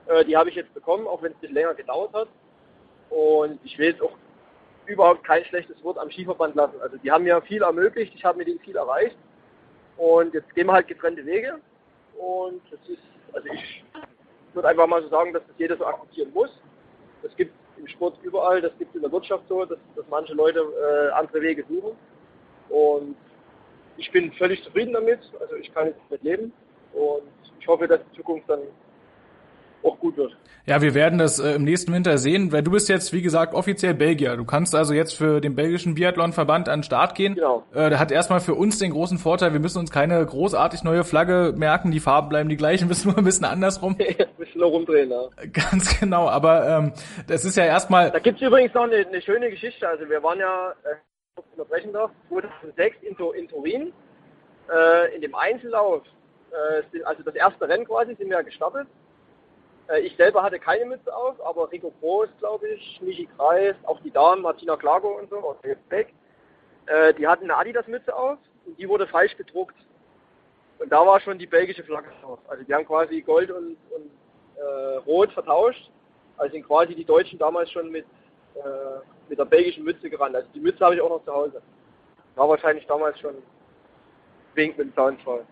äh, 0.07 0.25
die 0.25 0.37
habe 0.37 0.51
ich 0.51 0.57
jetzt 0.57 0.73
bekommen, 0.75 1.07
auch 1.07 1.23
wenn 1.23 1.33
es 1.33 1.37
ein 1.37 1.41
bisschen 1.41 1.55
länger 1.55 1.75
gedauert 1.75 2.13
hat. 2.13 2.29
Und 3.11 3.61
ich 3.65 3.77
will 3.79 3.91
jetzt 3.91 4.03
auch 4.03 4.17
überhaupt 4.87 5.25
kein 5.25 5.45
schlechtes 5.45 5.83
Wort 5.85 5.99
am 5.99 6.11
Skiverband 6.11 6.55
lassen. 6.55 6.81
Also 6.81 6.97
die 6.97 7.11
haben 7.11 7.25
mir 7.25 7.41
viel 7.43 7.63
ermöglicht, 7.63 8.15
ich 8.15 8.25
habe 8.25 8.39
mit 8.39 8.49
denen 8.49 8.61
viel 8.61 8.77
erreicht. 8.77 9.17
Und 9.97 10.35
jetzt 10.35 10.53
gehen 10.55 10.67
wir 10.67 10.73
halt 10.73 10.89
getrennte 10.89 11.25
Wege. 11.25 11.59
Und 12.19 12.63
das 12.71 12.81
ist, 12.89 13.03
also 13.33 13.49
ich 13.49 13.85
würde 14.55 14.69
einfach 14.69 14.87
mal 14.87 15.03
so 15.03 15.09
sagen, 15.09 15.33
dass 15.33 15.47
das 15.47 15.57
jeder 15.59 15.77
so 15.77 15.87
akzeptieren 15.87 16.33
muss. 16.33 16.51
Das 17.23 17.35
gibt 17.37 17.55
im 17.79 17.87
Sport 17.89 18.19
überall, 18.23 18.61
das 18.61 18.77
gibt 18.79 18.91
es 18.91 18.97
in 18.97 19.03
der 19.03 19.13
Wirtschaft 19.13 19.45
so, 19.49 19.65
dass, 19.65 19.79
dass 19.97 20.05
manche 20.11 20.35
Leute 20.35 20.61
äh, 20.61 21.11
andere 21.13 21.41
Wege 21.41 21.65
suchen. 21.69 21.97
Und 22.69 23.17
ich 23.97 24.11
bin 24.11 24.33
völlig 24.33 24.63
zufrieden 24.65 24.95
damit. 24.95 25.21
Also 25.41 25.57
ich 25.57 25.73
kann 25.75 25.89
jetzt 25.89 26.01
damit 26.09 26.23
leben. 26.23 26.53
Und 26.93 27.29
ich 27.61 27.67
hoffe, 27.69 27.87
dass 27.87 28.01
die 28.11 28.17
Zukunft 28.17 28.49
dann 28.49 28.61
auch 29.85 29.99
gut 29.99 30.17
wird. 30.17 30.37
Ja, 30.65 30.81
wir 30.81 30.95
werden 30.95 31.19
das 31.19 31.41
äh, 31.41 31.55
im 31.55 31.65
nächsten 31.65 31.93
Winter 31.93 32.19
sehen, 32.19 32.53
weil 32.53 32.63
du 32.63 32.71
bist 32.71 32.89
jetzt, 32.89 33.13
wie 33.13 33.21
gesagt, 33.21 33.53
offiziell 33.53 33.95
Belgier. 33.95 34.37
Du 34.37 34.45
kannst 34.45 34.77
also 34.77 34.95
jetzt 34.95 35.13
für 35.13 35.41
den 35.41 35.57
belgischen 35.57 35.97
Biathlonverband 35.97 36.69
an 36.69 36.79
den 36.79 36.85
Start 36.85 37.17
gehen. 37.17 37.35
Genau. 37.35 37.65
Äh, 37.75 37.91
der 37.91 37.99
hat 37.99 38.13
erstmal 38.13 38.39
für 38.39 38.55
uns 38.55 38.79
den 38.79 38.93
großen 38.93 39.19
Vorteil, 39.19 39.53
wir 39.53 39.59
müssen 39.59 39.81
uns 39.81 39.91
keine 39.91 40.25
großartig 40.25 40.85
neue 40.85 41.03
Flagge 41.03 41.53
merken, 41.57 41.91
die 41.91 41.99
Farben 41.99 42.29
bleiben 42.29 42.49
die 42.49 42.57
gleichen, 42.57 42.87
müssen 42.93 43.09
nur 43.09 43.19
ein 43.19 43.25
bisschen 43.25 43.45
andersrum. 43.45 43.97
ein 43.99 44.17
bisschen 44.39 44.61
nur 44.61 44.71
rumdrehen, 44.71 45.11
ja. 45.11 45.23
Ganz 45.53 45.99
genau, 45.99 46.29
aber 46.29 46.69
ähm, 46.69 46.93
das 47.27 47.45
ist 47.45 47.57
ja 47.57 47.65
erstmal... 47.65 48.13
Da 48.13 48.21
gibt's 48.21 48.41
übrigens 48.41 48.73
noch 48.73 48.85
eine, 48.85 49.05
eine 49.05 49.21
schöne 49.21 49.51
Geschichte. 49.51 49.89
Also 49.89 50.09
wir 50.09 50.23
waren 50.23 50.39
ja, 50.39 50.75
äh, 50.85 51.43
unterbrechen 51.57 51.93
darf, 51.93 52.13
2006 52.29 52.99
in, 53.03 53.17
in 53.35 53.49
Turin, 53.49 53.93
äh, 54.73 55.13
in 55.17 55.23
dem 55.23 55.35
Einzellauf, 55.35 56.03
äh, 56.53 57.03
also 57.03 57.25
das 57.25 57.35
erste 57.35 57.69
Rennen 57.69 57.85
quasi, 57.85 58.15
sind 58.15 58.29
wir 58.29 58.37
ja 58.37 58.43
gestartet 58.43 58.87
äh, 58.87 59.12
ich 60.03 60.17
selber 60.17 60.43
hatte 60.43 60.59
keine 60.59 60.87
Mütze 60.87 61.15
auf, 61.15 61.45
aber 61.45 61.71
Rico 61.71 61.93
Groß, 62.01 62.29
glaube 62.39 62.69
ich, 62.69 63.01
Michi 63.03 63.29
Kreis, 63.37 63.75
auch 63.85 64.01
die 64.01 64.11
Damen, 64.11 64.43
Martina 64.43 64.77
Klago 64.77 65.19
und 65.19 65.29
so, 65.29 65.39
aus 65.39 65.57
Beck, 65.89 66.15
äh, 66.87 67.15
die 67.15 67.27
hatten 67.27 67.45
eine 67.45 67.57
Adidas-Mütze 67.57 68.15
auf 68.15 68.39
und 68.67 68.79
die 68.79 68.89
wurde 68.89 69.07
falsch 69.07 69.37
gedruckt. 69.37 69.77
Und 70.79 70.91
da 70.91 71.07
war 71.07 71.21
schon 71.21 71.39
die 71.39 71.47
belgische 71.47 71.85
Flagge 71.85 72.09
drauf. 72.21 72.39
Also 72.49 72.65
die 72.65 72.75
haben 72.75 72.87
quasi 72.87 73.21
Gold 73.21 73.51
und, 73.51 73.77
und 73.91 74.11
äh, 74.57 74.97
Rot 75.07 75.33
vertauscht. 75.33 75.91
Also 76.37 76.53
sind 76.53 76.67
quasi 76.67 76.95
die 76.95 77.05
Deutschen 77.05 77.39
damals 77.39 77.71
schon 77.71 77.91
mit, 77.91 78.05
äh, 78.57 78.61
mit 79.29 79.39
der 79.39 79.45
belgischen 79.45 79.85
Mütze 79.85 80.11
gerannt. 80.11 80.35
Also 80.35 80.49
die 80.55 80.61
Mütze 80.61 80.85
habe 80.85 80.97
ich 80.97 81.01
auch 81.01 81.11
noch 81.11 81.25
zu 81.25 81.33
Hause. 81.33 81.63
War 82.35 82.49
wahrscheinlich 82.49 82.87
damals 82.87 83.19
schon 83.21 83.35
wink 84.55 84.77
mit 84.79 84.89
dem 84.89 84.95
Zaunfall. 84.95 85.45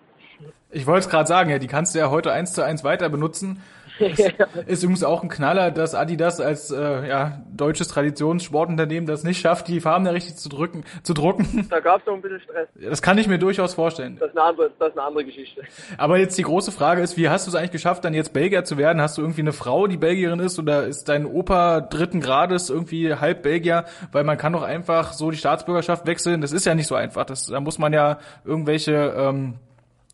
Ich 0.71 0.87
wollte 0.87 1.01
es 1.01 1.09
gerade 1.09 1.27
sagen, 1.27 1.51
ja, 1.51 1.59
die 1.59 1.67
kannst 1.67 1.95
du 1.95 1.99
ja 1.99 2.11
heute 2.11 2.33
eins 2.33 2.53
zu 2.53 2.65
eins 2.65 2.83
weiter 2.83 3.09
benutzen. 3.09 3.63
ist 4.67 4.83
übrigens 4.83 5.05
auch 5.05 5.23
ein 5.23 5.29
Knaller, 5.29 5.71
dass 5.71 5.95
Adidas 5.95 6.41
als 6.41 6.71
äh, 6.71 7.09
ja, 7.09 7.43
deutsches 7.53 7.89
Traditionssportunternehmen 7.89 9.07
das 9.07 9.25
nicht 9.25 9.41
schafft, 9.41 9.69
die 9.69 9.81
Farben 9.81 10.05
da 10.05 10.11
richtig 10.13 10.37
zu 10.37 10.49
drücken, 10.49 10.85
zu 11.03 11.15
drucken. 11.15 11.67
Da 11.71 11.81
gab 11.81 12.01
es 12.01 12.07
noch 12.07 12.15
ein 12.15 12.23
bisschen 12.23 12.41
Stress. 12.41 12.69
Das 12.81 13.03
kann 13.03 13.19
ich 13.19 13.29
mir 13.29 13.39
durchaus 13.39 13.75
vorstellen. 13.75 14.17
Das 14.19 14.31
ist, 14.31 14.37
eine 14.37 14.47
andere, 14.47 14.71
das 14.79 14.89
ist 14.89 14.99
eine 14.99 15.07
andere 15.07 15.25
Geschichte. 15.25 15.63
Aber 15.99 16.19
jetzt 16.19 16.37
die 16.39 16.43
große 16.43 16.73
Frage 16.73 17.03
ist, 17.03 17.17
wie 17.17 17.29
hast 17.29 17.47
du 17.47 17.51
es 17.51 17.55
eigentlich 17.55 17.71
geschafft, 17.73 18.05
dann 18.05 18.15
jetzt 18.15 18.33
Belgier 18.33 18.65
zu 18.65 18.79
werden? 18.79 19.01
Hast 19.01 19.19
du 19.19 19.23
irgendwie 19.23 19.43
eine 19.43 19.53
Frau, 19.53 19.87
die 19.87 19.97
Belgierin 19.97 20.41
ist, 20.41 20.59
oder 20.59 20.87
ist 20.87 21.09
dein 21.09 21.27
Opa 21.27 21.81
dritten 21.81 22.21
Grades 22.21 22.71
irgendwie 22.71 23.15
halb 23.15 23.43
Belgier? 23.43 23.85
Weil 24.13 24.25
man 24.25 24.39
kann 24.39 24.53
doch 24.53 24.63
einfach 24.63 25.13
so 25.13 25.31
die 25.31 25.37
Staatsbürgerschaft 25.37 26.07
wechseln. 26.07 26.41
Das 26.41 26.53
ist 26.53 26.67
ja 26.67 26.75
nicht 26.75 26.87
so 26.87 26.95
einfach. 26.95 27.25
Das, 27.25 27.47
da 27.47 27.61
muss 27.61 27.79
man 27.79 27.93
ja 27.93 28.19
irgendwelche 28.45 29.15
ähm, 29.17 29.55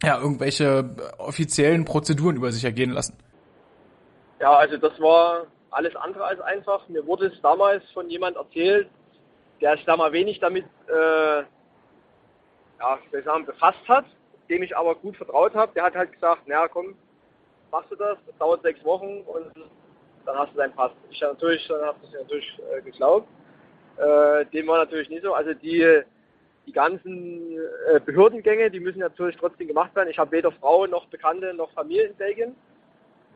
ja, 0.02 0.18
irgendwelche 0.20 0.90
offiziellen 1.18 1.84
Prozeduren 1.84 2.36
über 2.36 2.52
sich 2.52 2.64
ergehen 2.64 2.90
lassen. 2.90 3.14
Ja, 4.40 4.54
also 4.54 4.76
das 4.76 5.00
war 5.00 5.46
alles 5.70 5.96
andere 5.96 6.24
als 6.24 6.40
einfach. 6.40 6.88
Mir 6.88 7.06
wurde 7.06 7.26
es 7.26 7.40
damals 7.40 7.88
von 7.92 8.08
jemand 8.10 8.36
erzählt, 8.36 8.88
der 9.60 9.76
sich 9.76 9.86
da 9.86 9.96
mal 9.96 10.12
wenig 10.12 10.38
damit 10.40 10.66
äh, 10.88 11.38
ja, 12.78 12.98
sagen, 13.24 13.46
befasst 13.46 13.88
hat, 13.88 14.04
dem 14.48 14.62
ich 14.62 14.76
aber 14.76 14.94
gut 14.94 15.16
vertraut 15.16 15.54
habe. 15.54 15.72
Der 15.74 15.84
hat 15.84 15.94
halt 15.94 16.12
gesagt, 16.12 16.46
naja 16.46 16.68
komm, 16.68 16.94
machst 17.70 17.90
du 17.90 17.96
das, 17.96 18.18
das 18.26 18.36
dauert 18.38 18.62
sechs 18.62 18.84
Wochen 18.84 19.22
und 19.22 19.52
dann 20.24 20.38
hast 20.38 20.52
du 20.52 20.58
deinen 20.58 20.74
Pass. 20.74 20.92
Ich 21.10 21.20
natürlich, 21.20 21.66
dann 21.68 21.82
habe 21.82 21.98
ich 22.02 22.12
natürlich 22.12 22.60
äh, 22.72 22.82
geglaubt. 22.82 23.28
Äh, 23.96 24.44
dem 24.46 24.66
war 24.66 24.78
natürlich 24.78 25.08
nicht 25.08 25.22
so. 25.22 25.32
Also 25.32 25.54
die 25.54 26.04
die 26.66 26.72
ganzen 26.72 27.56
äh, 27.92 28.00
Behördengänge, 28.00 28.70
die 28.70 28.80
müssen 28.80 28.98
natürlich 28.98 29.36
trotzdem 29.36 29.68
gemacht 29.68 29.94
werden. 29.94 30.10
Ich 30.10 30.18
habe 30.18 30.32
weder 30.32 30.50
Frau 30.50 30.86
noch 30.86 31.06
Bekannte 31.06 31.54
noch 31.54 31.70
Familie 31.72 32.08
in 32.08 32.16
Belgien. 32.16 32.56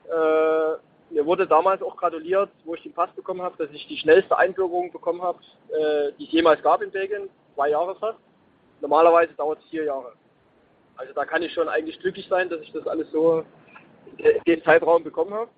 Äh, 0.06 0.72
mir 1.10 1.26
wurde 1.26 1.46
damals 1.46 1.82
auch 1.82 1.96
gratuliert, 1.96 2.50
wo 2.64 2.74
ich 2.74 2.82
den 2.82 2.92
Pass 2.92 3.10
bekommen 3.12 3.42
habe, 3.42 3.56
dass 3.58 3.74
ich 3.74 3.86
die 3.88 3.96
schnellste 3.96 4.36
Einbürgerung 4.38 4.92
bekommen 4.92 5.22
habe, 5.22 5.40
äh, 5.68 6.12
die 6.18 6.24
es 6.24 6.32
jemals 6.32 6.62
gab 6.62 6.82
in 6.82 6.90
Belgien, 6.90 7.28
zwei 7.54 7.70
Jahre 7.70 7.96
fast. 7.96 8.18
Normalerweise 8.80 9.34
dauert 9.34 9.58
es 9.58 9.68
vier 9.70 9.84
Jahre. 9.84 10.12
Also 10.96 11.12
da 11.12 11.24
kann 11.24 11.42
ich 11.42 11.52
schon 11.52 11.68
eigentlich 11.68 11.98
glücklich 12.00 12.26
sein, 12.28 12.48
dass 12.48 12.60
ich 12.60 12.72
das 12.72 12.86
alles 12.86 13.10
so 13.10 13.44
in 14.18 14.42
dem 14.46 14.62
Zeitraum 14.62 15.02
bekommen 15.02 15.34
habe. 15.34 15.50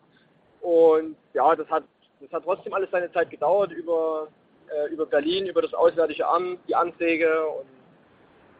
Und 0.60 1.16
ja, 1.34 1.54
das 1.54 1.68
hat, 1.68 1.84
das 2.20 2.32
hat 2.32 2.44
trotzdem 2.44 2.72
alles 2.72 2.90
seine 2.90 3.12
Zeit 3.12 3.30
gedauert 3.30 3.72
über, 3.72 4.28
äh, 4.68 4.92
über 4.92 5.04
Berlin, 5.04 5.46
über 5.46 5.60
das 5.60 5.74
Auswärtige 5.74 6.26
Amt, 6.26 6.60
die 6.66 6.74
Anträge. 6.74 7.46
Und, 7.46 7.66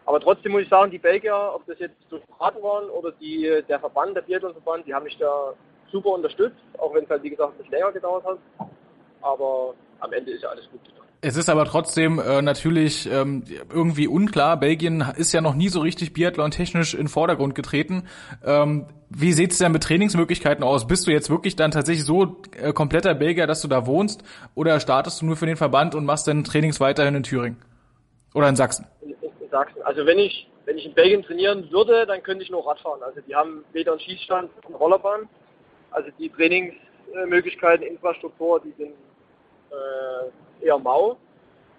aber 0.05 0.21
trotzdem 0.21 0.53
muss 0.53 0.63
ich 0.63 0.69
sagen, 0.69 0.91
die 0.91 0.99
Belgier, 0.99 1.53
ob 1.55 1.65
das 1.67 1.79
jetzt 1.79 1.97
durch 2.11 2.25
Beraten 2.27 2.63
waren 2.63 2.91
oder 2.91 3.13
die, 3.13 3.63
der 3.69 3.81
Verband, 3.81 4.17
der 4.17 4.23
Biathlon-Verband, 4.23 4.87
die 4.87 4.95
haben 4.95 5.05
mich 5.05 5.17
da 5.19 5.55
super 5.93 6.11
unterstützt, 6.11 6.57
auch 6.79 6.93
wenn 6.95 7.05
es 7.05 7.11
halt 7.11 7.23
wie 7.23 7.31
gesagt 7.31 7.59
nicht 7.59 7.71
länger 7.71 7.93
gedauert 7.93 8.25
hat. 8.25 8.39
Aber 9.21 9.75
am 10.01 10.13
Ende 10.13 10.33
ist 10.33 10.43
ja 10.43 10.49
alles 10.49 10.69
gut 10.71 10.83
gegangen. 10.85 11.03
Es 11.25 11.37
ist 11.37 11.49
aber 11.49 11.65
trotzdem 11.67 12.19
äh, 12.19 12.43
natürlich 12.43 13.09
ähm, 13.09 13.45
irgendwie 13.73 14.09
unklar. 14.09 14.59
Belgien 14.59 15.05
ist 15.17 15.33
ja 15.33 15.41
noch 15.41 15.55
nie 15.55 15.69
so 15.69 15.79
richtig 15.79 16.13
Biathlon 16.13 16.51
technisch 16.51 16.95
in 16.95 17.07
Vordergrund 17.07 17.55
getreten. 17.55 18.09
Ähm, 18.45 18.87
wie 19.09 19.33
sieht's 19.33 19.59
denn 19.59 19.71
mit 19.71 19.85
Trainingsmöglichkeiten 19.85 20.65
aus? 20.65 20.89
Bist 20.89 21.07
du 21.07 21.13
jetzt 21.13 21.31
wirklich 21.31 21.55
dann 21.55 21.71
tatsächlich 21.71 22.05
so 22.05 22.39
äh, 22.61 22.73
kompletter 22.73 23.15
Belgier, 23.15 23.47
dass 23.47 23.63
du 23.63 23.69
da 23.69 23.87
wohnst? 23.87 24.25
Oder 24.57 24.81
startest 24.81 25.23
du 25.23 25.27
nur 25.27 25.37
für 25.37 25.47
den 25.47 25.57
Verband 25.57 25.95
und 25.95 26.05
machst 26.05 26.27
dann 26.27 26.43
Trainings 26.43 26.81
weiterhin 26.81 27.15
in 27.15 27.23
Thüringen? 27.23 27.63
Oder 28.35 28.49
in 28.49 28.57
Sachsen? 28.57 28.87
In, 29.03 29.11
in 29.11 29.49
Sachsen. 29.49 29.81
Also 29.83 30.05
wenn 30.05 30.19
ich, 30.19 30.51
wenn 30.65 30.77
ich 30.77 30.87
in 30.87 30.95
Belgien 30.95 31.23
trainieren 31.23 31.71
würde, 31.71 32.05
dann 32.05 32.21
könnte 32.25 32.43
ich 32.43 32.51
nur 32.51 32.67
Radfahren. 32.67 33.01
Also 33.05 33.21
die 33.21 33.37
haben 33.37 33.65
weder 33.73 33.93
einen 33.93 34.01
Schießstand 34.01 34.51
noch 34.57 34.69
eine 34.71 34.77
Rollerbahn. 34.77 35.29
Also 35.93 36.11
die 36.19 36.29
Trainingsmöglichkeiten, 36.31 37.87
Infrastruktur, 37.87 38.61
die 38.61 38.73
sind 38.73 38.95
äh, 39.71 40.67
eher 40.67 40.79
mau. 40.79 41.17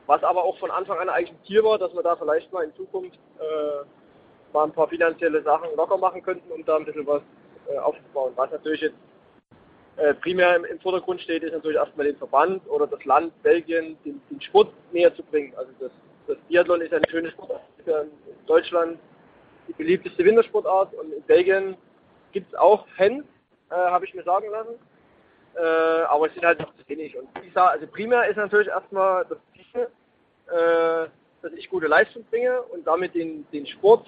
Was 0.05 0.23
aber 0.23 0.43
auch 0.43 0.57
von 0.59 0.71
Anfang 0.71 0.99
an 0.99 1.09
eigentlich 1.09 1.31
ein 1.31 1.45
Ziel 1.45 1.63
war, 1.63 1.77
dass 1.77 1.93
wir 1.93 2.03
da 2.03 2.15
vielleicht 2.15 2.51
mal 2.51 2.63
in 2.63 2.75
Zukunft 2.75 3.17
äh, 3.39 4.53
mal 4.53 4.65
ein 4.65 4.71
paar 4.71 4.87
finanzielle 4.87 5.41
Sachen 5.43 5.69
locker 5.75 5.97
machen 5.97 6.21
könnten, 6.21 6.51
um 6.51 6.63
da 6.65 6.75
ein 6.75 6.85
bisschen 6.85 7.07
was 7.07 7.21
äh, 7.69 7.77
aufzubauen. 7.77 8.33
Was 8.35 8.51
natürlich 8.51 8.81
jetzt 8.81 8.97
äh, 9.95 10.13
primär 10.15 10.55
im, 10.55 10.79
Vordergrund 10.79 11.21
steht, 11.21 11.43
ist 11.43 11.53
natürlich 11.53 11.77
erstmal 11.77 12.07
den 12.07 12.17
Verband 12.17 12.67
oder 12.69 12.87
das 12.87 13.03
Land 13.05 13.31
Belgien 13.43 13.97
den, 14.03 14.21
den 14.29 14.41
Sport 14.41 14.73
näher 14.91 15.15
zu 15.15 15.23
bringen. 15.23 15.53
Also 15.55 15.71
das, 15.79 15.91
das 16.27 16.37
Biathlon 16.49 16.81
ist 16.81 16.93
eine 16.93 17.07
schöne 17.09 17.31
Sportart. 17.31 17.61
in 17.85 18.45
Deutschland 18.45 18.99
die 19.67 19.73
beliebteste 19.73 20.25
Wintersportart 20.25 20.93
und 20.95 21.13
in 21.13 21.21
Belgien 21.23 21.77
gibt 22.31 22.51
es 22.51 22.59
auch 22.59 22.85
Fans, 22.97 23.23
äh, 23.69 23.75
habe 23.75 24.05
ich 24.05 24.13
mir 24.13 24.23
sagen 24.23 24.49
lassen. 24.49 24.75
Äh, 25.55 26.03
aber 26.03 26.27
es 26.27 26.33
sind 26.33 26.45
halt 26.45 26.59
noch 26.59 26.73
zu 26.75 26.87
wenig. 26.87 27.17
Und 27.17 27.27
ich 27.45 27.53
sage, 27.53 27.71
also 27.71 27.87
primär 27.87 28.27
ist 28.27 28.37
natürlich 28.37 28.67
erstmal 28.67 29.25
das 29.25 29.37
Ziel, 29.53 29.87
äh, 30.47 31.07
dass 31.41 31.53
ich 31.55 31.69
gute 31.69 31.87
Leistung 31.87 32.23
bringe 32.25 32.61
und 32.63 32.87
damit 32.87 33.13
den, 33.13 33.45
den 33.51 33.67
Sport 33.67 34.07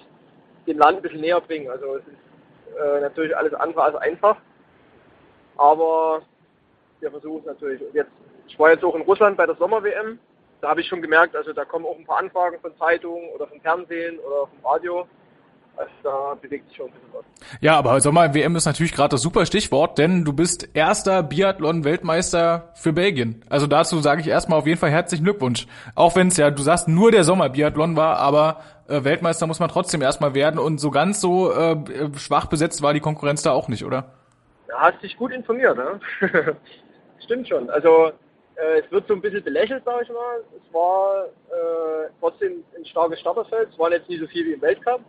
dem 0.66 0.78
Land 0.78 0.98
ein 0.98 1.02
bisschen 1.02 1.20
näher 1.20 1.40
bringen. 1.40 1.70
Also 1.70 1.96
es 1.96 2.02
ist 2.06 2.76
äh, 2.76 3.00
natürlich 3.00 3.36
alles 3.36 3.54
andere 3.54 3.82
als 3.82 3.96
einfach. 3.96 4.36
Aber 5.56 6.22
wir 7.00 7.10
versuchen 7.10 7.40
es 7.40 7.46
natürlich. 7.46 7.80
Und 7.82 7.94
jetzt, 7.94 8.10
ich 8.48 8.58
war 8.58 8.70
jetzt 8.70 8.84
auch 8.84 8.94
in 8.94 9.02
Russland 9.02 9.36
bei 9.36 9.46
der 9.46 9.56
Sommer-WM. 9.56 10.18
Da 10.60 10.70
habe 10.70 10.80
ich 10.80 10.88
schon 10.88 11.02
gemerkt, 11.02 11.36
also 11.36 11.52
da 11.52 11.64
kommen 11.64 11.84
auch 11.84 11.96
ein 11.96 12.06
paar 12.06 12.18
Anfragen 12.18 12.58
von 12.60 12.76
Zeitungen 12.78 13.30
oder 13.30 13.46
vom 13.46 13.60
Fernsehen 13.60 14.18
oder 14.18 14.46
vom 14.46 14.64
Radio. 14.64 15.06
Also 15.76 15.90
da 16.02 16.34
bewegt 16.40 16.68
sich 16.68 16.76
schon 16.76 16.86
ein 16.86 16.92
bisschen 16.92 17.08
was. 17.12 17.24
Ja, 17.60 17.76
aber 17.76 18.00
Sommer-WM 18.00 18.56
ist 18.56 18.64
natürlich 18.64 18.92
gerade 18.94 19.10
das 19.10 19.22
super 19.22 19.44
Stichwort, 19.44 19.98
denn 19.98 20.24
du 20.24 20.32
bist 20.32 20.70
erster 20.74 21.22
Biathlon-Weltmeister 21.22 22.72
für 22.74 22.92
Belgien. 22.92 23.42
Also 23.50 23.66
dazu 23.66 24.00
sage 24.00 24.22
ich 24.22 24.28
erstmal 24.28 24.58
auf 24.58 24.66
jeden 24.66 24.80
Fall 24.80 24.90
herzlichen 24.90 25.24
Glückwunsch. 25.24 25.66
Auch 25.94 26.16
wenn 26.16 26.28
es 26.28 26.38
ja, 26.38 26.50
du 26.50 26.62
sagst, 26.62 26.88
nur 26.88 27.10
der 27.10 27.24
Sommer-Biathlon 27.24 27.96
war, 27.96 28.16
aber 28.18 28.62
äh, 28.88 29.04
Weltmeister 29.04 29.46
muss 29.46 29.60
man 29.60 29.68
trotzdem 29.68 30.00
erstmal 30.00 30.34
werden 30.34 30.58
und 30.58 30.78
so 30.78 30.90
ganz 30.90 31.20
so 31.20 31.52
äh, 31.52 31.76
schwach 32.16 32.46
besetzt 32.46 32.82
war 32.82 32.94
die 32.94 33.00
Konkurrenz 33.00 33.42
da 33.42 33.52
auch 33.52 33.68
nicht, 33.68 33.84
oder? 33.84 34.12
Ja, 34.68 34.78
hast 34.78 35.02
dich 35.02 35.16
gut 35.16 35.32
informiert, 35.32 35.76
ne? 35.76 36.00
Stimmt 37.24 37.48
schon. 37.48 37.68
Also 37.70 38.12
äh, 38.56 38.80
es 38.84 38.90
wird 38.90 39.06
so 39.08 39.14
ein 39.14 39.20
bisschen 39.20 39.44
belächelt, 39.44 39.84
sage 39.84 40.04
ich 40.04 40.08
mal. 40.08 40.40
Es 40.56 40.74
war 40.74 41.26
äh, 41.26 42.08
trotzdem 42.20 42.64
ein 42.76 42.84
starkes 42.86 43.20
Starterfeld. 43.20 43.68
Es 43.72 43.78
waren 43.78 43.92
jetzt 43.92 44.08
nicht 44.08 44.20
so 44.20 44.26
viel 44.26 44.46
wie 44.46 44.52
im 44.52 44.62
Weltcup. 44.62 45.00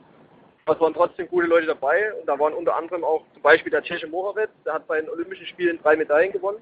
Aber 0.67 0.75
es 0.75 0.82
waren 0.82 0.93
trotzdem 0.93 1.30
gute 1.30 1.47
Leute 1.47 1.67
dabei. 1.67 2.13
Und 2.19 2.27
da 2.27 2.38
waren 2.38 2.53
unter 2.53 2.75
anderem 2.75 3.06
auch 3.06 3.23
zum 3.32 3.41
Beispiel 3.41 3.71
der 3.71 3.82
Tscheche 3.84 4.06
Moravec, 4.06 4.49
der 4.65 4.73
hat 4.73 4.86
bei 4.86 4.99
den 4.99 5.10
Olympischen 5.10 5.47
Spielen 5.47 5.80
drei 5.82 5.95
Medaillen 5.95 6.34
gewonnen. 6.34 6.58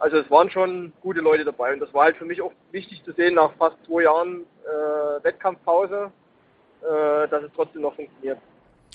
Also 0.00 0.16
es 0.16 0.28
waren 0.32 0.50
schon 0.50 0.92
gute 1.00 1.20
Leute 1.20 1.44
dabei. 1.44 1.72
Und 1.72 1.78
das 1.78 1.94
war 1.94 2.06
halt 2.06 2.16
für 2.16 2.24
mich 2.24 2.42
auch 2.42 2.50
wichtig 2.72 3.00
zu 3.04 3.12
sehen, 3.12 3.34
nach 3.34 3.52
fast 3.56 3.76
zwei 3.86 4.02
Jahren 4.02 4.40
äh, 4.64 5.22
Wettkampfpause, 5.22 6.10
äh, 6.82 7.28
dass 7.28 7.44
es 7.44 7.50
trotzdem 7.54 7.82
noch 7.82 7.94
funktioniert. 7.94 8.38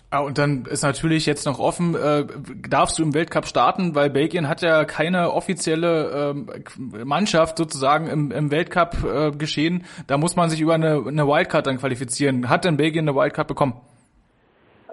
Ah, 0.09 0.19
und 0.19 0.37
dann 0.37 0.65
ist 0.65 0.83
natürlich 0.83 1.25
jetzt 1.25 1.45
noch 1.45 1.59
offen, 1.59 1.95
äh, 1.95 2.25
darfst 2.67 2.99
du 2.99 3.03
im 3.03 3.13
Weltcup 3.13 3.47
starten, 3.47 3.95
weil 3.95 4.09
Belgien 4.09 4.49
hat 4.49 4.61
ja 4.61 4.83
keine 4.83 5.31
offizielle 5.31 6.35
äh, 6.35 7.03
Mannschaft 7.05 7.57
sozusagen 7.57 8.07
im, 8.07 8.31
im 8.31 8.51
Weltcup 8.51 8.97
äh, 9.05 9.31
geschehen. 9.31 9.85
Da 10.07 10.17
muss 10.17 10.35
man 10.35 10.49
sich 10.49 10.59
über 10.59 10.73
eine, 10.73 11.03
eine 11.07 11.25
Wildcard 11.25 11.65
dann 11.65 11.77
qualifizieren. 11.77 12.49
Hat 12.49 12.65
denn 12.65 12.75
Belgien 12.75 13.07
eine 13.07 13.17
Wildcard 13.17 13.47
bekommen? 13.47 13.81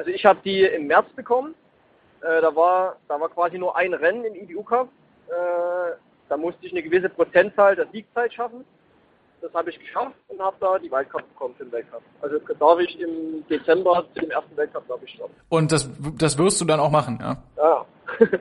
Also 0.00 0.12
ich 0.12 0.24
habe 0.24 0.40
die 0.42 0.62
im 0.62 0.86
März 0.86 1.10
bekommen. 1.14 1.54
Äh, 2.22 2.40
da 2.40 2.56
war 2.56 2.96
da 3.06 3.20
war 3.20 3.28
quasi 3.28 3.58
nur 3.58 3.76
ein 3.76 3.92
Rennen 3.92 4.24
im 4.24 4.34
IBU 4.34 4.62
Cup. 4.62 4.88
Äh, 5.28 5.92
da 6.26 6.38
musste 6.38 6.64
ich 6.64 6.72
eine 6.72 6.82
gewisse 6.82 7.10
Prozentzahl 7.10 7.76
der 7.76 7.86
Siegzeit 7.92 8.32
schaffen. 8.32 8.64
Das 9.42 9.52
habe 9.52 9.68
ich 9.68 9.78
geschafft 9.78 10.16
und 10.28 10.40
habe 10.40 10.56
da 10.58 10.78
die 10.78 10.90
Wildcard 10.90 11.28
bekommen 11.28 11.54
für 11.58 11.64
den 11.64 11.72
Weltcup. 11.72 12.00
Also 12.22 12.38
darf 12.38 12.78
ich 12.80 12.98
im 12.98 13.46
Dezember 13.50 14.06
zu 14.14 14.20
dem 14.20 14.30
ersten 14.30 14.56
Weltcup, 14.56 14.86
glaube 14.86 15.04
ich, 15.04 15.12
starten. 15.12 15.34
Und 15.50 15.70
das, 15.70 15.90
das 16.16 16.38
wirst 16.38 16.58
du 16.62 16.64
dann 16.64 16.80
auch 16.80 16.90
machen, 16.90 17.18
ja? 17.20 17.42
Ja. 17.58 17.84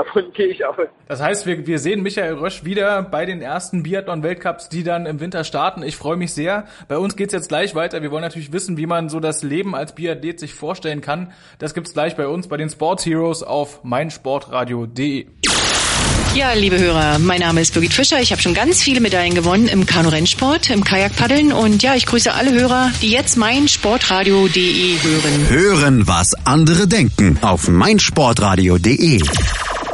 Davon 0.00 0.32
gehe 0.32 0.46
ich 0.46 0.64
aus. 0.64 0.76
Das 1.08 1.20
heißt, 1.20 1.44
wir, 1.44 1.66
wir 1.66 1.78
sehen 1.78 2.02
Michael 2.02 2.34
Rösch 2.34 2.64
wieder 2.64 3.02
bei 3.02 3.26
den 3.26 3.42
ersten 3.42 3.82
Biathlon-Weltcups, 3.82 4.70
die 4.70 4.82
dann 4.82 5.04
im 5.04 5.20
Winter 5.20 5.44
starten. 5.44 5.82
Ich 5.82 5.96
freue 5.96 6.16
mich 6.16 6.32
sehr. 6.32 6.64
Bei 6.88 6.96
uns 6.96 7.16
geht's 7.16 7.34
jetzt 7.34 7.50
gleich 7.50 7.74
weiter. 7.74 8.00
Wir 8.00 8.10
wollen 8.10 8.22
natürlich 8.22 8.50
wissen, 8.50 8.78
wie 8.78 8.86
man 8.86 9.10
so 9.10 9.20
das 9.20 9.42
Leben 9.42 9.74
als 9.74 9.94
Biathlet 9.94 10.40
sich 10.40 10.54
vorstellen 10.54 11.02
kann. 11.02 11.32
Das 11.58 11.74
gibt's 11.74 11.92
gleich 11.92 12.16
bei 12.16 12.26
uns 12.26 12.48
bei 12.48 12.56
den 12.56 12.70
Sports 12.70 13.04
Heroes 13.04 13.42
auf 13.42 13.84
meinsportradio.de. 13.84 15.26
Ja, 16.34 16.54
liebe 16.54 16.78
Hörer, 16.78 17.18
mein 17.18 17.40
Name 17.40 17.60
ist 17.60 17.74
Birgit 17.74 17.92
Fischer. 17.92 18.20
Ich 18.20 18.32
habe 18.32 18.40
schon 18.40 18.54
ganz 18.54 18.82
viele 18.82 19.00
Medaillen 19.00 19.34
gewonnen 19.34 19.68
im 19.68 19.84
Kanu-Rennsport, 19.84 20.70
im 20.70 20.82
Kajakpaddeln 20.82 21.52
und 21.52 21.82
ja, 21.82 21.94
ich 21.94 22.06
grüße 22.06 22.32
alle 22.32 22.52
Hörer, 22.52 22.90
die 23.02 23.10
jetzt 23.10 23.36
mein 23.36 23.68
Sportradio.de 23.68 24.96
hören. 25.02 25.48
Hören, 25.50 26.08
was 26.08 26.34
andere 26.46 26.86
denken 26.86 27.38
auf 27.42 27.68
meinsportradio.de. 27.68 29.20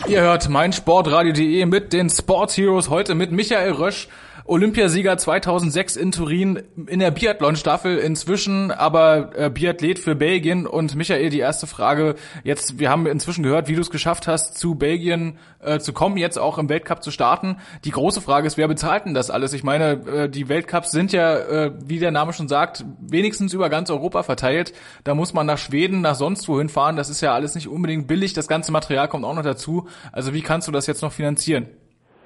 Ihr 0.09 0.21
hört 0.21 0.49
meinsportradio.de 0.49 1.67
mit 1.67 1.93
den 1.93 2.09
Sports 2.11 2.57
Heroes 2.57 2.91
heute 2.91 3.17
mit 3.17 3.33
Michael 3.33 3.73
Rösch 3.73 4.07
Olympiasieger 4.49 5.19
2006 5.19 5.97
in 5.97 6.13
Turin 6.13 6.63
in 6.87 7.01
der 7.01 7.11
Biathlon-Staffel 7.11 7.99
inzwischen, 7.99 8.71
aber 8.71 9.31
äh, 9.35 9.51
Biathlet 9.51 9.99
für 9.99 10.15
Belgien. 10.15 10.67
Und 10.67 10.95
Michael, 10.95 11.31
die 11.31 11.41
erste 11.41 11.67
Frage 11.67 12.15
jetzt, 12.45 12.79
wir 12.79 12.89
haben 12.89 13.07
inzwischen 13.07 13.43
gehört, 13.43 13.67
wie 13.67 13.75
du 13.75 13.81
es 13.81 13.91
geschafft 13.91 14.29
hast, 14.29 14.57
zu 14.57 14.77
Belgien 14.77 15.39
äh, 15.61 15.81
zu 15.81 15.93
kommen, 15.93 16.17
jetzt 16.17 16.39
auch 16.39 16.59
im 16.59 16.69
Weltcup 16.69 17.03
zu 17.03 17.11
starten. 17.11 17.57
Die 17.85 17.91
große 17.91 18.21
Frage 18.21 18.47
ist, 18.47 18.57
wer 18.57 18.69
bezahlt 18.69 19.05
denn 19.07 19.15
das 19.15 19.31
alles? 19.31 19.53
Ich 19.53 19.65
meine, 19.65 19.93
äh, 20.07 20.29
die 20.29 20.49
Weltcups 20.49 20.93
sind 20.93 21.13
ja, 21.13 21.37
äh, 21.39 21.73
wie 21.85 21.99
der 21.99 22.13
Name 22.13 22.33
schon 22.33 22.47
sagt, 22.47 22.85
wenigstens 23.01 23.53
über 23.53 23.69
ganz 23.69 23.91
Europa 23.91 24.23
verteilt. 24.23 24.73
Da 25.03 25.15
muss 25.15 25.35
man 25.35 25.47
nach 25.47 25.59
Schweden, 25.59 26.03
nach 26.03 26.15
sonst 26.15 26.49
wohin 26.49 26.69
fahren. 26.69 26.95
Das 26.95 27.11
ist 27.11 27.21
ja 27.21 27.35
alles 27.35 27.57
nicht 27.57 27.67
unbedingt 27.67 28.07
billig. 28.07 28.33
Das 28.33 28.47
ganze 28.47 28.71
Material 28.71 29.09
kommt 29.09 29.25
auch 29.25 29.35
noch 29.35 29.43
dazu. 29.43 29.89
Also 30.13 30.33
wie 30.35 30.43
kannst 30.43 30.69
du 30.69 30.73
das 30.73 30.87
jetzt 30.87 31.03
noch 31.03 31.13
finanzieren? 31.13 31.67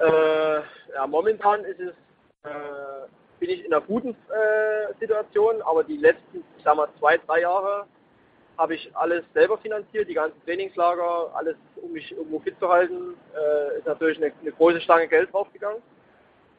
Äh, 0.00 0.60
ja, 0.94 1.06
momentan 1.06 1.64
ist 1.64 1.80
es 1.80 1.94
äh, 2.44 3.08
bin 3.38 3.50
ich 3.50 3.64
in 3.64 3.72
einer 3.72 3.82
guten 3.82 4.10
äh, 4.10 4.94
Situation, 4.98 5.62
aber 5.62 5.84
die 5.84 5.96
letzten, 5.96 6.38
ich 6.56 6.64
sag 6.64 6.76
mal, 6.76 6.88
zwei, 6.98 7.18
drei 7.18 7.40
Jahre 7.40 7.86
habe 8.58 8.74
ich 8.74 8.94
alles 8.94 9.24
selber 9.32 9.56
finanziert, 9.58 10.08
die 10.08 10.14
ganzen 10.14 10.42
Trainingslager, 10.44 11.34
alles, 11.34 11.56
um 11.76 11.92
mich 11.92 12.12
irgendwo 12.12 12.40
fit 12.40 12.58
zu 12.58 12.68
halten, 12.68 13.14
äh, 13.34 13.78
ist 13.78 13.86
natürlich 13.86 14.18
eine, 14.18 14.32
eine, 14.40 14.52
große 14.52 14.80
Stange 14.82 15.08
Geld 15.08 15.32
draufgegangen. 15.32 15.82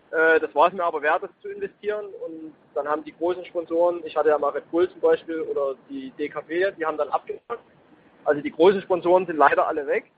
Äh, 0.09 0.39
das 0.39 0.53
war 0.55 0.67
es 0.67 0.73
mir 0.73 0.83
aber 0.83 1.01
wert, 1.03 1.21
das 1.21 1.29
zu 1.41 1.49
investieren 1.49 2.07
und 2.25 2.55
dann 2.73 2.87
haben 2.87 3.03
die 3.03 3.15
großen 3.15 3.45
Sponsoren, 3.45 4.01
ich 4.03 4.15
hatte 4.15 4.29
ja 4.29 4.39
mal 4.39 4.49
Red 4.49 4.69
Bull 4.71 4.89
zum 4.89 5.01
Beispiel 5.01 5.41
oder 5.41 5.75
die 5.89 6.09
DKP, 6.11 6.71
die 6.71 6.85
haben 6.85 6.97
dann 6.97 7.09
abgepackt. 7.09 7.63
Also 8.23 8.41
die 8.41 8.51
großen 8.51 8.81
Sponsoren 8.81 9.25
sind 9.27 9.37
leider 9.37 9.67
alle 9.67 9.85
weg. 9.85 10.11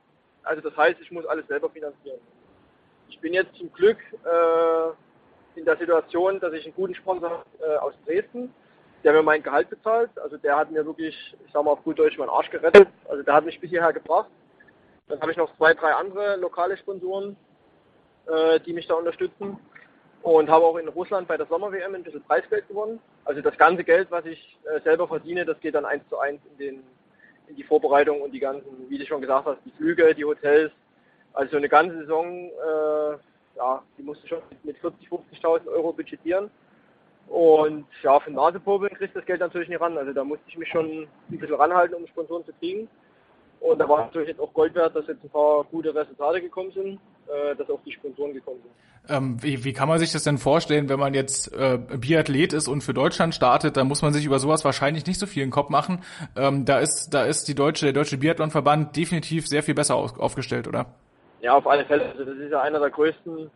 Also 0.43 0.61
das 0.61 0.75
heißt, 0.75 0.99
ich 1.01 1.11
muss 1.11 1.25
alles 1.25 1.47
selber 1.47 1.69
finanzieren. 1.69 2.19
Ich 3.09 3.19
bin 3.19 3.33
jetzt 3.33 3.55
zum 3.55 3.71
Glück 3.73 3.97
äh, 4.23 4.91
in 5.55 5.65
der 5.65 5.77
Situation, 5.77 6.39
dass 6.39 6.53
ich 6.53 6.65
einen 6.65 6.75
guten 6.75 6.95
Sponsor 6.95 7.45
äh, 7.59 7.75
aus 7.77 7.93
Dresden, 8.05 8.53
der 9.03 9.13
mir 9.13 9.23
mein 9.23 9.43
Gehalt 9.43 9.69
bezahlt. 9.69 10.09
Also 10.19 10.37
der 10.37 10.57
hat 10.57 10.71
mir 10.71 10.85
wirklich, 10.85 11.15
ich 11.45 11.51
sag 11.51 11.63
mal 11.63 11.71
auf 11.71 11.83
gut 11.83 11.99
Deutsch, 11.99 12.17
meinen 12.17 12.29
Arsch 12.29 12.49
gerettet. 12.49 12.87
Also 13.07 13.23
der 13.23 13.33
hat 13.33 13.45
mich 13.45 13.59
bis 13.59 13.69
hierher 13.69 13.93
gebracht. 13.93 14.29
Dann 15.07 15.19
habe 15.19 15.31
ich 15.31 15.37
noch 15.37 15.55
zwei, 15.57 15.73
drei 15.73 15.93
andere 15.93 16.37
lokale 16.37 16.77
Sponsoren, 16.77 17.35
äh, 18.27 18.59
die 18.61 18.73
mich 18.73 18.87
da 18.87 18.95
unterstützen. 18.95 19.57
Und 20.21 20.49
habe 20.49 20.63
auch 20.63 20.77
in 20.77 20.87
Russland 20.87 21.27
bei 21.27 21.35
der 21.35 21.47
Sommer-WM 21.47 21.95
ein 21.95 22.03
bisschen 22.03 22.23
Preisgeld 22.23 22.67
gewonnen. 22.69 22.99
Also 23.25 23.41
das 23.41 23.57
ganze 23.57 23.83
Geld, 23.83 24.09
was 24.09 24.25
ich 24.25 24.57
äh, 24.63 24.79
selber 24.81 25.07
verdiene, 25.07 25.43
das 25.45 25.59
geht 25.59 25.75
dann 25.75 25.85
eins 25.85 26.07
zu 26.09 26.17
eins 26.17 26.39
in, 26.51 26.57
den, 26.57 26.83
in 27.47 27.55
die 27.57 27.63
Vorbereitung 27.63 28.21
und 28.21 28.31
die 28.31 28.39
ganzen, 28.39 28.89
wie 28.89 28.97
du 28.97 29.05
schon 29.05 29.19
gesagt 29.19 29.45
hast, 29.45 29.59
die 29.65 29.71
Flüge, 29.71 30.15
die 30.15 30.23
Hotels. 30.23 30.71
Also 31.33 31.51
so 31.51 31.57
eine 31.57 31.67
ganze 31.67 31.97
Saison, 31.97 32.49
äh, 32.49 33.17
ja, 33.55 33.81
die 33.97 34.03
musste 34.03 34.27
schon 34.27 34.39
mit 34.63 34.77
40, 34.77 35.09
50.000 35.09 35.67
Euro 35.67 35.93
budgetieren. 35.93 36.49
Und 37.27 37.85
ja, 38.01 38.19
für 38.19 38.31
Nasepopeln 38.31 38.93
kriegst 38.95 39.15
du 39.15 39.19
das 39.19 39.25
Geld 39.25 39.39
natürlich 39.39 39.69
nicht 39.69 39.81
ran. 39.81 39.97
Also 39.97 40.13
da 40.13 40.23
musste 40.23 40.43
ich 40.47 40.57
mich 40.57 40.69
schon 40.69 41.07
ein 41.29 41.37
bisschen 41.37 41.55
ranhalten, 41.55 41.95
um 41.95 42.07
Sponsoren 42.07 42.45
zu 42.45 42.51
kriegen. 42.53 42.87
Und 43.59 43.79
da 43.79 43.87
war 43.87 44.05
natürlich 44.05 44.27
jetzt 44.27 44.41
auch 44.41 44.53
Gold 44.53 44.75
wert, 44.75 44.93
dass 44.93 45.07
jetzt 45.07 45.23
ein 45.23 45.29
paar 45.29 45.63
gute 45.63 45.95
Resultate 45.95 46.41
gekommen 46.41 46.71
sind, 46.71 46.99
äh, 47.27 47.55
dass 47.55 47.69
auch 47.69 47.79
die 47.85 47.93
Sponsoren 47.93 48.33
gekommen 48.33 48.59
sind. 48.61 48.73
Ähm, 49.09 49.41
wie, 49.41 49.63
wie 49.63 49.73
kann 49.73 49.87
man 49.87 49.99
sich 49.99 50.11
das 50.11 50.23
denn 50.23 50.37
vorstellen, 50.37 50.89
wenn 50.89 50.99
man 50.99 51.13
jetzt 51.13 51.53
äh, 51.53 51.77
Biathlet 51.77 52.53
ist 52.53 52.67
und 52.67 52.81
für 52.81 52.93
Deutschland 52.93 53.33
startet, 53.33 53.77
dann 53.77 53.87
muss 53.87 54.01
man 54.01 54.13
sich 54.13 54.25
über 54.25 54.39
sowas 54.39 54.65
wahrscheinlich 54.65 55.05
nicht 55.05 55.19
so 55.19 55.25
viel 55.25 55.43
in 55.43 55.47
den 55.47 55.53
Kopf 55.53 55.69
machen. 55.69 56.03
Ähm, 56.35 56.65
da 56.65 56.79
ist, 56.79 57.13
da 57.13 57.23
ist 57.23 57.47
die 57.47 57.55
deutsche, 57.55 57.85
der 57.85 57.93
deutsche 57.93 58.17
Biathlonverband 58.17 58.95
definitiv 58.95 59.47
sehr 59.47 59.63
viel 59.63 59.75
besser 59.75 59.95
auf, 59.95 60.19
aufgestellt, 60.19 60.67
oder? 60.67 60.87
Ja, 61.43 61.57
auf 61.57 61.67
alle 61.67 61.83
Fälle. 61.83 62.05
Also 62.05 62.23
das 62.23 62.37
ist 62.37 62.51
ja 62.51 62.61
einer 62.61 62.79
der 62.79 62.89
größten, 62.89 63.51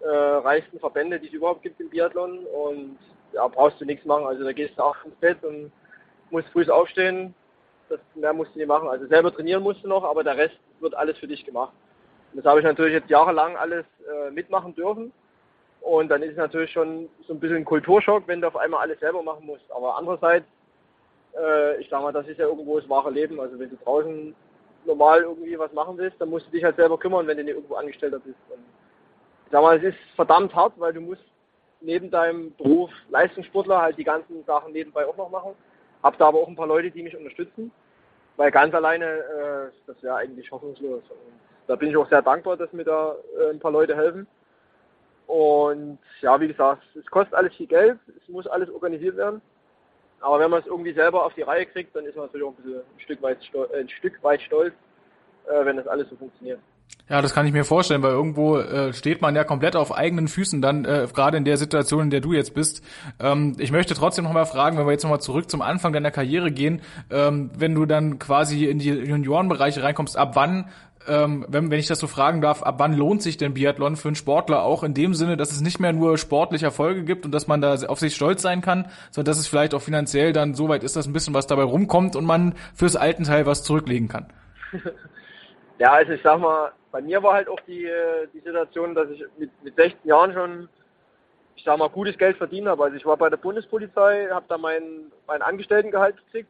äh, 0.00 0.08
reichsten 0.08 0.80
Verbände, 0.80 1.20
die 1.20 1.26
es 1.26 1.34
überhaupt 1.34 1.60
gibt 1.60 1.78
im 1.80 1.90
Biathlon. 1.90 2.46
Und 2.46 2.98
ja, 3.34 3.46
brauchst 3.46 3.78
du 3.78 3.84
nichts 3.84 4.06
machen. 4.06 4.24
Also 4.24 4.42
da 4.42 4.52
gehst 4.52 4.78
du 4.78 4.82
auch 4.82 4.96
ins 5.04 5.14
Bett 5.16 5.44
und 5.44 5.70
musst 6.30 6.48
früh 6.48 6.66
aufstehen, 6.70 7.34
das 7.90 8.00
mehr 8.14 8.32
musst 8.32 8.54
du 8.54 8.58
nicht 8.58 8.68
machen. 8.68 8.88
Also 8.88 9.06
selber 9.06 9.34
trainieren 9.34 9.62
musst 9.62 9.84
du 9.84 9.88
noch, 9.88 10.02
aber 10.02 10.24
der 10.24 10.38
Rest 10.38 10.56
wird 10.80 10.94
alles 10.94 11.18
für 11.18 11.28
dich 11.28 11.44
gemacht. 11.44 11.74
Und 12.32 12.38
das 12.38 12.46
habe 12.46 12.60
ich 12.60 12.64
natürlich 12.64 12.94
jetzt 12.94 13.10
jahrelang 13.10 13.54
alles 13.56 13.84
äh, 14.08 14.30
mitmachen 14.30 14.74
dürfen. 14.74 15.12
Und 15.82 16.08
dann 16.08 16.22
ist 16.22 16.32
es 16.32 16.38
natürlich 16.38 16.72
schon 16.72 17.10
so 17.28 17.34
ein 17.34 17.38
bisschen 17.38 17.58
ein 17.58 17.64
Kulturschock, 17.66 18.26
wenn 18.26 18.40
du 18.40 18.46
auf 18.46 18.56
einmal 18.56 18.80
alles 18.80 18.98
selber 18.98 19.22
machen 19.22 19.44
musst. 19.44 19.70
Aber 19.70 19.98
andererseits, 19.98 20.46
äh, 21.38 21.78
ich 21.82 21.88
sag 21.90 22.00
mal, 22.00 22.12
das 22.12 22.26
ist 22.28 22.38
ja 22.38 22.46
irgendwo 22.46 22.80
das 22.80 22.88
wahre 22.88 23.10
Leben. 23.10 23.38
Also 23.38 23.58
wenn 23.58 23.68
du 23.68 23.76
draußen 23.84 24.34
normal 24.86 25.22
irgendwie 25.22 25.58
was 25.58 25.72
machen 25.72 25.98
willst, 25.98 26.20
dann 26.20 26.30
musst 26.30 26.46
du 26.46 26.50
dich 26.50 26.64
halt 26.64 26.76
selber 26.76 26.98
kümmern, 26.98 27.26
wenn 27.26 27.36
du 27.36 27.44
nicht 27.44 27.54
irgendwo 27.54 27.74
Angestellter 27.74 28.18
bist. 28.18 28.38
Und 28.48 28.60
ich 29.46 29.52
sag 29.52 29.62
mal, 29.62 29.76
es 29.76 29.82
ist 29.82 29.98
verdammt 30.14 30.54
hart, 30.54 30.74
weil 30.78 30.92
du 30.92 31.00
musst 31.00 31.22
neben 31.80 32.10
deinem 32.10 32.54
Beruf 32.56 32.90
Leistungssportler 33.10 33.80
halt 33.80 33.98
die 33.98 34.04
ganzen 34.04 34.44
Sachen 34.44 34.72
nebenbei 34.72 35.06
auch 35.06 35.16
noch 35.16 35.30
machen. 35.30 35.52
Hab 36.02 36.18
da 36.18 36.28
aber 36.28 36.40
auch 36.40 36.48
ein 36.48 36.56
paar 36.56 36.66
Leute, 36.66 36.90
die 36.90 37.02
mich 37.02 37.16
unterstützen, 37.16 37.70
weil 38.36 38.50
ganz 38.50 38.74
alleine, 38.74 39.04
äh, 39.04 39.72
das 39.86 40.02
wäre 40.02 40.16
eigentlich 40.16 40.50
hoffnungslos. 40.50 41.02
Und 41.10 41.32
da 41.66 41.76
bin 41.76 41.90
ich 41.90 41.96
auch 41.96 42.08
sehr 42.08 42.22
dankbar, 42.22 42.56
dass 42.56 42.72
mir 42.72 42.84
da 42.84 43.14
äh, 43.38 43.50
ein 43.50 43.58
paar 43.58 43.72
Leute 43.72 43.96
helfen. 43.96 44.26
Und 45.26 45.98
ja, 46.20 46.40
wie 46.40 46.48
gesagt, 46.48 46.82
es 46.94 47.06
kostet 47.06 47.34
alles 47.34 47.54
viel 47.56 47.66
Geld, 47.66 47.98
es 48.16 48.28
muss 48.28 48.46
alles 48.46 48.70
organisiert 48.70 49.16
werden. 49.16 49.42
Aber 50.20 50.40
wenn 50.40 50.50
man 50.50 50.60
es 50.60 50.66
irgendwie 50.66 50.92
selber 50.92 51.24
auf 51.24 51.34
die 51.34 51.42
Reihe 51.42 51.66
kriegt, 51.66 51.94
dann 51.94 52.04
ist 52.04 52.16
man 52.16 52.26
natürlich 52.26 52.46
auch 52.46 52.52
ein, 52.52 52.56
bisschen 52.56 52.80
ein 52.80 53.00
Stück 53.00 53.22
weit, 53.22 53.44
stolz, 53.44 53.72
ein 53.72 53.88
Stück 53.88 54.22
weit 54.22 54.42
stolz, 54.42 54.74
äh, 55.46 55.64
wenn 55.64 55.76
das 55.76 55.86
alles 55.86 56.08
so 56.10 56.16
funktioniert. 56.16 56.58
Ja, 57.08 57.22
das 57.22 57.32
kann 57.32 57.46
ich 57.46 57.52
mir 57.52 57.64
vorstellen, 57.64 58.02
weil 58.02 58.10
irgendwo 58.10 58.58
äh, 58.58 58.92
steht 58.92 59.22
man 59.22 59.36
ja 59.36 59.44
komplett 59.44 59.76
auf 59.76 59.96
eigenen 59.96 60.26
Füßen 60.26 60.60
dann, 60.60 60.84
äh, 60.84 61.06
gerade 61.12 61.36
in 61.36 61.44
der 61.44 61.56
Situation, 61.56 62.02
in 62.02 62.10
der 62.10 62.20
du 62.20 62.32
jetzt 62.32 62.52
bist. 62.52 62.82
Ähm, 63.20 63.54
ich 63.58 63.70
möchte 63.70 63.94
trotzdem 63.94 64.24
noch 64.24 64.32
mal 64.32 64.44
fragen, 64.44 64.76
wenn 64.76 64.86
wir 64.86 64.92
jetzt 64.92 65.04
noch 65.04 65.10
mal 65.10 65.20
zurück 65.20 65.48
zum 65.48 65.62
Anfang 65.62 65.92
deiner 65.92 66.10
Karriere 66.10 66.50
gehen, 66.50 66.82
ähm, 67.10 67.50
wenn 67.56 67.76
du 67.76 67.86
dann 67.86 68.18
quasi 68.18 68.64
in 68.64 68.80
die 68.80 68.90
Juniorenbereiche 68.90 69.84
reinkommst, 69.84 70.16
ab 70.16 70.32
wann 70.34 70.68
ähm, 71.08 71.44
wenn, 71.48 71.70
wenn 71.70 71.78
ich 71.78 71.86
das 71.86 71.98
so 71.98 72.06
fragen 72.06 72.40
darf, 72.40 72.62
ab 72.62 72.76
wann 72.78 72.94
lohnt 72.94 73.22
sich 73.22 73.36
denn 73.36 73.54
Biathlon 73.54 73.96
für 73.96 74.08
einen 74.08 74.14
Sportler 74.14 74.62
auch 74.62 74.82
in 74.82 74.94
dem 74.94 75.14
Sinne, 75.14 75.36
dass 75.36 75.52
es 75.52 75.60
nicht 75.60 75.80
mehr 75.80 75.92
nur 75.92 76.18
sportliche 76.18 76.66
Erfolge 76.66 77.04
gibt 77.04 77.24
und 77.24 77.32
dass 77.32 77.46
man 77.46 77.60
da 77.60 77.74
auf 77.86 77.98
sich 77.98 78.14
stolz 78.14 78.42
sein 78.42 78.60
kann, 78.60 78.90
sondern 79.10 79.30
dass 79.30 79.38
es 79.38 79.46
vielleicht 79.46 79.74
auch 79.74 79.82
finanziell 79.82 80.32
dann 80.32 80.54
so 80.54 80.68
weit 80.68 80.84
ist, 80.84 80.96
dass 80.96 81.06
ein 81.06 81.12
bisschen 81.12 81.34
was 81.34 81.46
dabei 81.46 81.62
rumkommt 81.62 82.16
und 82.16 82.24
man 82.24 82.54
fürs 82.74 82.96
alten 82.96 83.24
Teil 83.24 83.46
was 83.46 83.62
zurücklegen 83.62 84.08
kann? 84.08 84.32
Ja, 85.78 85.92
also 85.92 86.12
ich 86.12 86.22
sag 86.22 86.40
mal, 86.40 86.72
bei 86.90 87.02
mir 87.02 87.22
war 87.22 87.34
halt 87.34 87.48
auch 87.48 87.60
die, 87.66 87.84
äh, 87.84 88.28
die 88.32 88.40
Situation, 88.40 88.94
dass 88.94 89.10
ich 89.10 89.22
mit, 89.36 89.50
mit 89.62 89.76
16 89.76 90.08
Jahren 90.08 90.32
schon, 90.32 90.68
ich 91.54 91.64
sag 91.64 91.78
mal, 91.78 91.90
gutes 91.90 92.16
Geld 92.16 92.38
verdient 92.38 92.66
habe. 92.66 92.84
Also 92.84 92.96
ich 92.96 93.04
war 93.04 93.18
bei 93.18 93.28
der 93.28 93.36
Bundespolizei, 93.36 94.28
habe 94.30 94.46
da 94.48 94.56
mein, 94.56 95.12
mein 95.26 95.42
Angestelltengehalt 95.42 96.16
gekriegt 96.16 96.48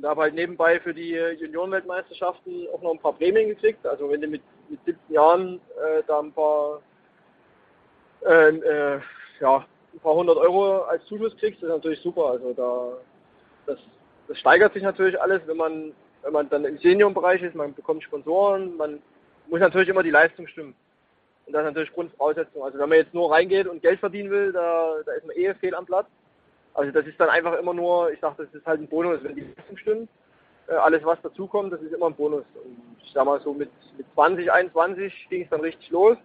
und 0.00 0.08
habe 0.08 0.22
halt 0.22 0.34
nebenbei 0.34 0.80
für 0.80 0.94
die 0.94 1.12
Juniorenweltmeisterschaften 1.12 2.68
auch 2.72 2.80
noch 2.80 2.92
ein 2.92 2.98
paar 2.98 3.12
Prämien 3.12 3.48
gekriegt. 3.48 3.86
Also 3.86 4.10
wenn 4.10 4.22
du 4.22 4.28
mit, 4.28 4.42
mit 4.70 4.80
17 4.86 5.14
Jahren 5.14 5.60
äh, 5.76 6.02
da 6.06 6.20
ein 6.20 6.32
paar, 6.32 6.80
äh, 8.24 8.48
äh, 8.48 9.00
ja, 9.40 9.66
ein 9.92 10.00
paar 10.00 10.14
hundert 10.14 10.38
Euro 10.38 10.82
als 10.82 11.04
Zuschuss 11.04 11.36
kriegst, 11.36 11.62
ist 11.62 11.68
natürlich 11.68 12.00
super. 12.00 12.30
Also 12.30 12.54
da, 12.54 12.92
das, 13.66 13.78
das 14.28 14.38
steigert 14.38 14.72
sich 14.72 14.82
natürlich 14.82 15.20
alles, 15.20 15.42
wenn 15.46 15.56
man 15.56 15.92
wenn 16.22 16.32
man 16.32 16.48
dann 16.48 16.64
im 16.64 16.78
Seniorenbereich 16.78 17.42
ist, 17.42 17.54
man 17.54 17.74
bekommt 17.74 18.02
Sponsoren, 18.02 18.76
man 18.76 19.00
muss 19.48 19.60
natürlich 19.60 19.88
immer 19.88 20.02
die 20.02 20.10
Leistung 20.10 20.46
stimmen. 20.46 20.74
Und 21.46 21.52
das 21.52 21.62
ist 21.62 21.68
natürlich 21.68 21.92
Grundvoraussetzung. 21.92 22.62
Also 22.62 22.78
wenn 22.78 22.88
man 22.88 22.98
jetzt 22.98 23.14
nur 23.14 23.32
reingeht 23.32 23.66
und 23.66 23.82
Geld 23.82 24.00
verdienen 24.00 24.30
will, 24.30 24.52
da, 24.52 24.96
da 25.04 25.12
ist 25.12 25.26
man 25.26 25.36
eh 25.36 25.54
fehl 25.54 25.74
am 25.74 25.86
Platz. 25.86 26.06
Also 26.74 26.92
das 26.92 27.06
ist 27.06 27.18
dann 27.18 27.28
einfach 27.28 27.58
immer 27.58 27.74
nur, 27.74 28.12
ich 28.12 28.20
sage, 28.20 28.44
das 28.44 28.54
ist 28.54 28.66
halt 28.66 28.80
ein 28.80 28.88
Bonus, 28.88 29.22
wenn 29.22 29.34
die 29.34 29.42
Leistung 29.42 29.76
stimmt. 29.76 30.08
Äh, 30.68 30.74
alles 30.74 31.04
was 31.04 31.20
dazukommt, 31.22 31.72
das 31.72 31.82
ist 31.82 31.92
immer 31.92 32.06
ein 32.06 32.14
Bonus. 32.14 32.44
Und 32.54 32.76
ich 33.02 33.12
sag 33.12 33.24
mal 33.24 33.40
so 33.40 33.52
mit, 33.52 33.70
mit 33.96 34.06
20, 34.14 34.50
21 34.50 35.12
ging 35.28 35.42
es 35.42 35.50
dann 35.50 35.60
richtig 35.60 35.90
los, 35.90 36.16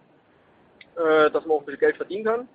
äh, 0.96 1.30
dass 1.30 1.44
man 1.44 1.56
auch 1.56 1.60
ein 1.60 1.66
bisschen 1.66 1.80
Geld 1.80 1.96
verdienen 1.96 2.24
kann. 2.24 2.48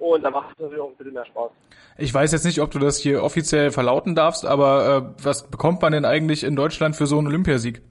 Und 0.00 0.24
da 0.24 0.30
macht 0.30 0.52
es 0.52 0.58
natürlich 0.58 0.80
auch 0.80 0.88
ein 0.88 0.96
bisschen 0.96 1.14
mehr 1.14 1.26
Spaß. 1.26 1.50
Ich 1.98 2.12
weiß 2.12 2.32
jetzt 2.32 2.44
nicht, 2.44 2.60
ob 2.60 2.72
du 2.72 2.80
das 2.80 2.98
hier 2.98 3.22
offiziell 3.22 3.70
verlauten 3.70 4.16
darfst, 4.16 4.44
aber 4.44 5.14
äh, 5.18 5.24
was 5.24 5.48
bekommt 5.48 5.80
man 5.80 5.92
denn 5.92 6.04
eigentlich 6.04 6.42
in 6.42 6.56
Deutschland 6.56 6.96
für 6.96 7.06
so 7.06 7.18
einen 7.18 7.28
Olympiasieg? 7.28 7.82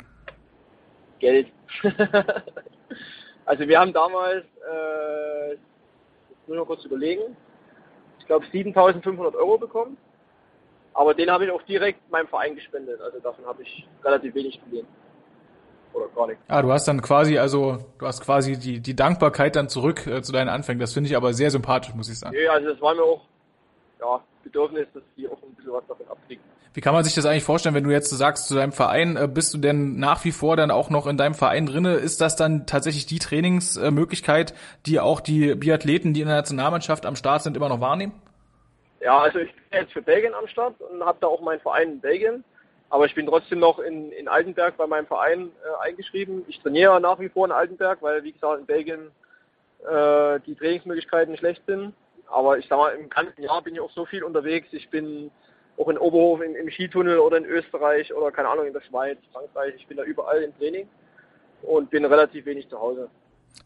Geld. 1.20 1.48
also 3.46 3.66
wir 3.66 3.80
haben 3.80 3.94
damals, 3.94 4.44
äh, 4.44 5.52
jetzt 5.52 5.62
muss 6.48 6.56
ich 6.56 6.56
noch 6.56 6.66
kurz 6.66 6.84
überlegen, 6.84 7.38
glaube 8.32 8.46
7.500 8.46 9.36
Euro 9.36 9.58
bekommen. 9.58 9.98
Aber 10.94 11.14
den 11.14 11.30
habe 11.30 11.46
ich 11.46 11.52
auch 11.52 11.62
direkt 11.64 12.10
meinem 12.12 12.28
Verein 12.28 12.56
gespendet. 12.56 13.00
Also 13.02 13.20
davon 13.20 13.46
habe 13.46 13.64
ich 13.64 13.88
relativ 14.04 14.34
wenig 14.36 14.62
gesehen 14.64 14.88
oder 15.94 16.08
gar 16.16 16.28
nichts. 16.28 16.42
Ah, 16.48 16.62
du 16.62 16.72
hast 16.72 16.88
dann 16.88 17.02
quasi, 17.02 17.38
also 17.38 17.78
du 17.98 18.06
hast 18.06 18.22
quasi 18.22 18.58
die, 18.58 18.80
die 18.80 18.96
Dankbarkeit 18.96 19.56
dann 19.56 19.68
zurück 19.68 20.08
äh, 20.08 20.22
zu 20.22 20.32
deinen 20.32 20.50
Anfängen. 20.50 20.80
Das 20.80 20.94
finde 20.94 21.10
ich 21.10 21.18
aber 21.18 21.34
sehr 21.34 21.52
sympathisch, 21.52 21.94
muss 21.94 22.10
ich 22.10 22.20
sagen. 22.20 22.36
Ja, 22.38 22.54
also 22.54 22.70
das 22.70 22.82
war 22.82 22.96
mir 22.96 23.04
auch 23.04 23.22
ja, 24.02 24.22
Bedürfnis, 24.44 24.88
dass 24.94 25.04
die 25.16 25.28
auch 25.28 25.42
ein 25.44 25.54
bisschen 25.56 25.74
was 25.74 25.86
davon 25.88 26.08
abkriegen. 26.08 26.44
Wie 26.74 26.82
kann 26.82 26.94
man 26.94 27.04
sich 27.04 27.14
das 27.14 27.26
eigentlich 27.26 27.44
vorstellen, 27.44 27.76
wenn 27.76 27.84
du 27.84 27.92
jetzt 27.92 28.10
sagst 28.10 28.48
zu 28.48 28.56
deinem 28.56 28.72
Verein, 28.72 29.18
äh, 29.18 29.28
bist 29.28 29.54
du 29.54 29.58
denn 29.58 29.98
nach 29.98 30.24
wie 30.24 30.32
vor 30.32 30.56
dann 30.56 30.72
auch 30.72 30.90
noch 30.90 31.06
in 31.06 31.18
deinem 31.18 31.34
Verein 31.34 31.66
drinne? 31.66 31.96
Ist 31.96 32.22
das 32.22 32.36
dann 32.36 32.66
tatsächlich 32.66 33.06
die 33.06 33.20
Trainingsmöglichkeit, 33.20 34.54
die 34.86 35.00
auch 35.00 35.20
die 35.20 35.56
Biathleten, 35.56 36.14
die 36.14 36.22
in 36.22 36.28
der 36.28 36.38
Nationalmannschaft 36.38 37.06
am 37.06 37.16
Start 37.16 37.44
sind, 37.44 37.58
immer 37.58 37.70
noch 37.70 37.82
wahrnehmen? 37.82 38.14
Ja, 39.02 39.20
also 39.20 39.40
ich 39.40 39.54
bin 39.54 39.82
jetzt 39.82 39.94
für 39.94 40.02
Belgien 40.02 40.34
am 40.34 40.48
Start 40.48 40.76
und 40.80 41.04
habe 41.04 41.18
da 41.20 41.28
auch 41.28 41.42
meinen 41.42 41.60
Verein 41.60 41.94
in 41.94 42.00
Belgien. 42.00 42.44
Aber 42.90 43.06
ich 43.06 43.16
bin 43.16 43.26
trotzdem 43.26 43.60
noch 43.60 43.80
in, 43.80 44.12
in 44.12 44.28
Altenberg 44.28 44.76
bei 44.78 44.86
meinem 44.86 45.08
Verein 45.08 45.50
äh, 45.64 45.88
eingeschrieben. 45.88 46.44
Ich 46.48 46.60
trainiere 46.60 47.00
nach 47.00 47.20
wie 47.20 47.30
vor 47.30 47.46
in 47.46 47.52
Altenberg, 47.52 48.02
weil 48.02 48.24
wie 48.24 48.34
gesagt 48.34 48.60
in 48.60 48.66
Belgien 48.66 49.12
äh, 49.90 50.40
die 50.46 50.56
Trainingsmöglichkeiten 50.56 51.38
schlecht 51.38 51.64
sind. 51.66 51.94
Aber 52.32 52.58
ich 52.58 52.68
sag 52.68 52.78
mal, 52.78 52.96
im 52.96 53.10
ganzen 53.10 53.44
Jahr 53.44 53.62
bin 53.62 53.76
ich 53.76 53.82
auch 53.82 53.92
so 53.92 54.06
viel 54.06 54.24
unterwegs. 54.24 54.68
Ich 54.72 54.90
bin 54.90 55.32
auch 55.78 55.90
in 55.90 55.98
Oberhof 55.98 56.42
im, 56.42 56.56
im 56.56 56.70
Skitunnel 56.70 57.20
oder 57.20 57.38
in 57.38 57.46
Österreich 57.46 58.14
oder 58.14 58.32
keine 58.32 58.50
Ahnung 58.50 58.66
in 58.68 58.74
der 58.74 58.82
Schweiz, 58.82 59.18
Frankreich. 59.32 59.76
Ich 59.78 59.88
bin 59.88 59.98
da 59.98 60.04
überall 60.04 60.42
im 60.42 60.58
Training 60.58 60.88
und 61.64 61.90
bin 61.90 62.06
relativ 62.06 62.46
wenig 62.46 62.70
zu 62.70 62.80
Hause. 62.80 63.10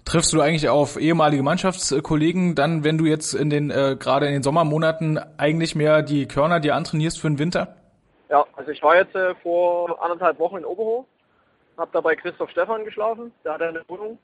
Triffst 0.04 0.34
du 0.34 0.42
eigentlich 0.42 0.70
auf 0.70 1.00
ehemalige 1.00 1.44
Mannschaftskollegen 1.44 2.56
dann, 2.56 2.84
wenn 2.84 2.98
du 2.98 3.06
jetzt 3.06 3.34
in 3.34 3.50
den 3.50 3.70
äh, 3.70 3.96
gerade 4.00 4.28
in 4.28 4.34
den 4.34 4.44
Sommermonaten 4.44 5.20
eigentlich 5.38 5.76
mehr 5.76 6.02
die 6.02 6.28
Körner 6.28 6.60
dir 6.60 6.76
antrainierst 6.76 7.20
für 7.20 7.28
den 7.28 7.40
Winter? 7.40 7.76
Ja, 8.30 8.46
also 8.56 8.72
ich 8.72 8.82
war 8.82 8.96
jetzt 8.96 9.16
äh, 9.16 9.36
vor 9.36 10.02
anderthalb 10.04 10.40
Wochen 10.40 10.58
in 10.58 10.66
Oberhof, 10.66 11.06
habe 11.78 11.92
da 11.94 12.02
bei 12.02 12.16
Christoph 12.16 12.50
Stefan 12.50 12.86
geschlafen, 12.86 13.32
der 13.44 13.54
hat 13.54 13.62
eine 13.62 13.84
Wohnung. 13.88 14.18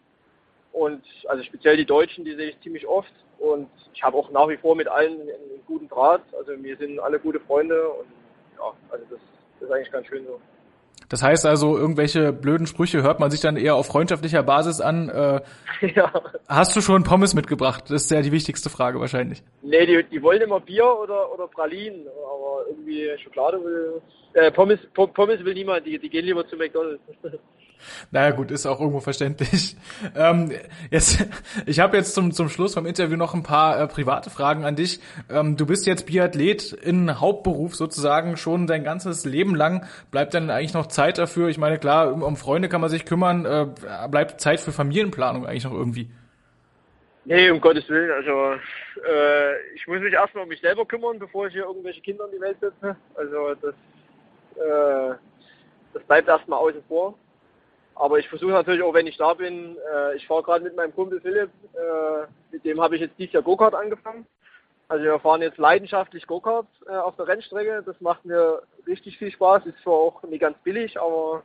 Und 0.72 1.04
also 1.28 1.44
speziell 1.44 1.78
die 1.78 1.86
Deutschen, 1.86 2.26
die 2.26 2.36
sehe 2.36 2.50
ich 2.50 2.60
ziemlich 2.62 2.88
oft. 2.88 3.12
Und 3.40 3.70
ich 3.94 4.04
habe 4.04 4.18
auch 4.18 4.30
nach 4.32 4.48
wie 4.50 4.58
vor 4.58 4.76
mit 4.76 4.88
allen 4.88 5.22
einen 5.22 5.66
guten 5.68 5.88
Draht. 5.90 6.22
Also 6.38 6.52
wir 6.62 6.78
sind 6.78 7.00
alle 7.00 7.20
gute 7.20 7.40
Freunde 7.40 7.90
und 7.90 8.08
ja, 8.58 8.72
also 8.92 9.06
das, 9.10 9.20
das 9.60 9.70
ist 9.70 9.76
eigentlich 9.76 9.92
ganz 9.92 10.08
schön 10.08 10.26
so. 10.26 10.40
Das 11.12 11.22
heißt 11.22 11.46
also, 11.46 11.78
irgendwelche 11.78 12.32
blöden 12.32 12.68
Sprüche 12.68 13.04
hört 13.04 13.20
man 13.20 13.30
sich 13.30 13.42
dann 13.42 13.58
eher 13.58 13.76
auf 13.76 13.88
freundschaftlicher 13.88 14.44
Basis 14.44 14.80
an. 14.80 15.12
Äh, 15.82 15.92
ja. 15.96 16.12
Hast 16.48 16.76
du 16.76 16.82
schon 16.82 17.04
Pommes 17.04 17.34
mitgebracht? 17.34 17.86
Das 17.90 18.04
ist 18.04 18.12
ja 18.12 18.22
die 18.22 18.32
wichtigste 18.32 18.70
Frage 18.70 19.00
wahrscheinlich. 19.00 19.44
Nee, 19.62 19.86
die, 19.86 20.04
die 20.04 20.22
wollen 20.22 20.42
immer 20.42 20.60
Bier 20.60 20.86
oder, 20.86 21.34
oder 21.34 21.48
Pralinen, 21.48 22.08
aber 22.08 22.66
irgendwie 22.70 23.10
Schokolade 23.24 23.64
will, 23.64 24.02
äh, 24.34 24.52
Pommes, 24.52 24.80
Pommes 24.94 25.44
will 25.44 25.54
niemand, 25.54 25.86
die, 25.86 26.00
die 26.00 26.10
gehen 26.10 26.26
lieber 26.26 26.48
zu 26.48 26.56
McDonalds. 26.56 27.02
Naja 28.12 28.32
gut, 28.32 28.52
ist 28.52 28.66
auch 28.66 28.80
irgendwo 28.80 29.00
verständlich. 29.00 29.76
Ähm, 30.16 30.52
jetzt, 30.90 31.26
ich 31.66 31.80
habe 31.80 31.96
jetzt 31.96 32.14
zum, 32.14 32.32
zum 32.32 32.50
Schluss 32.50 32.74
vom 32.74 32.86
Interview 32.86 33.18
noch 33.18 33.34
ein 33.34 33.44
paar 33.44 33.80
äh, 33.80 33.88
private 33.88 34.30
Fragen 34.30 34.66
an 34.66 34.76
dich. 34.76 35.00
Ähm, 35.30 35.58
du 35.58 35.66
bist 35.66 35.86
jetzt 35.86 36.06
Biathlet 36.06 36.74
in 36.74 37.20
Hauptberuf 37.20 37.76
sozusagen 37.76 38.36
schon 38.36 38.68
dein 38.68 38.84
ganzes 38.84 39.24
Leben 39.26 39.56
lang. 39.56 39.86
Bleibt 40.10 40.34
dann 40.34 40.50
eigentlich 40.50 40.74
noch 40.74 40.88
Zeit 40.88 41.18
dafür? 41.18 41.50
Ich 41.50 41.58
meine, 41.58 41.78
klar, 41.78 42.12
um, 42.12 42.24
um 42.24 42.36
Freunde 42.36 42.68
kann 42.68 42.82
man 42.82 42.90
sich 42.90 43.06
kümmern. 43.06 43.46
Äh, 43.46 43.68
bleibt 44.10 44.42
Zeit 44.42 44.60
für 44.60 44.72
Familienplanung 44.72 45.46
eigentlich 45.46 45.66
noch 45.66 45.74
irgendwie? 45.74 46.10
Nee, 47.26 47.50
um 47.52 47.62
Gottes 47.62 47.88
Willen. 47.88 48.12
Also 48.12 48.54
äh, 49.08 49.76
ich 49.76 49.86
muss 49.88 50.00
mich 50.02 50.14
erstmal 50.14 50.44
um 50.44 50.50
mich 50.50 50.62
selber 50.62 50.86
kümmern, 50.86 51.20
bevor 51.20 51.48
ich 51.48 51.54
hier 51.54 51.66
irgendwelche 51.66 52.02
Kinder 52.02 52.26
in 52.26 52.32
die 52.32 52.42
Welt 52.42 52.58
setze. 52.60 52.96
Also 53.16 53.56
das, 53.56 53.76
äh, 54.56 55.16
das 55.94 56.04
bleibt 56.04 56.28
erstmal 56.28 56.60
außen 56.60 56.84
vor. 56.88 57.18
Aber 57.96 58.20
ich 58.20 58.30
versuche 58.30 58.52
natürlich 58.52 58.84
auch, 58.84 58.94
wenn 58.94 59.08
ich 59.08 59.18
da 59.18 59.34
bin, 59.34 59.78
äh, 59.94 60.16
ich 60.16 60.26
fahre 60.28 60.44
gerade 60.44 60.64
mit 60.64 60.76
meinem 60.76 60.94
Kumpel 60.96 61.22
Philipp, 61.22 61.50
äh, 61.74 62.26
mit 62.52 62.66
dem 62.66 62.82
habe 62.82 62.96
ich 62.96 63.02
jetzt 63.02 63.18
dieses 63.18 63.34
Jahr 63.34 63.44
Go-Kart 63.44 63.76
angefangen. 63.76 64.26
Also 64.88 65.06
wir 65.06 65.20
fahren 65.20 65.42
jetzt 65.42 65.58
leidenschaftlich 65.58 66.28
Go-Kart 66.28 66.68
äh, 66.88 66.96
auf 66.96 67.16
der 67.16 67.28
Rennstrecke. 67.28 67.84
Das 67.86 68.00
macht 68.02 68.26
mir 68.26 68.62
richtig 68.88 69.18
viel 69.18 69.32
Spaß. 69.32 69.66
Ist 69.66 69.80
zwar 69.84 69.94
auch 69.94 70.24
nicht 70.24 70.42
ganz 70.42 70.58
billig, 70.64 71.00
aber 71.00 71.44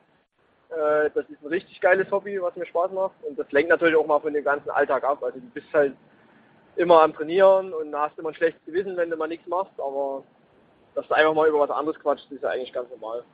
äh, 0.71 1.11
das 1.15 1.29
ist 1.29 1.43
ein 1.43 1.49
richtig 1.49 1.81
geiles 1.81 2.11
Hobby, 2.11 2.41
was 2.43 2.57
mir 2.57 2.67
Spaß 2.67 2.91
macht. 2.93 3.15
Und 3.23 3.39
das 3.39 3.51
lenkt 3.53 3.71
natürlich 3.71 3.97
auch 3.97 4.07
mal 4.07 4.21
von 4.21 4.33
dem 4.33 4.43
ganzen 4.43 4.71
Alltag 4.71 5.05
ab. 5.05 5.23
Also 5.23 5.39
du 5.39 5.47
bist 5.51 5.73
halt 5.73 5.95
immer 6.77 7.03
am 7.03 7.15
Trainieren 7.15 7.73
und 7.73 7.95
hast 7.95 8.19
immer 8.19 8.31
ein 8.31 8.35
schlechtes 8.35 8.65
Gewissen, 8.65 8.97
wenn 8.97 9.11
du 9.11 9.17
mal 9.17 9.29
nichts 9.29 9.47
machst. 9.47 9.79
Aber 9.79 10.25
dass 10.95 11.07
du 11.07 11.15
einfach 11.15 11.35
mal 11.35 11.49
über 11.49 11.61
was 11.61 11.71
anderes 11.71 12.01
quatscht, 12.01 12.31
ist 12.33 12.43
ja 12.43 12.49
eigentlich 12.49 12.73
ganz 12.73 12.91
normal 12.91 13.25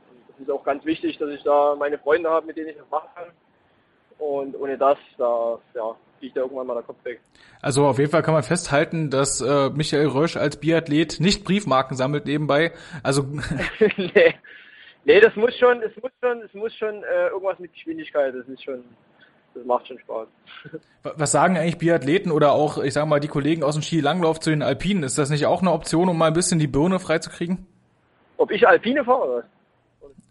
ist 0.41 0.51
auch 0.51 0.65
ganz 0.65 0.85
wichtig, 0.85 1.19
dass 1.19 1.31
ich 1.31 1.43
da 1.43 1.75
meine 1.79 1.99
Freunde 1.99 2.31
habe, 2.31 2.47
mit 2.47 2.57
denen 2.57 2.69
ich 2.69 2.77
das 2.77 2.91
machen 2.91 3.09
kann. 3.15 3.29
Und 4.19 4.55
ohne 4.59 4.79
das, 4.79 4.99
da 5.19 5.59
ja, 5.75 5.97
fliegt 6.19 6.37
da 6.37 6.43
irgendwann 6.43 6.67
mal 6.69 6.75
der 6.75 6.85
Kopf 6.85 7.05
weg. 7.05 7.21
Also 7.61 7.85
auf 7.87 7.99
jeden 7.99 8.11
Fall 8.11 8.23
kann 8.23 8.35
man 8.35 8.45
festhalten, 8.45 9.11
dass 9.11 9.41
äh, 9.41 9.71
Michael 9.71 10.07
Rösch 10.07 10.37
als 10.37 10.59
Biathlet 10.59 11.19
nicht 11.19 11.45
Briefmarken 11.45 11.97
sammelt 11.97 12.27
nebenbei. 12.27 12.73
Also 13.03 13.23
nee. 13.97 14.35
nee, 15.05 15.21
das 15.21 15.35
muss 15.35 15.57
schon, 15.59 15.83
es 15.83 15.93
muss 16.01 16.13
schon, 16.23 16.43
es 16.43 16.55
muss 16.55 16.75
schon 16.77 17.03
äh, 17.03 17.29
irgendwas 17.29 17.59
mit 17.59 17.73
Geschwindigkeit. 17.73 18.33
Das 18.35 18.47
ist 18.47 18.63
schon, 18.63 18.85
das 19.55 19.65
macht 19.65 19.89
schon 19.89 19.99
Spaß. 19.99 20.29
Was 21.03 21.33
sagen 21.33 21.57
eigentlich 21.57 21.79
Biathleten 21.79 22.31
oder 22.31 22.53
auch, 22.53 22.79
ich 22.79 22.95
sag 22.95 23.07
mal, 23.07 23.19
die 23.19 23.29
Kollegen 23.29 23.65
aus 23.65 23.75
dem 23.75 23.83
Skilanglauf 23.83 24.39
zu 24.39 24.51
den 24.51 24.63
Alpinen? 24.63 25.03
Ist 25.03 25.19
das 25.19 25.31
nicht 25.31 25.47
auch 25.47 25.61
eine 25.61 25.73
Option, 25.73 26.09
um 26.09 26.17
mal 26.17 26.29
ein 26.29 26.35
bisschen 26.35 26.61
die 26.61 26.69
Birne 26.69 27.01
freizukriegen? 27.01 27.67
Ob 28.37 28.53
ich 28.53 28.67
Alpine 28.67 29.05
fahre? 29.05 29.45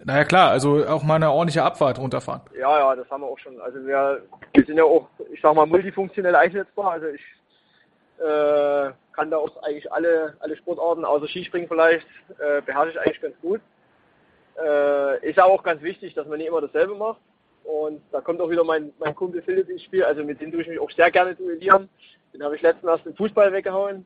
Naja 0.04 0.24
klar, 0.26 0.52
also 0.52 0.86
auch 0.88 1.04
mal 1.04 1.16
eine 1.16 1.32
ordentliche 1.32 1.64
Abfahrt 1.64 2.00
runterfahren. 2.00 2.42
Ja, 2.58 2.80
ja, 2.80 2.96
das 2.96 3.10
haben 3.10 3.22
wir 3.22 3.28
auch 3.28 3.40
schon. 3.40 3.60
Also 3.62 3.86
wir, 3.86 4.22
wir 4.54 4.66
sind 4.66 4.78
ja 4.78 4.84
auch, 4.84 5.08
ich 5.32 5.42
sag 5.42 5.56
mal, 5.56 5.66
multifunktionell 5.66 6.36
einsetzbar. 6.36 6.92
Also 6.92 7.08
ich 7.08 7.22
äh, 8.20 8.92
kann 9.14 9.30
da 9.30 9.38
auch 9.38 9.62
eigentlich 9.64 9.92
alle, 9.92 10.36
alle 10.40 10.56
Sportarten, 10.58 11.06
außer 11.06 11.28
Skispringen 11.28 11.68
vielleicht, 11.68 12.08
äh, 12.40 12.62
beherrsche 12.62 12.92
ich 12.92 13.00
eigentlich 13.00 13.22
ganz 13.22 13.36
gut. 13.42 13.62
Äh, 14.62 15.30
ist 15.30 15.40
aber 15.40 15.54
auch 15.54 15.64
ganz 15.64 15.82
wichtig, 15.82 16.14
dass 16.14 16.28
man 16.28 16.38
nicht 16.38 16.48
immer 16.48 16.62
dasselbe 16.62 16.96
macht. 16.96 17.20
Und 17.64 18.02
da 18.12 18.22
kommt 18.22 18.42
auch 18.42 18.50
wieder 18.50 18.64
mein, 18.64 18.92
mein 19.00 19.16
Kumpel 19.16 19.42
Philipp 19.42 19.70
ins 19.70 19.84
Spiel, 19.84 20.04
also 20.04 20.24
mit 20.24 20.42
dem 20.42 20.52
tue 20.52 20.62
ich 20.62 20.68
mich 20.68 20.80
auch 20.80 20.90
sehr 20.92 21.12
gerne 21.12 21.36
duellieren. 21.36 21.90
Den 22.34 22.44
habe 22.44 22.56
ich 22.56 22.62
letztens 22.62 22.90
erst 22.90 23.06
den 23.06 23.16
Fußball 23.16 23.52
weggehauen. 23.52 24.06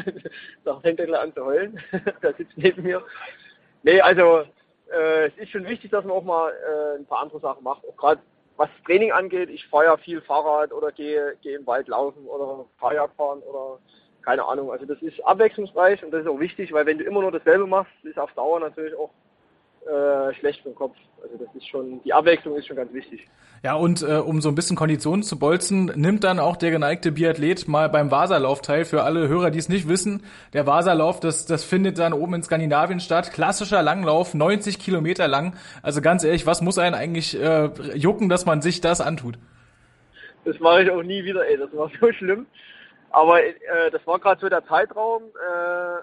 da 0.64 0.80
fängt 0.80 0.98
er 1.00 1.06
gleich 1.06 1.20
an 1.20 1.34
zu 1.34 1.44
heulen. 1.44 1.80
der 2.22 2.34
sitzt 2.34 2.56
neben 2.56 2.82
mir. 2.82 3.02
Nee, 3.82 4.00
also 4.00 4.44
äh, 4.92 5.26
es 5.26 5.36
ist 5.36 5.50
schon 5.50 5.66
wichtig, 5.66 5.90
dass 5.90 6.04
man 6.04 6.16
auch 6.16 6.24
mal 6.24 6.50
äh, 6.50 6.98
ein 6.98 7.06
paar 7.06 7.20
andere 7.20 7.40
Sachen 7.40 7.64
macht. 7.64 7.82
Auch 7.88 7.96
gerade 7.96 8.20
was 8.56 8.68
das 8.76 8.84
Training 8.84 9.12
angeht, 9.12 9.50
ich 9.50 9.66
fahre 9.68 9.86
ja 9.86 9.96
viel 9.96 10.20
Fahrrad 10.20 10.72
oder 10.72 10.92
gehe, 10.92 11.36
gehe 11.42 11.56
im 11.56 11.66
Wald 11.66 11.88
laufen 11.88 12.26
oder 12.26 12.66
Kajak 12.78 13.10
fahren 13.16 13.40
oder 13.40 13.78
keine 14.22 14.44
Ahnung. 14.44 14.70
Also 14.70 14.86
das 14.86 15.00
ist 15.02 15.20
abwechslungsreich 15.24 16.04
und 16.04 16.12
das 16.12 16.22
ist 16.22 16.28
auch 16.28 16.38
wichtig, 16.38 16.72
weil 16.72 16.86
wenn 16.86 16.98
du 16.98 17.04
immer 17.04 17.22
nur 17.22 17.32
dasselbe 17.32 17.66
machst, 17.66 17.92
ist 18.02 18.18
auf 18.18 18.32
Dauer 18.34 18.60
natürlich 18.60 18.94
auch 18.94 19.10
äh, 19.86 20.34
schlecht 20.34 20.62
für 20.62 20.70
den 20.70 20.74
Kopf. 20.74 20.96
Also 21.22 21.36
das 21.44 21.54
ist 21.54 21.68
schon, 21.68 22.02
die 22.02 22.12
Abwechslung 22.12 22.56
ist 22.56 22.66
schon 22.66 22.76
ganz 22.76 22.92
wichtig. 22.92 23.28
Ja, 23.64 23.74
und 23.74 24.02
äh, 24.02 24.16
um 24.16 24.40
so 24.40 24.48
ein 24.48 24.56
bisschen 24.56 24.76
Konditionen 24.76 25.22
zu 25.22 25.38
bolzen, 25.38 25.86
nimmt 25.94 26.24
dann 26.24 26.40
auch 26.40 26.56
der 26.56 26.72
geneigte 26.72 27.12
Biathlet 27.12 27.68
mal 27.68 27.88
beim 27.88 28.10
Vasalauf 28.10 28.60
teil. 28.60 28.84
Für 28.84 29.04
alle 29.04 29.28
Hörer, 29.28 29.50
die 29.50 29.58
es 29.58 29.68
nicht 29.68 29.88
wissen, 29.88 30.24
der 30.52 30.66
Vasalauf, 30.66 31.20
das, 31.20 31.46
das 31.46 31.62
findet 31.62 31.98
dann 31.98 32.12
oben 32.12 32.34
in 32.34 32.42
Skandinavien 32.42 32.98
statt. 32.98 33.32
Klassischer 33.32 33.82
Langlauf, 33.82 34.34
90 34.34 34.80
Kilometer 34.80 35.28
lang. 35.28 35.54
Also 35.82 36.00
ganz 36.00 36.24
ehrlich, 36.24 36.44
was 36.44 36.60
muss 36.60 36.78
einen 36.78 36.96
eigentlich 36.96 37.40
äh, 37.40 37.70
jucken, 37.94 38.28
dass 38.28 38.46
man 38.46 38.62
sich 38.62 38.80
das 38.80 39.00
antut? 39.00 39.38
Das 40.44 40.58
mache 40.58 40.82
ich 40.82 40.90
auch 40.90 41.02
nie 41.02 41.24
wieder, 41.24 41.46
ey. 41.46 41.56
Das 41.56 41.72
war 41.72 41.88
so 42.00 42.12
schlimm. 42.12 42.46
Aber 43.10 43.44
äh, 43.44 43.52
das 43.92 44.04
war 44.06 44.18
gerade 44.18 44.40
so 44.40 44.48
der 44.48 44.64
Zeitraum. 44.66 45.22
Äh, 45.22 46.02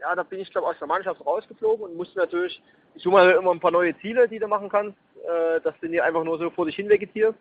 ja, 0.00 0.14
da 0.14 0.22
bin 0.22 0.40
ich 0.40 0.50
glaube 0.50 0.68
aus 0.68 0.78
der 0.78 0.88
Mannschaft 0.88 1.24
rausgeflogen 1.24 1.84
und 1.84 1.96
musste 1.96 2.18
natürlich 2.18 2.62
ich 2.98 3.04
suche 3.04 3.12
mal 3.12 3.30
immer 3.30 3.52
ein 3.52 3.60
paar 3.60 3.70
neue 3.70 3.96
Ziele, 4.00 4.28
die 4.28 4.40
du 4.40 4.48
machen 4.48 4.68
kannst, 4.68 4.98
äh, 5.24 5.60
dass 5.60 5.78
du 5.80 5.86
nicht 5.86 6.02
einfach 6.02 6.24
nur 6.24 6.36
so 6.36 6.50
vor 6.50 6.66
dich 6.66 6.74
hin 6.74 6.88
vegetierst. 6.88 7.38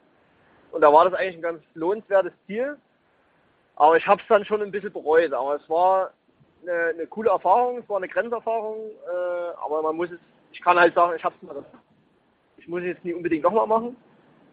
Und 0.72 0.82
da 0.82 0.94
war 0.94 1.10
das 1.10 1.16
eigentlich 1.16 1.38
ein 1.38 1.42
ganz 1.42 1.64
lohnenswertes 1.74 2.34
Ziel. 2.46 2.78
Aber 3.76 3.98
ich 3.98 4.06
habe 4.06 4.22
es 4.22 4.28
dann 4.28 4.46
schon 4.46 4.62
ein 4.62 4.70
bisschen 4.70 4.94
bereut. 4.94 5.34
Aber 5.34 5.56
es 5.56 5.68
war 5.68 6.12
eine, 6.62 6.94
eine, 6.94 7.08
coole 7.08 7.32
Erfahrung, 7.32 7.80
es 7.80 7.90
war 7.90 7.98
eine 7.98 8.08
Grenzerfahrung. 8.08 8.78
Äh, 8.78 9.56
aber 9.64 9.82
man 9.82 9.96
muss 9.96 10.12
es, 10.12 10.20
ich 10.52 10.62
kann 10.62 10.80
halt 10.80 10.94
sagen, 10.94 11.16
ich 11.16 11.24
habe 11.24 11.34
es 11.36 11.48
mal. 11.48 11.66
Ich 12.58 12.68
muss 12.68 12.82
es 12.82 12.88
jetzt 12.88 13.06
nicht 13.06 13.16
unbedingt 13.16 13.44
nochmal 13.44 13.66
machen. 13.66 13.96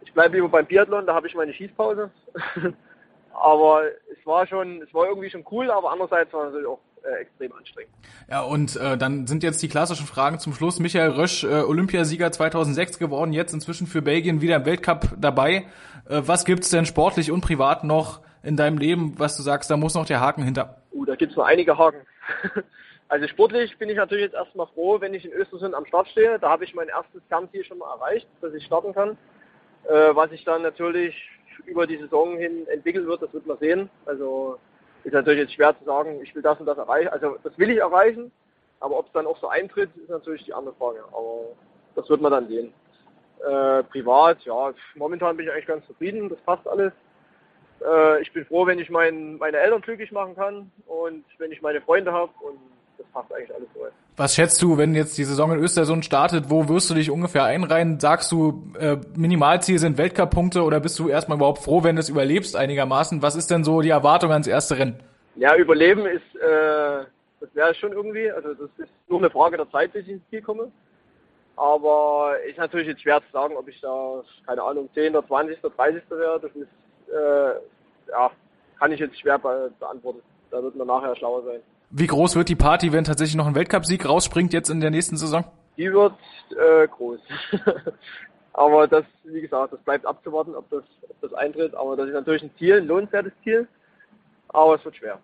Ich 0.00 0.12
bleibe 0.14 0.36
lieber 0.36 0.48
beim 0.48 0.66
Biathlon, 0.66 1.06
da 1.06 1.14
habe 1.14 1.26
ich 1.26 1.34
meine 1.34 1.52
Schießpause. 1.52 2.10
aber 3.34 3.82
es 4.10 4.24
war 4.24 4.46
schon, 4.46 4.80
es 4.80 4.94
war 4.94 5.06
irgendwie 5.06 5.28
schon 5.28 5.44
cool, 5.50 5.70
aber 5.70 5.90
andererseits 5.90 6.32
war 6.32 6.44
es 6.44 6.46
natürlich 6.46 6.68
auch 6.68 6.80
äh, 7.04 7.20
extrem 7.20 7.52
anstrengend. 7.52 7.92
Ja, 8.30 8.42
und 8.42 8.76
äh, 8.76 8.96
dann 8.96 9.26
sind 9.26 9.42
jetzt 9.42 9.62
die 9.62 9.68
klassischen 9.68 10.06
Fragen 10.06 10.38
zum 10.38 10.54
Schluss. 10.54 10.80
Michael 10.80 11.10
Rösch, 11.10 11.44
äh, 11.44 11.62
Olympiasieger 11.62 12.32
2006 12.32 12.98
geworden, 12.98 13.32
jetzt 13.32 13.52
inzwischen 13.52 13.86
für 13.86 14.02
Belgien 14.02 14.40
wieder 14.40 14.56
im 14.56 14.64
Weltcup 14.64 15.08
dabei. 15.18 15.66
Äh, 16.08 16.22
was 16.24 16.44
gibt's 16.44 16.70
denn 16.70 16.86
sportlich 16.86 17.30
und 17.30 17.40
privat 17.40 17.84
noch 17.84 18.20
in 18.42 18.56
deinem 18.56 18.78
Leben, 18.78 19.14
was 19.18 19.36
du 19.36 19.42
sagst, 19.42 19.70
da 19.70 19.76
muss 19.76 19.94
noch 19.94 20.06
der 20.06 20.20
Haken 20.20 20.42
hinter? 20.42 20.82
Uh, 20.92 21.04
da 21.04 21.14
gibt's 21.14 21.36
noch 21.36 21.44
einige 21.44 21.76
Haken. 21.76 22.00
also 23.08 23.26
sportlich 23.28 23.76
bin 23.78 23.88
ich 23.88 23.96
natürlich 23.96 24.24
jetzt 24.24 24.34
erstmal 24.34 24.66
froh, 24.68 25.00
wenn 25.00 25.14
ich 25.14 25.24
in 25.24 25.32
Östersund 25.32 25.74
am 25.74 25.86
Start 25.86 26.08
stehe. 26.08 26.38
Da 26.38 26.50
habe 26.50 26.64
ich 26.64 26.74
mein 26.74 26.88
erstes 26.88 27.22
Kernziel 27.28 27.64
schon 27.64 27.78
mal 27.78 27.92
erreicht, 27.94 28.26
dass 28.40 28.52
ich 28.54 28.64
starten 28.64 28.92
kann. 28.94 29.16
Äh, 29.84 30.14
was 30.14 30.30
sich 30.30 30.44
dann 30.44 30.62
natürlich 30.62 31.14
über 31.66 31.86
die 31.86 31.98
Saison 31.98 32.36
hin 32.36 32.66
entwickeln 32.68 33.06
wird, 33.06 33.22
das 33.22 33.32
wird 33.32 33.46
man 33.46 33.58
sehen. 33.58 33.90
Also 34.06 34.58
ist 35.04 35.12
natürlich 35.12 35.40
jetzt 35.40 35.54
schwer 35.54 35.78
zu 35.78 35.84
sagen, 35.84 36.20
ich 36.22 36.34
will 36.34 36.42
das 36.42 36.58
und 36.58 36.66
das 36.66 36.78
erreichen. 36.78 37.08
Also 37.08 37.36
das 37.42 37.56
will 37.58 37.70
ich 37.70 37.78
erreichen, 37.78 38.32
aber 38.80 38.98
ob 38.98 39.06
es 39.06 39.12
dann 39.12 39.26
auch 39.26 39.38
so 39.38 39.48
eintritt, 39.48 39.90
ist 39.96 40.10
natürlich 40.10 40.44
die 40.44 40.54
andere 40.54 40.74
Frage. 40.74 41.04
Aber 41.12 41.48
das 41.94 42.08
wird 42.08 42.20
man 42.20 42.32
dann 42.32 42.48
sehen. 42.48 42.72
Äh, 43.46 43.82
privat, 43.84 44.40
ja, 44.44 44.72
momentan 44.94 45.36
bin 45.36 45.46
ich 45.46 45.52
eigentlich 45.52 45.66
ganz 45.66 45.86
zufrieden, 45.86 46.28
das 46.28 46.38
passt 46.40 46.66
alles. 46.66 46.92
Äh, 47.84 48.22
ich 48.22 48.32
bin 48.32 48.46
froh, 48.46 48.66
wenn 48.66 48.78
ich 48.78 48.88
mein, 48.88 49.36
meine 49.36 49.58
Eltern 49.58 49.82
glücklich 49.82 50.12
machen 50.12 50.34
kann 50.34 50.70
und 50.86 51.24
wenn 51.38 51.52
ich 51.52 51.60
meine 51.60 51.82
Freunde 51.82 52.12
habe 52.12 52.32
und 52.40 52.58
das 52.98 53.06
passt 53.12 53.32
eigentlich 53.32 53.54
alles 53.54 53.68
so. 53.74 53.80
Was 54.16 54.34
schätzt 54.34 54.62
du, 54.62 54.78
wenn 54.78 54.94
jetzt 54.94 55.18
die 55.18 55.24
Saison 55.24 55.52
in 55.52 55.58
Östersund 55.58 56.04
startet, 56.04 56.48
wo 56.48 56.68
wirst 56.68 56.88
du 56.88 56.94
dich 56.94 57.10
ungefähr 57.10 57.44
einreihen? 57.44 57.98
Sagst 57.98 58.30
du, 58.30 58.62
äh, 58.78 58.96
Minimalziel 59.16 59.78
sind 59.78 59.98
Weltcup-Punkte 59.98 60.62
oder 60.62 60.78
bist 60.78 60.98
du 61.00 61.08
erstmal 61.08 61.38
überhaupt 61.38 61.58
froh, 61.58 61.82
wenn 61.82 61.96
du 61.96 62.00
es 62.00 62.08
überlebst 62.08 62.54
einigermaßen? 62.54 63.22
Was 63.22 63.34
ist 63.34 63.50
denn 63.50 63.64
so 63.64 63.80
die 63.80 63.88
Erwartung 63.88 64.30
ans 64.30 64.46
erste 64.46 64.78
Rennen? 64.78 65.00
Ja, 65.34 65.56
überleben 65.56 66.06
ist, 66.06 66.36
äh, 66.36 67.04
das 67.40 67.54
wäre 67.54 67.74
schon 67.74 67.92
irgendwie, 67.92 68.30
also 68.30 68.54
das 68.54 68.70
ist 68.78 68.92
nur 69.08 69.18
eine 69.18 69.30
Frage 69.30 69.56
der 69.56 69.70
Zeit, 69.70 69.92
bis 69.92 70.02
ich 70.04 70.12
ins 70.12 70.28
Ziel 70.30 70.42
komme. 70.42 70.70
Aber 71.56 72.34
ist 72.48 72.58
natürlich 72.58 72.88
jetzt 72.88 73.02
schwer 73.02 73.20
zu 73.20 73.32
sagen, 73.32 73.56
ob 73.56 73.68
ich 73.68 73.80
da, 73.80 74.22
keine 74.46 74.62
Ahnung, 74.62 74.88
10. 74.94 75.14
oder 75.14 75.26
20. 75.26 75.62
oder 75.62 75.74
30. 75.74 76.02
wäre. 76.10 76.40
Das 76.40 76.50
ist, 76.52 77.12
äh, 77.12 78.10
ja, 78.10 78.30
kann 78.78 78.92
ich 78.92 79.00
jetzt 79.00 79.18
schwer 79.20 79.38
beantworten. 79.38 80.20
Da 80.50 80.62
wird 80.62 80.74
man 80.76 80.86
nachher 80.86 81.14
schlauer 81.16 81.42
sein. 81.44 81.60
Wie 81.90 82.06
groß 82.06 82.36
wird 82.36 82.48
die 82.48 82.56
Party, 82.56 82.92
wenn 82.92 83.04
tatsächlich 83.04 83.36
noch 83.36 83.46
ein 83.46 83.54
Weltcupsieg 83.54 84.08
rausspringt 84.08 84.52
jetzt 84.52 84.68
in 84.68 84.80
der 84.80 84.90
nächsten 84.90 85.16
Saison? 85.16 85.44
Die 85.76 85.92
wird 85.92 86.14
äh, 86.50 86.88
groß. 86.88 87.20
Aber 88.52 88.86
das, 88.86 89.04
wie 89.24 89.40
gesagt, 89.40 89.72
das 89.72 89.80
bleibt 89.80 90.06
abzuwarten, 90.06 90.54
ob 90.54 90.68
das, 90.70 90.84
ob 91.08 91.20
das 91.20 91.34
eintritt. 91.34 91.74
Aber 91.74 91.96
das 91.96 92.06
ist 92.08 92.14
natürlich 92.14 92.42
ein 92.44 92.50
Ziel, 92.58 92.78
ein 92.78 92.86
lohnenswertes 92.86 93.32
Ziel. 93.42 93.66
Aber 94.48 94.76
es 94.76 94.84
wird 94.84 94.96
schwer. 94.96 95.18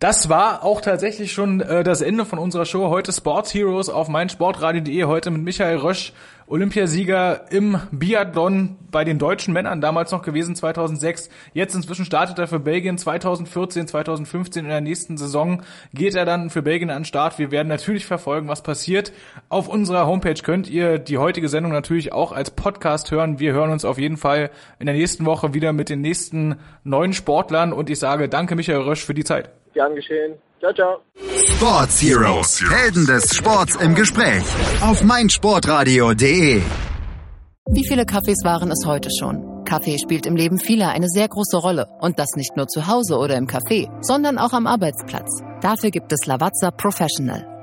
Das 0.00 0.30
war 0.30 0.64
auch 0.64 0.80
tatsächlich 0.80 1.30
schon 1.30 1.60
äh, 1.60 1.84
das 1.84 2.00
Ende 2.00 2.24
von 2.24 2.38
unserer 2.38 2.64
Show. 2.64 2.88
Heute 2.88 3.12
Sports 3.12 3.52
Heroes 3.52 3.90
auf 3.90 4.08
meinsportradio.de. 4.08 5.04
Heute 5.04 5.30
mit 5.30 5.42
Michael 5.42 5.76
Rösch, 5.76 6.14
Olympiasieger 6.46 7.52
im 7.52 7.78
Biathlon 7.90 8.78
bei 8.90 9.04
den 9.04 9.18
deutschen 9.18 9.52
Männern, 9.52 9.82
damals 9.82 10.10
noch 10.10 10.22
gewesen 10.22 10.56
2006. 10.56 11.28
Jetzt 11.52 11.74
inzwischen 11.74 12.06
startet 12.06 12.38
er 12.38 12.48
für 12.48 12.60
Belgien 12.60 12.96
2014, 12.96 13.88
2015 13.88 14.64
in 14.64 14.70
der 14.70 14.80
nächsten 14.80 15.18
Saison 15.18 15.64
geht 15.92 16.14
er 16.14 16.24
dann 16.24 16.48
für 16.48 16.62
Belgien 16.62 16.88
an 16.88 17.00
den 17.00 17.04
Start. 17.04 17.38
Wir 17.38 17.50
werden 17.50 17.68
natürlich 17.68 18.06
verfolgen, 18.06 18.48
was 18.48 18.62
passiert. 18.62 19.12
Auf 19.50 19.68
unserer 19.68 20.06
Homepage 20.06 20.42
könnt 20.42 20.70
ihr 20.70 20.98
die 20.98 21.18
heutige 21.18 21.50
Sendung 21.50 21.72
natürlich 21.72 22.10
auch 22.10 22.32
als 22.32 22.52
Podcast 22.52 23.10
hören. 23.10 23.38
Wir 23.38 23.52
hören 23.52 23.70
uns 23.70 23.84
auf 23.84 23.98
jeden 23.98 24.16
Fall 24.16 24.50
in 24.78 24.86
der 24.86 24.94
nächsten 24.94 25.26
Woche 25.26 25.52
wieder 25.52 25.74
mit 25.74 25.90
den 25.90 26.00
nächsten 26.00 26.56
neuen 26.84 27.12
Sportlern 27.12 27.74
und 27.74 27.90
ich 27.90 27.98
sage 27.98 28.30
danke 28.30 28.56
Michael 28.56 28.80
Rösch 28.80 29.04
für 29.04 29.12
die 29.12 29.24
Zeit. 29.24 29.50
Gern 29.74 29.94
geschehen. 29.94 30.34
Ciao, 30.60 30.72
ciao. 30.72 30.98
Sports 31.56 32.02
Heroes, 32.02 32.60
Helden 32.70 33.06
des 33.06 33.34
Sports 33.34 33.76
im 33.76 33.94
Gespräch 33.94 34.42
auf 34.82 35.02
meinsportradio.de. 35.02 36.60
Wie 37.72 37.86
viele 37.88 38.04
Kaffees 38.04 38.42
waren 38.44 38.70
es 38.70 38.84
heute 38.86 39.08
schon? 39.16 39.64
Kaffee 39.64 39.98
spielt 39.98 40.26
im 40.26 40.34
Leben 40.34 40.58
vieler 40.58 40.90
eine 40.90 41.08
sehr 41.08 41.28
große 41.28 41.56
Rolle. 41.56 41.86
Und 42.00 42.18
das 42.18 42.28
nicht 42.34 42.56
nur 42.56 42.66
zu 42.66 42.88
Hause 42.88 43.16
oder 43.16 43.36
im 43.36 43.46
Café, 43.46 43.88
sondern 44.00 44.36
auch 44.38 44.52
am 44.52 44.66
Arbeitsplatz. 44.66 45.30
Dafür 45.60 45.90
gibt 45.90 46.12
es 46.12 46.26
Lavazza 46.26 46.72
Professional. 46.72 47.59